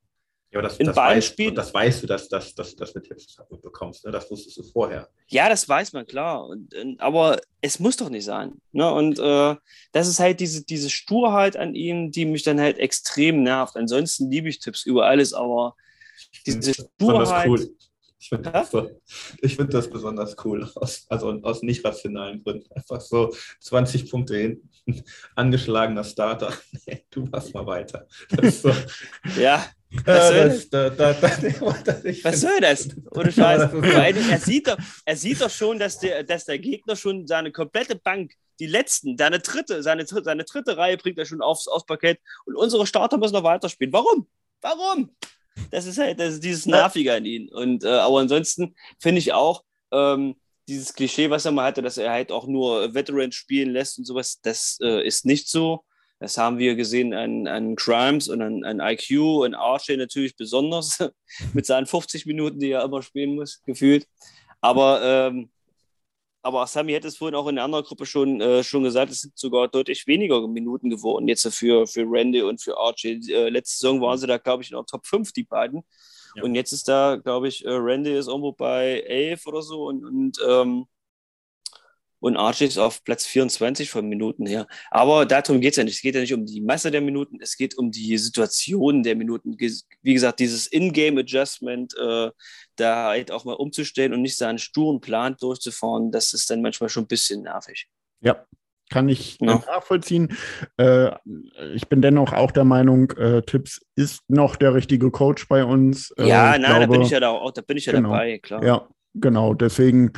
[0.51, 3.38] Ja, aber das, In das, weißt, das weißt du, dass das dass, dass mit Tipps
[3.62, 4.06] bekommst.
[4.06, 4.12] Ne?
[4.12, 5.10] Das wusstest du vorher.
[5.30, 6.45] Ja, das weiß man, klar.
[6.47, 8.62] Und, und, aber es muss doch nicht sein.
[8.74, 8.91] Ne?
[8.91, 9.56] Und äh,
[9.93, 13.78] das ist halt diese, diese Sturheit an ihm, die mich dann halt extrem nervt.
[13.78, 15.76] Ansonsten liebe ich Tipps über alles, aber
[16.45, 17.47] diese Sturheit.
[17.47, 17.76] cool.
[18.24, 18.89] Ich finde das, so-
[19.41, 22.71] ich find das besonders cool, aus, also aus nicht rationalen Gründen.
[22.74, 24.69] Einfach so 20 Punkte hinten,
[25.36, 26.53] angeschlagener Starter.
[26.88, 28.07] Nee, du machst mal weiter.
[28.49, 28.71] So,
[29.38, 29.65] Ja,
[30.05, 31.28] Was soll das, da, da, da,
[31.84, 32.88] das, ich was soll das?
[33.11, 33.74] Ohne Scheiß.
[33.74, 37.97] er, sieht doch, er sieht doch schon, dass der, dass der Gegner schon seine komplette
[37.97, 42.19] Bank, die letzten, seine dritte, seine, seine dritte Reihe bringt er schon aufs, aufs Parkett
[42.45, 43.91] und unsere Starter müssen noch weiterspielen.
[43.91, 44.28] Warum?
[44.61, 45.13] Warum?
[45.72, 47.49] Das ist halt das ist dieses Nervige an ihm.
[47.49, 50.36] Und, äh, aber ansonsten finde ich auch, ähm,
[50.68, 54.06] dieses Klischee, was er mal hatte, dass er halt auch nur Veterans spielen lässt und
[54.06, 55.84] sowas, das äh, ist nicht so.
[56.20, 60.99] Das haben wir gesehen an, an Crimes und an, an IQ und Archie natürlich besonders
[61.54, 64.08] mit seinen 50 Minuten, die er immer spielen muss, gefühlt.
[64.62, 65.49] Aber ähm,
[66.44, 69.22] aber Sami hätte es vorhin auch in der anderen Gruppe schon, äh, schon gesagt, es
[69.22, 73.20] sind sogar deutlich weniger Minuten geworden jetzt für, für Randy und für Archie.
[73.32, 75.84] Äh, letzte Saison waren sie da, glaube ich, in der Top 5, die beiden.
[76.36, 76.44] Ja.
[76.44, 80.04] Und jetzt ist da, glaube ich, äh, Randy ist irgendwo bei 11 oder so und,
[80.06, 80.86] und ähm,
[82.24, 84.65] und Archie ist auf Platz 24 von Minuten her.
[84.91, 85.95] Aber darum geht es ja nicht.
[85.95, 89.17] Es geht ja nicht um die Masse der Minuten, es geht um die Situation der
[89.17, 89.57] Minuten.
[89.59, 92.32] Wie gesagt, dieses In-Game-Adjustment, äh,
[92.78, 96.88] da halt auch mal umzustellen und nicht seinen sturen Plan durchzufahren, das ist dann manchmal
[96.88, 97.89] schon ein bisschen nervig.
[98.21, 98.45] Ja,
[98.89, 99.55] kann ich ja.
[99.55, 100.34] nachvollziehen.
[100.78, 101.11] Äh,
[101.76, 106.11] ich bin dennoch auch der Meinung, äh, Tipps ist noch der richtige Coach bei uns.
[106.11, 108.11] Äh, ja, nein, glaube, da bin ich ja da auch, da bin ich ja genau,
[108.11, 108.63] dabei, klar.
[108.63, 109.53] Ja, genau.
[109.53, 110.13] Deswegen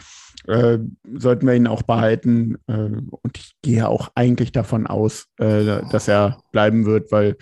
[0.47, 0.79] äh,
[1.17, 2.57] sollten wir ihn auch behalten.
[2.67, 7.37] Äh, und ich gehe auch eigentlich davon aus, äh, dass er bleiben wird, weil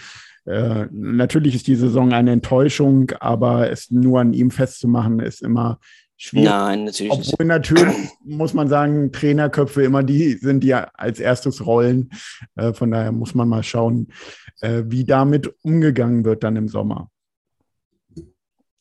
[0.45, 5.79] äh, natürlich ist die Saison eine Enttäuschung, aber es nur an ihm festzumachen, ist immer
[6.17, 6.49] schwierig.
[6.49, 7.47] Nein, natürlich Obwohl nicht.
[7.47, 12.09] natürlich, muss man sagen, Trainerköpfe immer die sind, die als erstes rollen.
[12.55, 14.07] Äh, von daher muss man mal schauen,
[14.61, 17.09] wie damit umgegangen wird dann im Sommer.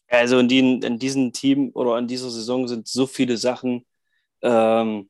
[0.06, 3.84] Also in, die, in diesem Team oder in dieser Saison sind so viele Sachen,
[4.43, 5.09] ähm,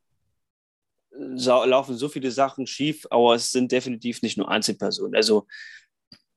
[1.14, 5.14] laufen so viele Sachen schief, aber es sind definitiv nicht nur Einzelpersonen.
[5.14, 5.47] Also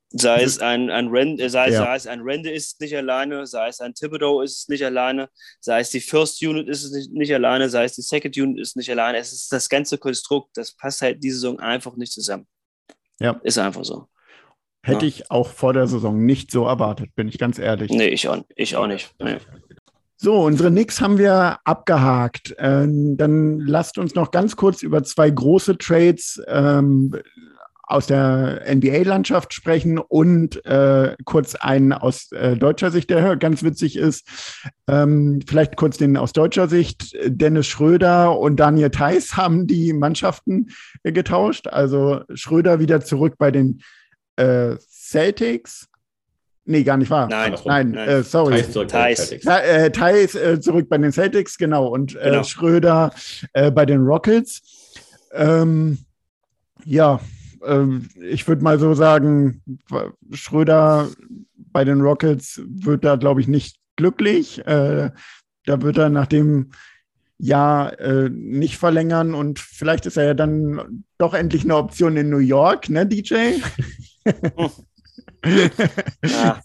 [0.09, 1.83] sei es ein, ein Rende, sei, ja.
[1.83, 5.29] sei es ein Rende ist nicht alleine, sei es ein Thibodeau ist nicht alleine,
[5.59, 8.77] sei es die First Unit ist nicht, nicht alleine, sei es die Second Unit ist
[8.77, 9.17] nicht alleine.
[9.17, 12.47] Es ist das ganze Konstrukt, das passt halt diese Saison einfach nicht zusammen.
[13.19, 13.39] Ja.
[13.43, 14.07] Ist einfach so.
[14.83, 15.07] Hätte ja.
[15.07, 17.91] ich auch vor der Saison nicht so erwartet, bin ich ganz ehrlich.
[17.91, 19.13] Nee, ich auch, ich auch nicht.
[19.19, 19.37] Nee.
[20.25, 22.55] So, unsere Knicks haben wir abgehakt.
[22.57, 27.15] Ähm, dann lasst uns noch ganz kurz über zwei große Trades ähm,
[27.83, 33.97] aus der NBA-Landschaft sprechen und äh, kurz einen aus äh, deutscher Sicht, der ganz witzig
[33.97, 34.27] ist.
[34.87, 37.15] Ähm, vielleicht kurz den aus deutscher Sicht.
[37.27, 40.71] Dennis Schröder und Daniel Theiss haben die Mannschaften
[41.03, 41.67] äh, getauscht.
[41.67, 43.83] Also Schröder wieder zurück bei den
[44.37, 45.87] äh, Celtics
[46.67, 47.27] Nee, gar nicht wahr.
[47.29, 48.07] Nein, nein, nein.
[48.07, 48.55] Äh, sorry.
[48.55, 49.31] Thais zurück, Thais.
[49.31, 51.87] Äh, Thais, äh, zurück bei den Celtics, genau.
[51.87, 52.43] Und äh, genau.
[52.43, 53.13] Schröder
[53.53, 54.63] äh, bei den Rockets.
[55.31, 55.99] Ähm,
[56.83, 57.19] ja,
[57.63, 59.61] ähm, ich würde mal so sagen,
[60.31, 61.09] Schröder
[61.71, 64.65] bei den Rockets wird da, glaube ich, nicht glücklich.
[64.65, 65.11] Äh,
[65.65, 66.71] da wird er nach dem
[67.37, 72.29] Jahr äh, nicht verlängern und vielleicht ist er ja dann doch endlich eine Option in
[72.29, 73.59] New York, ne, DJ?
[76.23, 76.61] ja,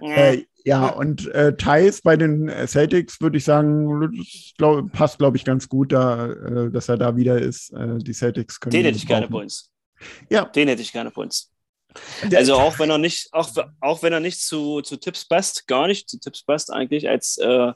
[0.00, 4.12] äh, ja, und äh, Thais bei den Celtics würde ich sagen,
[4.56, 7.72] glaub, passt, glaube ich, ganz gut, da, äh, dass er da wieder ist.
[7.72, 8.72] Äh, die Celtics können.
[8.72, 9.70] Den hätte ich gerne bei uns.
[10.28, 10.44] Ja.
[10.44, 11.50] Den hätte ich gerne bei uns.
[12.34, 15.86] Also auch wenn er nicht, auch, auch wenn er nicht zu, zu Tipps passt, gar
[15.86, 17.72] nicht zu Tipps passt eigentlich als, äh,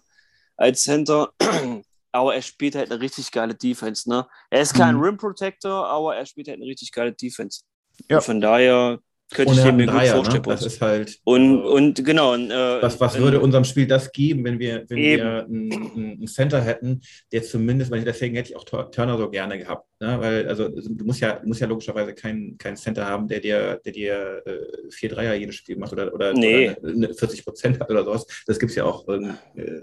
[0.56, 1.32] als Center,
[2.12, 4.08] aber er spielt halt eine richtig geile Defense.
[4.08, 4.26] Ne?
[4.50, 5.02] Er ist kein mhm.
[5.02, 7.62] Rim Protector, aber er spielt halt eine richtig geile Defense.
[8.08, 8.20] Ja.
[8.20, 8.98] von daher
[9.32, 10.42] könnte ich mir gut vorstellen.
[10.42, 10.48] Ne?
[10.48, 11.20] Das ist halt.
[11.24, 12.34] Und, und genau.
[12.34, 16.26] Und, äh, was was würde unserem Spiel das geben, wenn wir, wenn wir einen, einen,
[16.26, 17.00] Center hätten,
[17.32, 19.86] der zumindest, weil deswegen hätte ich auch Turner so gerne gehabt.
[20.00, 20.20] Ne?
[20.20, 23.80] Weil, also du musst ja, du musst ja logischerweise keinen kein Center haben, der dir,
[23.84, 26.70] der dir äh, vier Dreier jedes Spiel macht oder, oder, nee.
[26.70, 28.26] oder eine 40 Prozent hat oder sowas.
[28.46, 29.32] Das gibt es ja auch äh,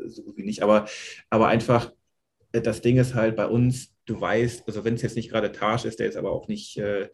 [0.08, 0.64] so gut wie nicht.
[0.64, 0.86] Aber,
[1.30, 1.92] aber einfach,
[2.52, 5.52] äh, das Ding ist halt bei uns, du weißt, also wenn es jetzt nicht gerade
[5.52, 6.78] Taj ist, der ist aber auch nicht.
[6.78, 7.10] Äh,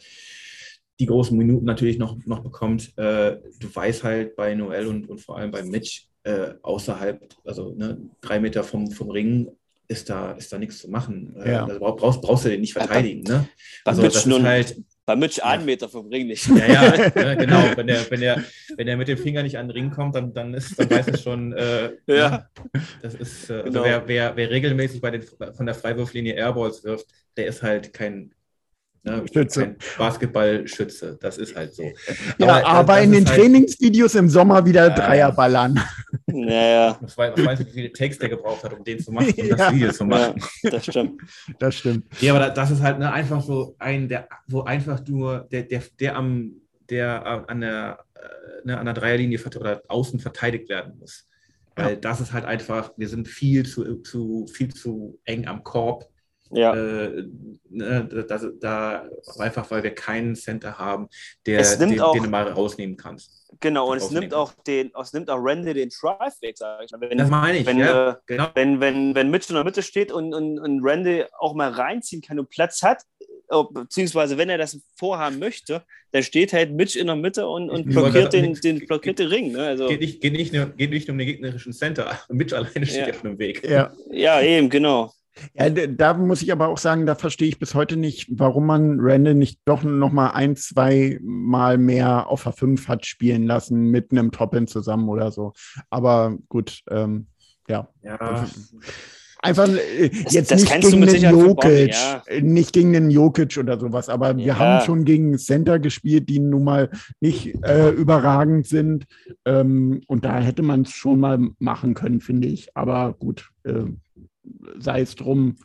[0.99, 2.97] die großen Minuten natürlich noch, noch bekommt.
[2.97, 7.73] Äh, du weißt halt bei Noel und, und vor allem bei Mitch äh, außerhalb, also
[7.75, 9.49] ne, drei Meter vom, vom Ring,
[9.87, 11.35] ist da, ist da nichts zu machen.
[11.37, 11.65] Äh, ja.
[11.65, 13.21] Also brauchst, brauchst du den nicht verteidigen.
[13.21, 13.47] Ne?
[13.83, 14.75] Also, Mitch das ist halt,
[15.05, 15.45] bei Mitch ja.
[15.45, 16.47] einen Meter vom Ring nicht.
[16.47, 17.63] Ja, ja, ja, genau.
[17.75, 18.43] Wenn der, wenn, der,
[18.75, 21.07] wenn der mit dem Finger nicht an den Ring kommt, dann, dann, ist, dann weiß
[21.09, 22.47] es schon, äh, ja.
[22.73, 22.81] Ne?
[23.03, 23.83] das ist, äh, also genau.
[23.83, 28.33] wer, wer, wer regelmäßig bei den, von der Freiwurflinie Airballs wirft, der ist halt kein,
[29.05, 29.23] Ne?
[29.31, 29.75] Schütze.
[29.99, 31.83] Basketballschütze, das ist halt so.
[32.39, 35.79] Ja, aber, aber in den halt Trainingsvideos im Sommer wieder äh, Dreier ballern.
[36.25, 36.97] Naja.
[37.01, 39.55] Was weißt du, wie viele Takes der gebraucht hat, um den zu machen, um ja.
[39.55, 40.41] das Video zu machen.
[40.63, 41.21] Ja, das stimmt.
[41.59, 42.05] Das stimmt.
[42.19, 45.83] Ja, aber das ist halt ne, einfach so ein, der, wo einfach nur der, der,
[45.99, 46.53] der am,
[46.89, 51.27] der an der, äh, ne, an der Dreierlinie oder außen verteidigt werden muss.
[51.75, 51.95] Weil ja.
[51.97, 56.09] das ist halt einfach, wir sind viel zu, zu, viel zu eng am Korb
[56.51, 56.73] ja.
[56.73, 57.23] Äh,
[57.69, 61.07] ne, da, da, einfach weil wir keinen Center haben,
[61.45, 63.31] der, den, auch, den, du mal rausnehmen kannst.
[63.61, 66.91] Genau, und es nimmt auch den, es nimmt auch Randy den Drive weg, sage ich
[66.91, 67.01] mal.
[67.01, 68.47] Wenn, das meine ich, wenn, ja, äh, genau.
[68.53, 72.21] wenn, wenn, wenn Mitch in der Mitte steht und, und, und Randy auch mal reinziehen
[72.21, 73.03] kann und Platz hat,
[73.49, 77.69] oh, beziehungsweise wenn er das vorhaben möchte, dann steht halt Mitch in der Mitte und,
[77.69, 79.51] und blockiert, den, den, blockiert den Ring.
[79.51, 79.65] Ne?
[79.65, 82.19] Also, Geht nicht, geht, nicht, nur- geht nicht um den gegnerischen Center.
[82.29, 83.07] Mitch alleine steht Ja.
[83.07, 83.67] ja schon im Weg.
[83.67, 83.93] Ja.
[84.11, 85.11] ja, eben, genau.
[85.53, 88.97] Ja, da muss ich aber auch sagen, da verstehe ich bis heute nicht, warum man
[88.99, 93.89] Randall nicht doch noch mal ein, zwei Mal mehr auf der 5 hat spielen lassen
[93.91, 95.53] mit einem Top-End zusammen oder so.
[95.89, 97.27] Aber gut, ähm,
[97.67, 97.89] ja.
[98.01, 98.45] Ja,
[99.41, 102.23] Einfach äh, Das- jetzt das nicht gegen den Jokic, ja.
[102.41, 104.57] nicht gegen den Jokic oder sowas, aber wir Ja.
[104.57, 109.05] haben schon gegen Center gespielt, die nun mal nicht äh, überragend sind.
[109.45, 112.75] Ähm, und da hätte man es schon mal machen können, finde ich.
[112.75, 113.83] Aber gut, äh,
[114.77, 115.55] sei es drum.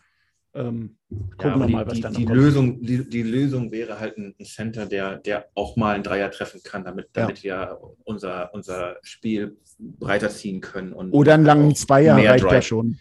[0.53, 0.97] Ähm,
[1.39, 2.37] gucken ja, wir mal, was die, dann die, kommt.
[2.37, 6.61] Lösung, die, die Lösung wäre halt ein Center, der, der auch mal einen Dreier treffen
[6.65, 7.23] kann, damit, Ja.
[7.23, 10.93] damit wir unser, unser Spiel breiter ziehen können.
[10.93, 12.67] Und Oder einen langen Zweier reicht ja Drive.
[12.67, 12.99] schon.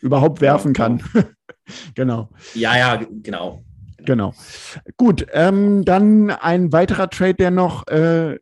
[0.00, 1.02] Überhaupt werfen kann.
[1.94, 2.30] genau.
[2.54, 3.64] Ja, ja, genau.
[3.98, 4.32] Genau.
[4.96, 8.38] Gut, ähm, dann ein weiterer Trade, der noch äh,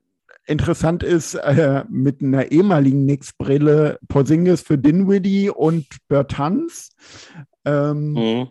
[0.49, 6.91] interessant ist, äh, mit einer ehemaligen Knicks-Brille, Porzingis für Dinwiddie und Bertans.
[7.65, 8.49] Ähm, Mhm.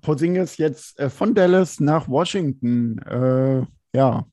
[0.00, 2.98] Porzingis jetzt äh, von Dallas nach Washington.
[2.98, 3.62] Äh,
[3.96, 4.26] ja.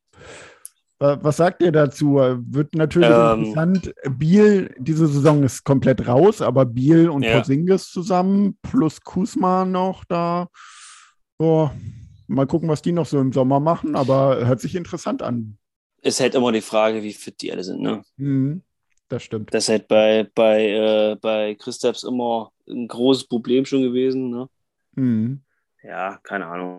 [0.99, 2.15] Wa- Was sagt ihr dazu?
[2.15, 3.39] Wird natürlich Ähm.
[3.39, 3.93] interessant.
[4.17, 7.33] Biel, diese Saison ist komplett raus, aber Biel und Ja.
[7.35, 10.47] Porzingis zusammen plus Kusma noch da.
[11.37, 11.73] Boah,
[12.27, 15.57] mal gucken, was die noch so im Sommer machen, aber hört sich interessant an.
[16.01, 17.81] Ist halt immer die Frage, wie fit die alle sind.
[17.81, 18.03] Ne?
[18.17, 18.63] Mhm,
[19.07, 19.53] das stimmt.
[19.53, 24.29] Das ist halt bei, bei, äh, bei Christaps immer ein großes Problem schon gewesen.
[24.31, 24.47] Ne?
[24.93, 25.41] Mhm.
[25.83, 26.77] Ja, keine Ahnung.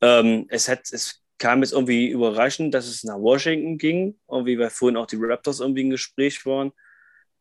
[0.00, 4.70] Ähm, es, hat, es kam jetzt irgendwie überraschend, dass es nach Washington ging, irgendwie, weil
[4.70, 6.72] vorhin auch die Raptors irgendwie im Gespräch waren.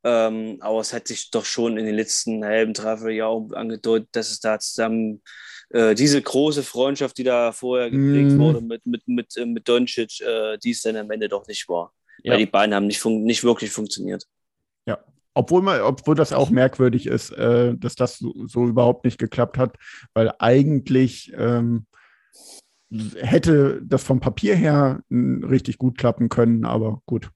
[0.04, 4.30] Ähm, aber es hat sich doch schon in den letzten halben, dreiviertel Jahren angedeutet, dass
[4.32, 5.22] es da zusammen
[5.70, 8.40] äh, diese große Freundschaft, die da vorher geprägt Mhm.
[8.40, 11.68] wurde mit, mit, mit, äh, mit Doncic, äh, die es dann am Ende doch nicht
[11.70, 11.94] war.
[12.24, 12.32] Ja.
[12.34, 14.28] Weil die beiden haben nicht, nicht wirklich funktioniert.
[15.38, 19.60] Obwohl, man, obwohl das auch merkwürdig ist, äh, dass das so, so überhaupt nicht geklappt
[19.60, 19.78] hat,
[20.16, 21.86] weil eigentlich ähm,
[23.18, 27.30] hätte das vom Papier her richtig gut klappen können, aber gut.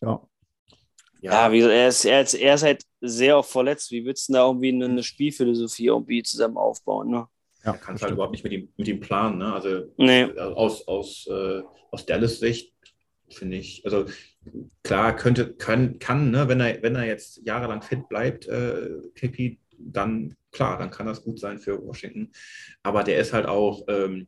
[0.00, 0.22] Ja.
[1.20, 3.90] Ja, wie er ist, er, ist, er ist halt sehr oft verletzt.
[3.90, 7.10] Wie willst du denn da irgendwie eine, eine Spielphilosophie irgendwie zusammen aufbauen?
[7.10, 7.26] Ne?
[7.64, 9.38] ja Er kann das es halt überhaupt nicht mit ihm, mit ihm planen.
[9.38, 9.52] Ne?
[9.52, 10.24] Also Nee.
[10.38, 12.74] aus, aus, äh, aus Dallas Sicht
[13.28, 14.06] finde ich, also
[14.84, 19.58] klar könnte, kann, kann ne, wenn er, wenn er jetzt jahrelang fit bleibt, äh, KP,
[19.78, 22.32] dann klar, dann kann das gut sein für Washington.
[22.82, 24.26] Aber der ist halt auch, ähm,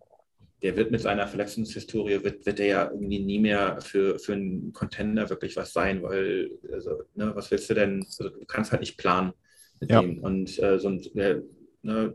[0.62, 4.72] der wird mit seiner Verletzungshistorie, wird, wird er ja irgendwie nie mehr für, für einen
[4.72, 8.80] Contender wirklich was sein, weil, also, ne, was willst du denn, also, du kannst halt
[8.80, 9.32] nicht planen
[9.80, 10.00] mit Ja.
[10.00, 10.18] dem.
[10.20, 11.42] Und äh, so ein, der,
[11.82, 12.14] ne,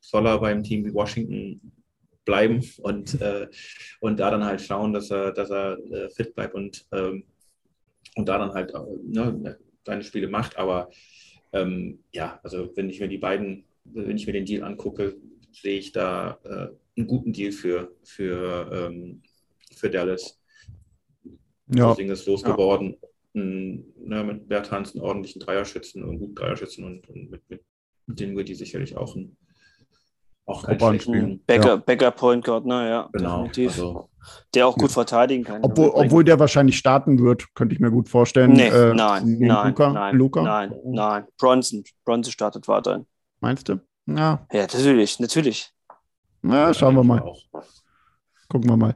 [0.00, 1.72] soll er beim Team wie Washington
[2.24, 3.48] bleiben und, äh,
[4.00, 7.24] und da dann halt schauen, dass er, dass er äh, fit bleibt und, ähm,
[8.16, 10.56] und da dann halt äh, ne, seine Spiele macht.
[10.56, 10.90] Aber
[11.52, 15.16] ähm, ja, also wenn ich mir die beiden, wenn ich mir den Deal angucke,
[15.60, 19.22] sehe ich da äh, einen guten Deal für, für, ähm,
[19.76, 20.40] für Dallas.
[21.74, 22.96] Ja, Deswegen ist losgeworden.
[23.34, 27.62] Ein, ne, mit Bertans einen ordentlichen Dreierschützen und einen guten Dreierschützen und, und mit, mit
[28.06, 29.36] Dinwiddie sicherlich auch ein
[30.46, 30.76] auch kein.
[30.76, 31.76] Backup, Ja.
[31.76, 33.44] Backup Point Guard, ne, ja, Genau.
[33.44, 33.70] definitiv.
[33.70, 34.10] Also,
[34.54, 35.62] der auch gut verteidigen kann.
[35.64, 38.52] obwohl, obwohl der wahrscheinlich starten wird, könnte ich mir gut vorstellen.
[38.52, 39.92] Nee, Äh, nein, nein, Luka.
[39.92, 40.42] nein, Luka?
[40.42, 41.24] nein, nein.
[41.38, 43.06] Bronson, Bronson startet weiterhin.
[43.40, 43.80] Meinst du?
[44.06, 45.70] Ja, Ja, natürlich, natürlich.
[46.42, 47.22] na, schauen wir mal.
[48.48, 48.94] Gucken wir mal.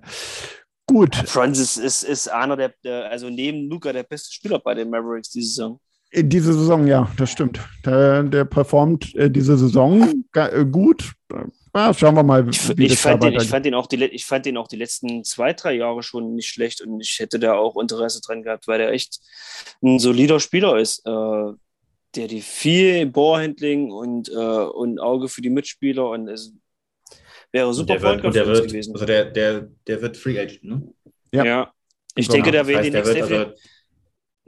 [0.86, 4.88] Gut, Bronson ist, ist, einer der, der, also neben Luca, der beste Spieler bei den
[4.90, 5.80] Mavericks diese Saison.
[6.10, 7.60] in diese Saison, ja, das stimmt.
[7.84, 11.12] Der, der performt äh, diese Saison äh, gut.
[11.74, 13.50] Ja, schauen wir mal, Ich, wie ich, das da fand den, ich, weitergeht.
[13.50, 16.34] fand den auch die, le- ich fand den auch die letzten zwei, drei Jahre schon
[16.34, 19.20] nicht schlecht und ich hätte da auch Interesse dran gehabt, weil der echt
[19.82, 21.52] ein solider Spieler ist, äh,
[22.14, 26.52] der die viel Ballhandling und, äh, und Auge für die Mitspieler und es
[27.52, 28.94] wäre super wird, gewesen.
[28.94, 30.94] also der, der, der wird Free Agent, ne?
[31.32, 31.44] Ja.
[31.44, 31.72] Ja.
[32.14, 32.36] Ich Genau.
[32.36, 33.60] denke, da Das werden heißt, die der nächste wird, also,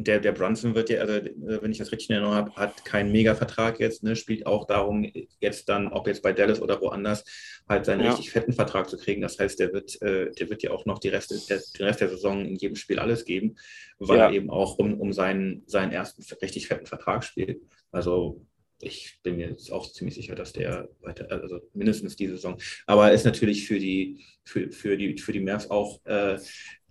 [0.04, 2.84] der, der Brunson wird ja, also äh, wenn ich das richtig in Erinnerung habe, hat
[2.84, 4.16] keinen Mega-Vertrag jetzt, ne?
[4.16, 5.10] spielt auch darum,
[5.40, 7.24] jetzt dann, ob jetzt bei Dallas oder woanders,
[7.68, 8.08] halt seinen Ja.
[8.10, 9.20] richtig fetten Vertrag zu kriegen.
[9.20, 12.00] Das heißt, der wird, äh, der wird ja auch noch die Rest, der, den Rest
[12.00, 13.56] der Saison in jedem Spiel alles geben,
[13.98, 14.26] weil Ja.
[14.28, 17.60] er eben auch um, um seinen, seinen ersten richtig fetten Vertrag spielt.
[17.92, 18.44] Also
[18.80, 22.56] ich bin mir jetzt auch ziemlich sicher, dass der weiter, also mindestens die Saison.
[22.86, 26.38] Aber ist natürlich für die, für, für die, für die Mavs auch äh,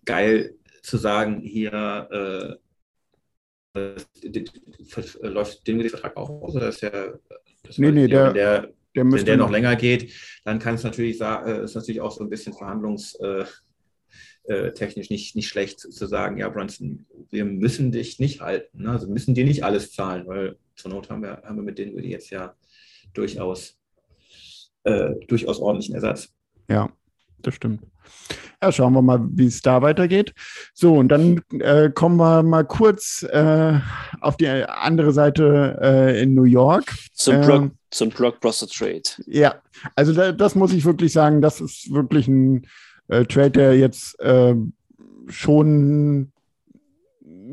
[0.05, 0.53] geil
[0.83, 2.68] zu sagen, hier äh,
[5.21, 6.55] läuft den Vertrag auch aus?
[6.55, 7.19] Oder ist der,
[7.63, 8.61] das Nee, nee, der- der,
[8.95, 10.13] der wenn der noch länger geht,
[10.43, 13.51] dann kann es natürlich, äh, ist natürlich auch so ein bisschen verhandlungstechnisch
[14.47, 18.83] äh, äh, nicht, nicht schlecht zu sagen, ja, Brunson, wir müssen dich nicht halten.
[18.83, 18.91] Ne?
[18.91, 21.77] Also wir müssen dir nicht alles zahlen, weil zur Not haben wir, haben wir mit
[21.77, 22.55] denen wir jetzt ja
[23.13, 23.77] durchaus,
[24.83, 26.33] äh, durchaus ordentlichen Ersatz.
[26.69, 26.91] Ja,
[27.41, 27.83] das stimmt.
[28.61, 30.33] Ja, schauen wir mal, wie es da weitergeht.
[30.73, 33.79] So, und dann äh, kommen wir mal kurz äh,
[34.19, 36.93] auf die andere Seite äh, in New York.
[37.13, 39.03] Zum, Ähm, Block, zum Blockbuster Trade.
[39.27, 39.55] Ja,
[39.95, 42.67] also da, das muss ich wirklich sagen, das ist wirklich ein
[43.07, 44.55] äh, Trade, der jetzt äh,
[45.27, 46.31] schon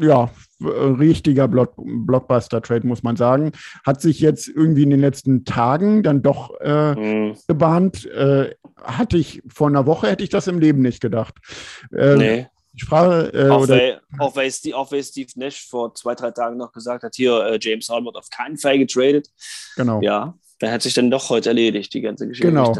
[0.01, 0.31] ja,
[0.61, 3.53] äh, richtiger Block, Blockbuster-Trade, muss man sagen.
[3.85, 8.05] Hat sich jetzt irgendwie in den letzten Tagen dann doch äh, Hm, gebahnt.
[8.07, 8.55] Äh,
[8.87, 11.35] hatte ich vor einer Woche hätte ich das im Leben nicht gedacht.
[11.93, 12.47] Äh, nee.
[12.75, 16.31] Ich frage, äh, Auch weil, auch, weil Steve, auch weil Steve Nash vor zwei, drei
[16.31, 19.29] Tagen noch gesagt hat, hier, äh, James Harden wird auf keinen Fall getradet.
[19.77, 20.03] genau.
[20.03, 22.49] Ja, dann hat sich dann doch heute erledigt, die ganze Geschichte.
[22.49, 22.75] Genau.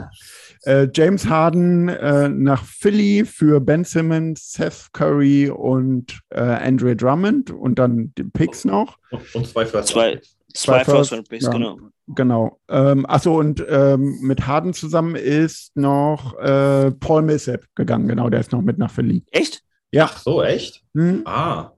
[0.63, 7.51] Äh, James Harden äh, nach Philly für Ben Simmons, Seth Curry und äh, Andre Drummond
[7.51, 8.99] und dann die Picks noch.
[9.11, 10.36] Und, und zwei First Zwei, Round Picks.
[10.57, 11.51] Zwei Zwei First First, Round Picks, ja.
[11.51, 11.79] genau.
[12.09, 12.61] Genau.
[12.69, 18.09] Ähm, achso, und ähm, mit Harden zusammen ist noch äh, Paul Millsap gegangen.
[18.09, 19.25] Genau, der ist noch mit nach Philly.
[19.31, 19.63] Echt?
[19.91, 20.11] Ja.
[20.11, 20.85] Ach so, echt?
[20.95, 21.23] Hm?
[21.25, 21.73] Ah.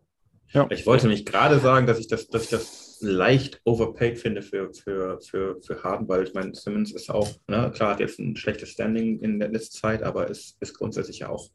[0.53, 0.67] Ja.
[0.71, 4.73] Ich wollte nämlich gerade sagen, dass ich das, dass ich das leicht overpaid finde für,
[4.73, 8.37] für, für, für Harden, weil ich meine, Simmons ist auch, ne, klar, hat jetzt ein
[8.37, 11.49] schlechtes Standing in der letzten Zeit, aber ist, ist grundsätzlich ja auch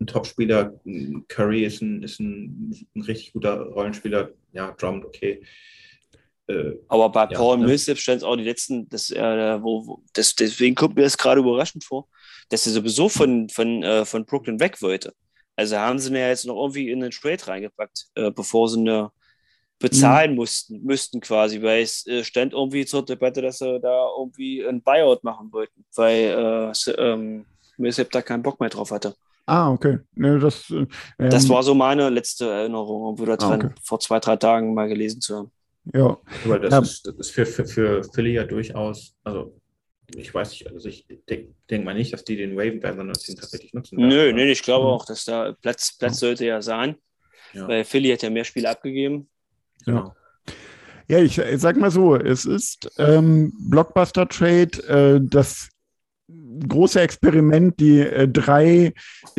[0.00, 0.80] ein Topspieler.
[1.28, 4.30] Curry ist ein, ist ein, ein richtig guter Rollenspieler.
[4.52, 5.42] Ja, Drummond, okay.
[6.48, 7.66] Äh, Aber bei Ja, Paul ne?
[7.66, 11.16] Millsap stand es auch die letzten, das, äh, wo, wo, das, deswegen kommt mir das
[11.18, 12.08] gerade überraschend vor,
[12.50, 15.14] dass er sowieso von, von, äh, von Brooklyn weg wollte.
[15.56, 18.80] Also haben sie ihn ja jetzt noch irgendwie in den Trade reingepackt, äh, bevor sie
[18.80, 19.10] eine
[19.78, 24.64] bezahlen mussten, müssten quasi, weil es äh, stand irgendwie zur Debatte, dass sie da irgendwie
[24.66, 27.46] ein Buyout machen wollten, weil äh, ähm,
[27.76, 29.16] Millsap da keinen Bock mehr drauf hatte.
[29.46, 29.98] Ah, okay.
[30.14, 30.86] Ne, das, äh,
[31.28, 33.74] Das ähm, war so meine letzte Erinnerung, irgendwo da Ah, dran, okay.
[33.82, 35.52] vor zwei, drei Tagen mal gelesen zu haben.
[35.94, 36.78] Ja, weil das, Ja.
[36.80, 39.58] ist, das ist für, für, für Philly ja durchaus, also
[40.14, 43.14] ich weiß nicht, also ich denke denk mal nicht, dass die den Waven werden, sondern
[43.14, 43.98] dass die ihn tatsächlich nutzen.
[43.98, 44.08] werden.
[44.10, 44.90] Nö, nö, ich glaube Mhm.
[44.92, 46.96] auch, dass da Platz, Platz sollte ja sein,
[47.54, 49.28] Ja, weil Philly hat ja mehr Spiele abgegeben.
[49.84, 50.14] genau.
[51.08, 55.68] Ja, ich, ich sag mal so, es ist ähm, Blockbuster Trade, äh, das
[56.68, 58.92] große Experiment, die äh, drei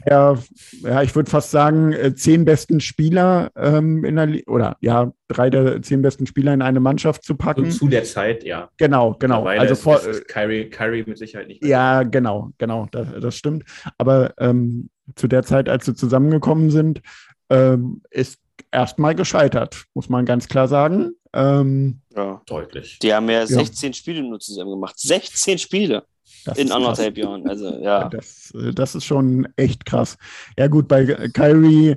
[0.05, 0.37] der,
[0.81, 5.11] ja, ich würde fast sagen, äh, zehn besten Spieler ähm, in der Li oder ja,
[5.27, 7.69] drei der zehn besten Spieler in eine Mannschaft zu packen.
[7.71, 8.69] zu der Zeit, ja.
[8.77, 9.45] Genau, genau.
[9.45, 11.71] Also ist, vor, ist, ist Kyrie, Kyrie mit Sicherheit nicht mehr.
[11.71, 13.63] ja, genau, genau, das, das stimmt.
[13.97, 17.01] Aber ähm, zu der Zeit, als sie zusammengekommen sind,
[17.49, 18.39] ähm, ist
[18.71, 21.11] erstmal gescheitert, muss man ganz klar sagen.
[21.33, 22.41] Ähm, Ja.
[22.45, 22.99] Deutlich.
[22.99, 24.99] Die haben ja 16 Spiele nur zusammen gemacht.
[24.99, 26.03] 16 Spiele
[26.43, 26.75] das in krass.
[26.77, 27.47] anderthalb Jahren.
[27.47, 28.09] Also ja.
[28.09, 30.17] Das, äh, das ist schon echt krass.
[30.57, 31.95] Ja, gut, bei Kyrie,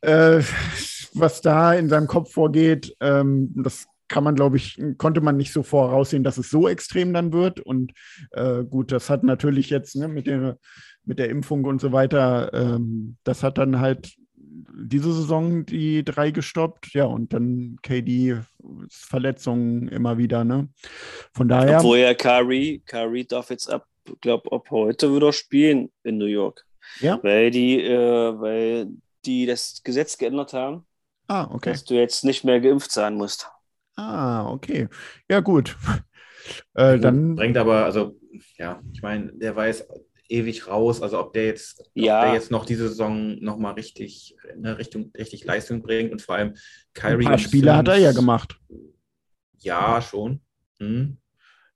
[0.00, 0.42] äh,
[1.14, 5.52] was da in seinem Kopf vorgeht, ähm, das kann man, glaube ich, konnte man nicht
[5.52, 7.60] so voraussehen, dass es so extrem dann wird.
[7.60, 7.92] Und
[8.32, 10.58] äh, gut, das hat natürlich jetzt ne, mit, der,
[11.04, 14.16] mit der Impfung und so weiter, ähm, das hat dann halt
[14.74, 16.92] diese Saison die drei gestoppt.
[16.94, 18.38] Ja, und dann KD
[18.88, 20.44] Verletzungen immer wieder.
[20.44, 20.68] Ne?
[21.32, 21.78] Von daher.
[21.78, 23.86] Obwohl ja Kyrie, Kyrie darf jetzt ab,
[24.20, 26.64] glaube ab heute wieder spielen in New York.
[27.00, 27.18] Ja?
[27.22, 28.88] Weil die, äh, weil
[29.24, 30.86] die das Gesetz geändert haben,
[31.28, 31.70] Ah, okay.
[31.70, 33.50] dass du jetzt nicht mehr geimpft sein musst.
[33.96, 34.88] Ah, okay.
[35.28, 35.76] Ja, gut.
[36.74, 38.20] Äh, dann, Bringt aber, also,
[38.56, 39.84] ja, ich meine, der jetzt
[40.28, 41.02] ewig raus.
[41.02, 42.24] Also, ob der jetzt, ob Ja.
[42.24, 46.54] der jetzt noch diese Saison nochmal richtig, ne, Richtung, richtig Leistung bringt und vor allem
[46.94, 47.24] Kyrie.
[47.24, 48.58] ein paar Spiele hat er ja gemacht.
[49.58, 50.40] Ja, schon.
[50.78, 51.16] Hm.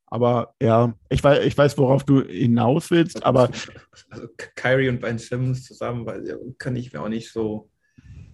[0.06, 3.51] Aber ja, ich weiß, ich weiß, worauf du hinaus willst, aber
[4.10, 7.70] Also, Kyrie und Ben Simmons zusammen, weil ja, kann ich mir auch nicht so.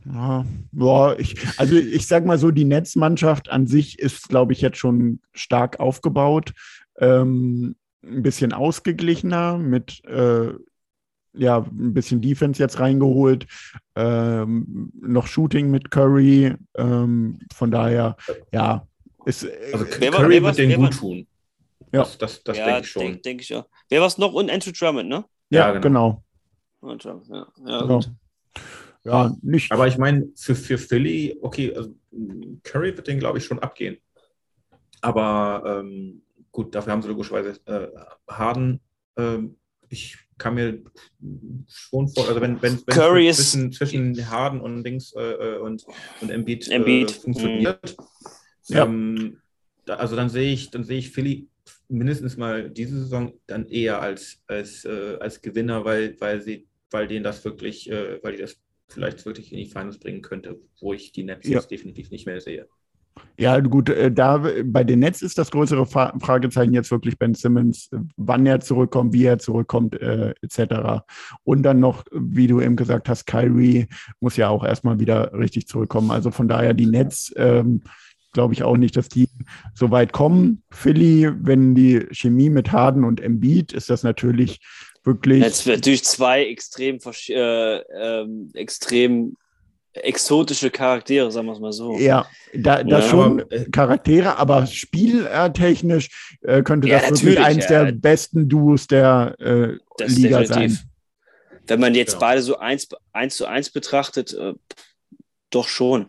[0.06, 4.60] ja, boah, ich, also ich sag mal so, die Netzmannschaft an sich ist, glaube ich,
[4.62, 6.52] jetzt schon stark aufgebaut.
[6.98, 7.76] Ähm,
[8.06, 10.52] ein bisschen ausgeglichener mit äh,
[11.38, 13.46] ja, ein bisschen Defense jetzt reingeholt,
[13.94, 16.54] ähm, noch Shooting mit Curry.
[16.76, 18.16] Ähm, von daher,
[18.52, 18.86] ja,
[19.26, 21.26] ist äh, Also, Wer war- Curry wer war- wird den gut tun.
[21.92, 22.00] Ja.
[22.00, 23.02] Das, das, das ja, denke ich schon.
[23.02, 23.66] denke denk ich auch.
[23.90, 24.32] Wer war es noch?
[24.32, 25.24] Und Andrew Drummond, ne?
[25.50, 26.22] ja, ja, genau.
[26.80, 26.96] genau.
[26.96, 27.86] Drummond, Ja, ja, Ja.
[27.86, 28.10] gut.
[29.04, 29.70] Ja, nicht.
[29.70, 31.94] Aber ich meine, für, für Philly, okay, also
[32.64, 33.98] Curry wird den, glaube ich, schon abgehen.
[35.00, 36.22] Aber ähm,
[36.56, 37.88] gut, dafür haben sie logischerweise äh,
[38.28, 38.80] Harden.
[39.18, 39.58] Ähm,
[39.90, 40.82] ich kann mir
[41.68, 45.84] schon vor, also wenn, wenn, wenn zwischen, zwischen Harden und Dings äh, äh, und,
[46.22, 47.10] und Embiid, Embiid.
[47.10, 47.96] Äh, funktioniert,
[48.68, 48.84] Ja.
[48.84, 49.38] ähm,
[49.84, 51.48] da, also dann sehe ich, dann sehe ich Philly
[51.88, 57.06] mindestens mal diese Saison dann eher als, als, äh, als Gewinner, weil, weil sie, weil
[57.06, 58.56] denen das wirklich, äh, weil die das
[58.88, 61.56] vielleicht wirklich in die Finals bringen könnte, wo ich die Nets Ja.
[61.58, 62.66] jetzt definitiv nicht mehr sehe.
[63.38, 67.34] Ja, gut, äh, da bei den Nets ist das größere Fra Fragezeichen jetzt wirklich Ben
[67.34, 71.05] Simmons, äh, wann er zurückkommt, wie er zurückkommt, äh, etc.
[71.44, 73.88] Und dann noch, wie du eben gesagt hast, Kyrie
[74.20, 76.10] muss ja auch erstmal wieder richtig zurückkommen.
[76.10, 77.82] Also von daher die Nets, ähm,
[78.32, 79.28] glaube ich auch nicht, dass die
[79.74, 80.62] so weit kommen.
[80.70, 84.60] Philly, wenn die Chemie mit Harden und Embiid, ist das natürlich
[85.05, 85.43] wirklich.
[85.43, 86.98] Jetzt natürlich zwei extrem,
[87.28, 89.36] äh, ähm, extrem
[90.02, 91.97] exotische Charaktere, sagen wir es mal so.
[91.98, 97.44] Ja, da, das Ja, schon aber, Charaktere, aber spieltechnisch äh, könnte Ja, das wirklich natürlich,
[97.44, 97.85] eins ja.
[97.85, 100.78] der besten Duos der äh, Das Liga definitiv.
[100.78, 100.90] sein.
[101.68, 102.18] Wenn man jetzt Ja.
[102.20, 104.52] beide so eins, eins zu eins betrachtet, äh,
[105.51, 106.06] doch schon.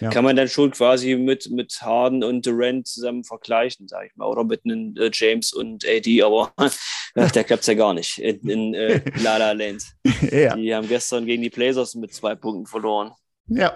[0.00, 0.10] Ja.
[0.10, 4.26] Kann man dann schon quasi mit, mit Harden und Durant zusammen vergleichen, sage ich mal.
[4.26, 6.52] Oder mit einem äh, James und AD, aber
[7.14, 9.82] äh, da klappt es ja gar nicht in, in äh, La La Land.
[10.30, 13.12] ja, Die haben gestern gegen die Blazers mit zwei Punkten verloren.
[13.56, 13.72] Ja,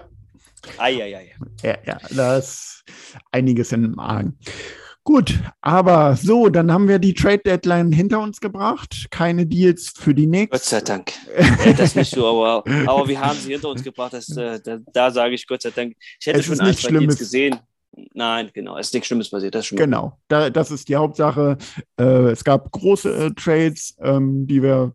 [0.77, 1.35] Eieiei.
[1.63, 2.83] ja, ja, da ist
[3.31, 4.37] einiges im Argen.
[5.03, 9.07] Gut, aber so, dann haben wir die Trade Deadline hinter uns gebracht.
[9.09, 10.69] Keine Deals für die Gott Knicks.
[10.69, 11.13] sei Dank.
[11.33, 14.11] äh, das nicht so, aber, aber wir haben sie hinter uns gebracht.
[14.11, 15.95] Das, äh, da, da sage ich Gott sei Dank.
[16.19, 17.17] Ich hätte Es schon ein, zwei Deals Schlimmes.
[17.17, 17.55] gesehen.
[18.13, 18.77] Nein, genau.
[18.77, 19.55] Es ist nichts Schlimmes passiert.
[19.55, 21.57] Das ist schon mal Genau, da, das ist die Hauptsache.
[21.97, 24.93] Äh, es gab große äh, Trades, ähm, die wir,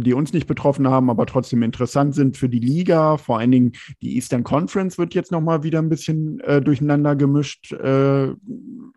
[0.00, 3.16] die uns nicht betroffen haben, aber trotzdem interessant sind für die Liga.
[3.16, 3.72] Vor allen Dingen
[4.02, 7.72] die Eastern Conference wird jetzt noch mal wieder ein bisschen äh, durcheinander gemischt.
[7.72, 8.32] Äh,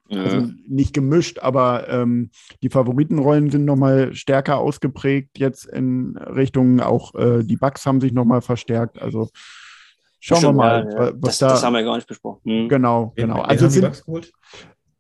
[0.10, 0.60] also Mhm.
[0.68, 2.30] nicht gemischt, aber ähm,
[2.62, 8.00] die Favoritenrollen sind noch mal stärker ausgeprägt jetzt in Richtung auch äh, die Bucks haben
[8.00, 9.02] sich noch mal verstärkt.
[9.02, 9.30] Also
[10.20, 11.00] schauen Stimmt, wir mal, ja, ja.
[11.00, 12.42] wa- was Das, da das haben wir gar nicht besprochen.
[12.44, 12.70] Mhm.
[12.70, 13.38] genau Wen, genau.
[13.38, 14.32] wen Also haben die sind Bucks geholt?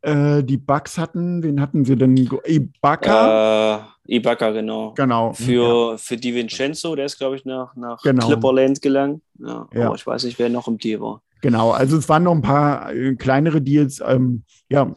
[0.02, 2.18] äh, die Bucks hatten, wen hatten sie denn?
[2.18, 3.93] Ibaka?
[4.06, 4.94] Ibaka, genau.
[4.96, 5.34] genau.
[5.34, 8.28] Für, für Di Vincenzo, der ist, glaube ich, nach, nach Genau.
[8.28, 9.22] Clipperland gelangt.
[9.40, 9.86] Ja, Ja.
[9.88, 11.22] Aber ich weiß nicht, wer noch im Deal war.
[11.42, 14.02] Genau, also es waren noch ein paar äh, kleinere Deals.
[14.06, 14.96] Ähm, ja,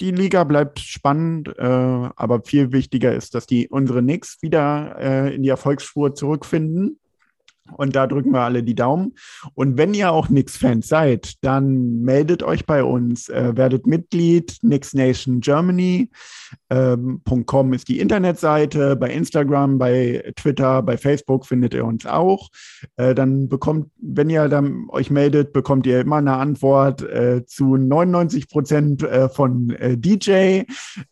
[0.00, 5.34] die Liga bleibt spannend, äh, aber viel wichtiger ist, dass die unsere Knicks wieder äh,
[5.34, 6.98] in die Erfolgsspur zurückfinden.
[7.76, 9.14] Und da drücken wir alle die Daumen.
[9.54, 14.94] Und wenn ihr auch Knicks-Fans seid, dann meldet euch bei uns, äh, werdet Mitglied, Knicks
[14.94, 16.10] Nation Germany.
[16.68, 17.22] Ähm,
[17.72, 18.96] ist die Internetseite.
[18.96, 22.48] Bei Instagram, bei Twitter, bei Facebook findet ihr uns auch.
[22.96, 27.76] Äh, dann bekommt, wenn ihr dann euch meldet, bekommt ihr immer eine Antwort äh, zu
[27.76, 30.30] 99 Prozent äh, von äh, DJ.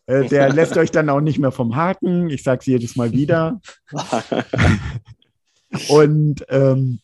[0.07, 2.31] Äh, der lässt euch dann auch nicht mehr vom Haken.
[2.31, 3.61] Ich sage es jedes Mal wieder.
[5.89, 7.01] Und ähm,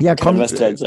[0.00, 0.78] ja, kommt, sein.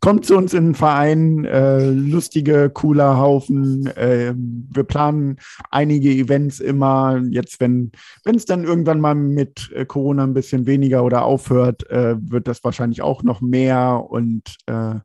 [0.00, 3.86] kommt zu uns in den Verein, äh, lustige, cooler Haufen.
[3.96, 5.38] Äh, wir planen
[5.70, 7.20] einige Events immer.
[7.30, 7.90] Jetzt, wenn
[8.24, 12.62] es dann irgendwann mal mit äh, Corona ein bisschen weniger oder aufhört, äh, wird das
[12.62, 14.06] wahrscheinlich auch noch mehr.
[14.08, 15.00] Und äh,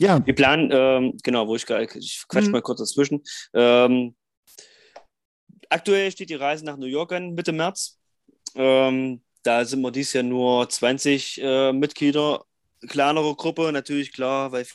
[0.00, 2.52] ja, Wir planen, ähm, genau, wo ich gerade, ich quatsch Mhm.
[2.52, 3.22] mal kurz dazwischen.
[3.54, 4.14] Ähm,
[5.70, 7.98] aktuell steht die Reise nach New York an, Mitte März.
[8.56, 12.44] Ähm, da sind wir dieses Jahr nur 20 äh, Mitglieder,
[12.88, 14.66] kleinere Gruppe, natürlich klar, weil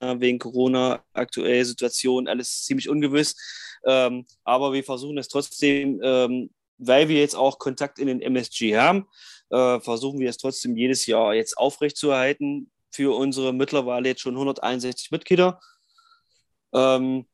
[0.00, 3.36] äh, wegen Corona, aktuelle Situation, alles ziemlich ungewiss.
[3.84, 8.76] Ähm, aber wir versuchen es trotzdem, ähm, weil wir jetzt auch Kontakt in den MSG
[8.76, 9.08] haben,
[9.50, 15.10] äh, versuchen wir es trotzdem jedes Jahr jetzt aufrechtzuerhalten für unsere mittlerweile jetzt schon 161
[15.10, 15.60] Mitglieder.
[16.72, 17.26] Ähm,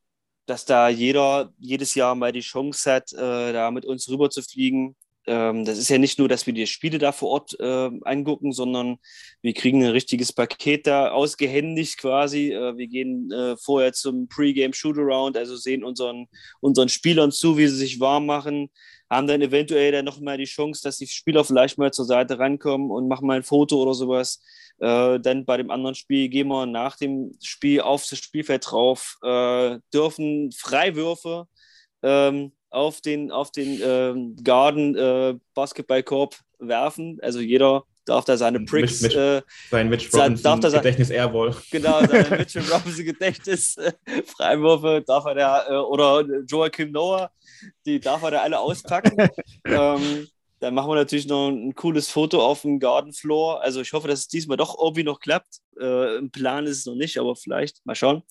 [0.47, 4.43] dass da jeder jedes Jahr mal die Chance hat, äh, da mit uns rüber zu
[4.43, 4.97] fliegen.
[5.29, 8.53] Ähm, das ist ja nicht nur, dass wir die Spiele da vor Ort äh, angucken,
[8.53, 8.97] sondern
[9.43, 12.53] wir kriegen ein richtiges Paket da ausgehändigt quasi.
[12.53, 16.29] Äh, wir gehen äh, vorher zum Pre-Game Shootaround, also sehen unseren,
[16.61, 18.71] unseren Spielern zu, wie sie sich warm machen,
[19.11, 22.39] haben dann eventuell dann noch mal die Chance, dass die Spieler vielleicht mal zur Seite
[22.39, 24.43] rankommen und machen mal ein Foto oder sowas.
[24.79, 29.19] Äh, dann bei dem anderen Spiel gehen wir nach dem Spiel auf das Spielfeld drauf,
[29.23, 31.47] äh, dürfen Freiwürfe
[32.03, 37.19] ähm, auf den, auf den ähm, Garden äh, Basketballkorb werfen.
[37.23, 41.11] Also jeder darf da seine Pricks, Mit- mit- äh, Sein Mitch Robinson darf das- Gedächtnis
[41.11, 41.55] Airball.
[41.71, 43.93] genau, seine Mitchell Robinson Gedächtnis, äh,
[44.25, 47.31] Freiwürfe darf er da, äh, oder Joachim Noah,
[47.85, 49.29] die darf er da alle auspacken.
[49.67, 50.27] ähm,
[50.61, 53.63] dann machen wir natürlich noch ein cooles Foto auf dem Garden Floor.
[53.63, 55.61] Also ich hoffe, dass es diesmal doch irgendwie noch klappt.
[55.79, 58.23] Äh, Im Plan ist es noch nicht, aber vielleicht mal schauen.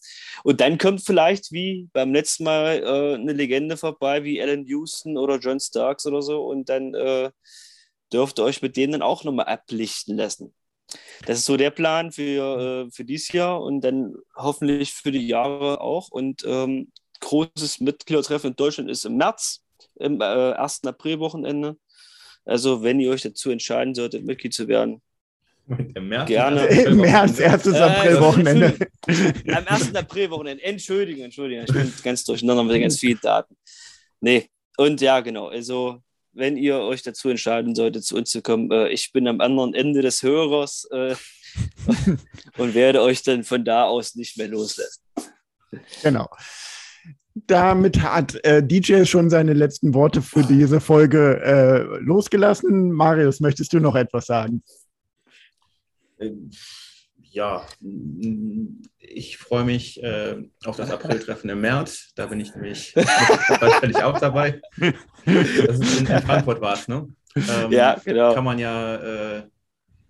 [0.43, 5.17] Und dann kommt vielleicht wie beim letzten Mal äh, eine Legende vorbei, wie Alan Houston
[5.17, 6.45] oder John Starks oder so.
[6.45, 7.31] Und dann äh,
[8.11, 10.53] dürft ihr euch mit denen dann auch nochmal ablichten lassen.
[11.25, 15.27] Das ist so der Plan für, äh, für dieses Jahr und dann hoffentlich für die
[15.27, 16.09] Jahre auch.
[16.09, 19.63] Und ähm, großes Mitgliedertreffen in Deutschland ist im März,
[19.95, 20.85] im äh, 1.
[20.85, 21.77] April-Wochenende.
[22.47, 25.01] Also, wenn ihr euch dazu entscheiden solltet, Mitglied zu werden,
[25.67, 26.65] Im März, Gerne.
[26.65, 28.87] Im März, erstes Äh, Aprilwochenende.
[29.07, 29.93] am 1.
[29.93, 33.57] April-Wochenende, Entschuldigung, Entschuldigung, ich bin ganz durcheinander mit ganz vielen Daten.
[34.21, 34.47] Nee,
[34.77, 36.01] und ja, genau, also,
[36.31, 39.73] wenn ihr euch dazu entscheiden solltet, zu uns zu kommen, äh, ich bin am anderen
[39.73, 41.15] Ende des Hörers äh,
[42.57, 45.01] und werde euch dann von da aus nicht mehr loslassen.
[46.01, 46.29] Genau.
[47.45, 52.91] Damit hat äh, DJ schon seine letzten Worte für diese Folge äh, losgelassen.
[52.91, 54.63] Marius, möchtest du noch etwas sagen?
[56.19, 56.49] Ähm,
[57.31, 62.11] Ja, mm, ich freue mich äh, auf das April-Treffen im März.
[62.15, 64.59] Da bin ich nämlich da bin ich auch dabei.
[65.25, 67.07] Das ist in, in Frankfurt war es, ne?
[67.35, 68.33] Ähm, Ja, genau.
[68.33, 69.43] Kann man ja äh,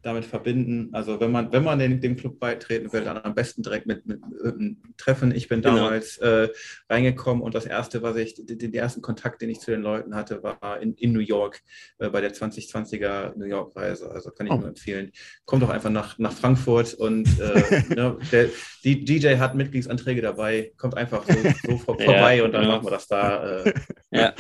[0.08, 0.90] damit verbinden.
[0.94, 4.06] Also wenn man, wenn man den, dem Club beitreten will, dann am besten direkt mit,
[4.08, 4.20] mit,
[4.58, 5.32] mit Treffen.
[5.36, 5.76] Ich bin Genau.
[5.76, 6.48] damals äh,
[6.90, 10.16] reingekommen und das erste, was ich, den, den ersten Kontakt, den ich zu den Leuten
[10.16, 11.62] hatte, war in, in New York
[12.00, 14.10] äh, bei der 2020er New York-Reise.
[14.12, 14.58] Also kann ich Oh.
[14.58, 15.12] nur empfehlen.
[15.46, 18.50] Kommt doch einfach nach, nach Frankfurt und äh, ne, der,
[18.84, 20.72] die DJ hat Mitgliedsanträge dabei.
[20.78, 21.34] Kommt einfach so,
[21.66, 22.76] so vor, Ja, vorbei und dann genau.
[22.76, 23.74] machen wir das da äh,
[24.12, 24.34] Ja.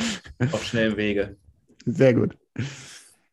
[0.51, 1.35] auf schnellem Wege.
[1.85, 2.37] Sehr gut.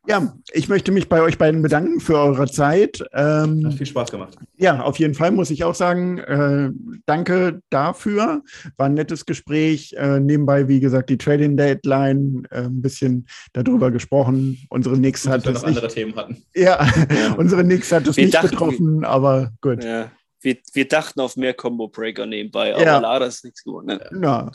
[0.06, 3.00] Ja, ich möchte mich bei euch beiden bedanken für eure Zeit.
[3.12, 4.36] Hat Ähm, viel Spaß gemacht.
[4.56, 6.70] ja, auf jeden Fall muss ich auch sagen, äh,
[7.06, 8.42] danke dafür.
[8.76, 9.94] War ein nettes Gespräch.
[9.96, 14.58] Äh, nebenbei, wie gesagt, die Trading Deadline, äh, ein bisschen darüber gesprochen.
[14.68, 16.36] Unsere Nix hat es noch nicht, andere Themen hatten.
[16.54, 16.86] ja,
[17.38, 19.82] unsere Nix hat es nicht dachten- betroffen, aber gut.
[19.82, 20.10] Ja.
[20.44, 22.98] Wir, wir dachten auf mehr Combo-Breaker nebenbei, aber Ja.
[22.98, 23.86] leider ist nichts geworden.
[23.86, 24.00] Ne?
[24.22, 24.50] Ja,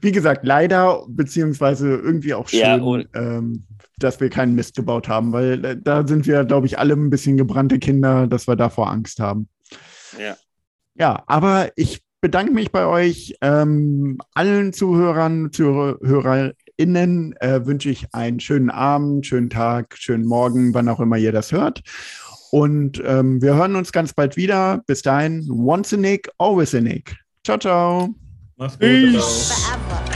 [0.00, 3.66] wie gesagt, leider, beziehungsweise irgendwie auch schön, Ja, ähm,
[3.98, 7.10] dass wir keinen Mist gebaut haben, weil äh, da sind wir, glaube ich, alle ein
[7.10, 9.48] bisschen gebrannte Kinder, dass wir davor Angst haben.
[10.18, 10.36] Ja.
[10.94, 18.40] Ja, aber ich bedanke mich bei euch, ähm, allen Zuhörern, ZuhörerInnen, äh, wünsche ich einen
[18.40, 21.82] schönen Abend, schönen Tag, schönen Morgen, wann auch immer ihr das hört.
[22.50, 24.82] Und ähm, wir hören uns ganz bald wieder.
[24.86, 27.16] Bis dahin, once a Nick, always a Nick.
[27.44, 28.08] Ciao, ciao.
[28.56, 28.80] Mach's gut.
[28.80, 30.09] Peace.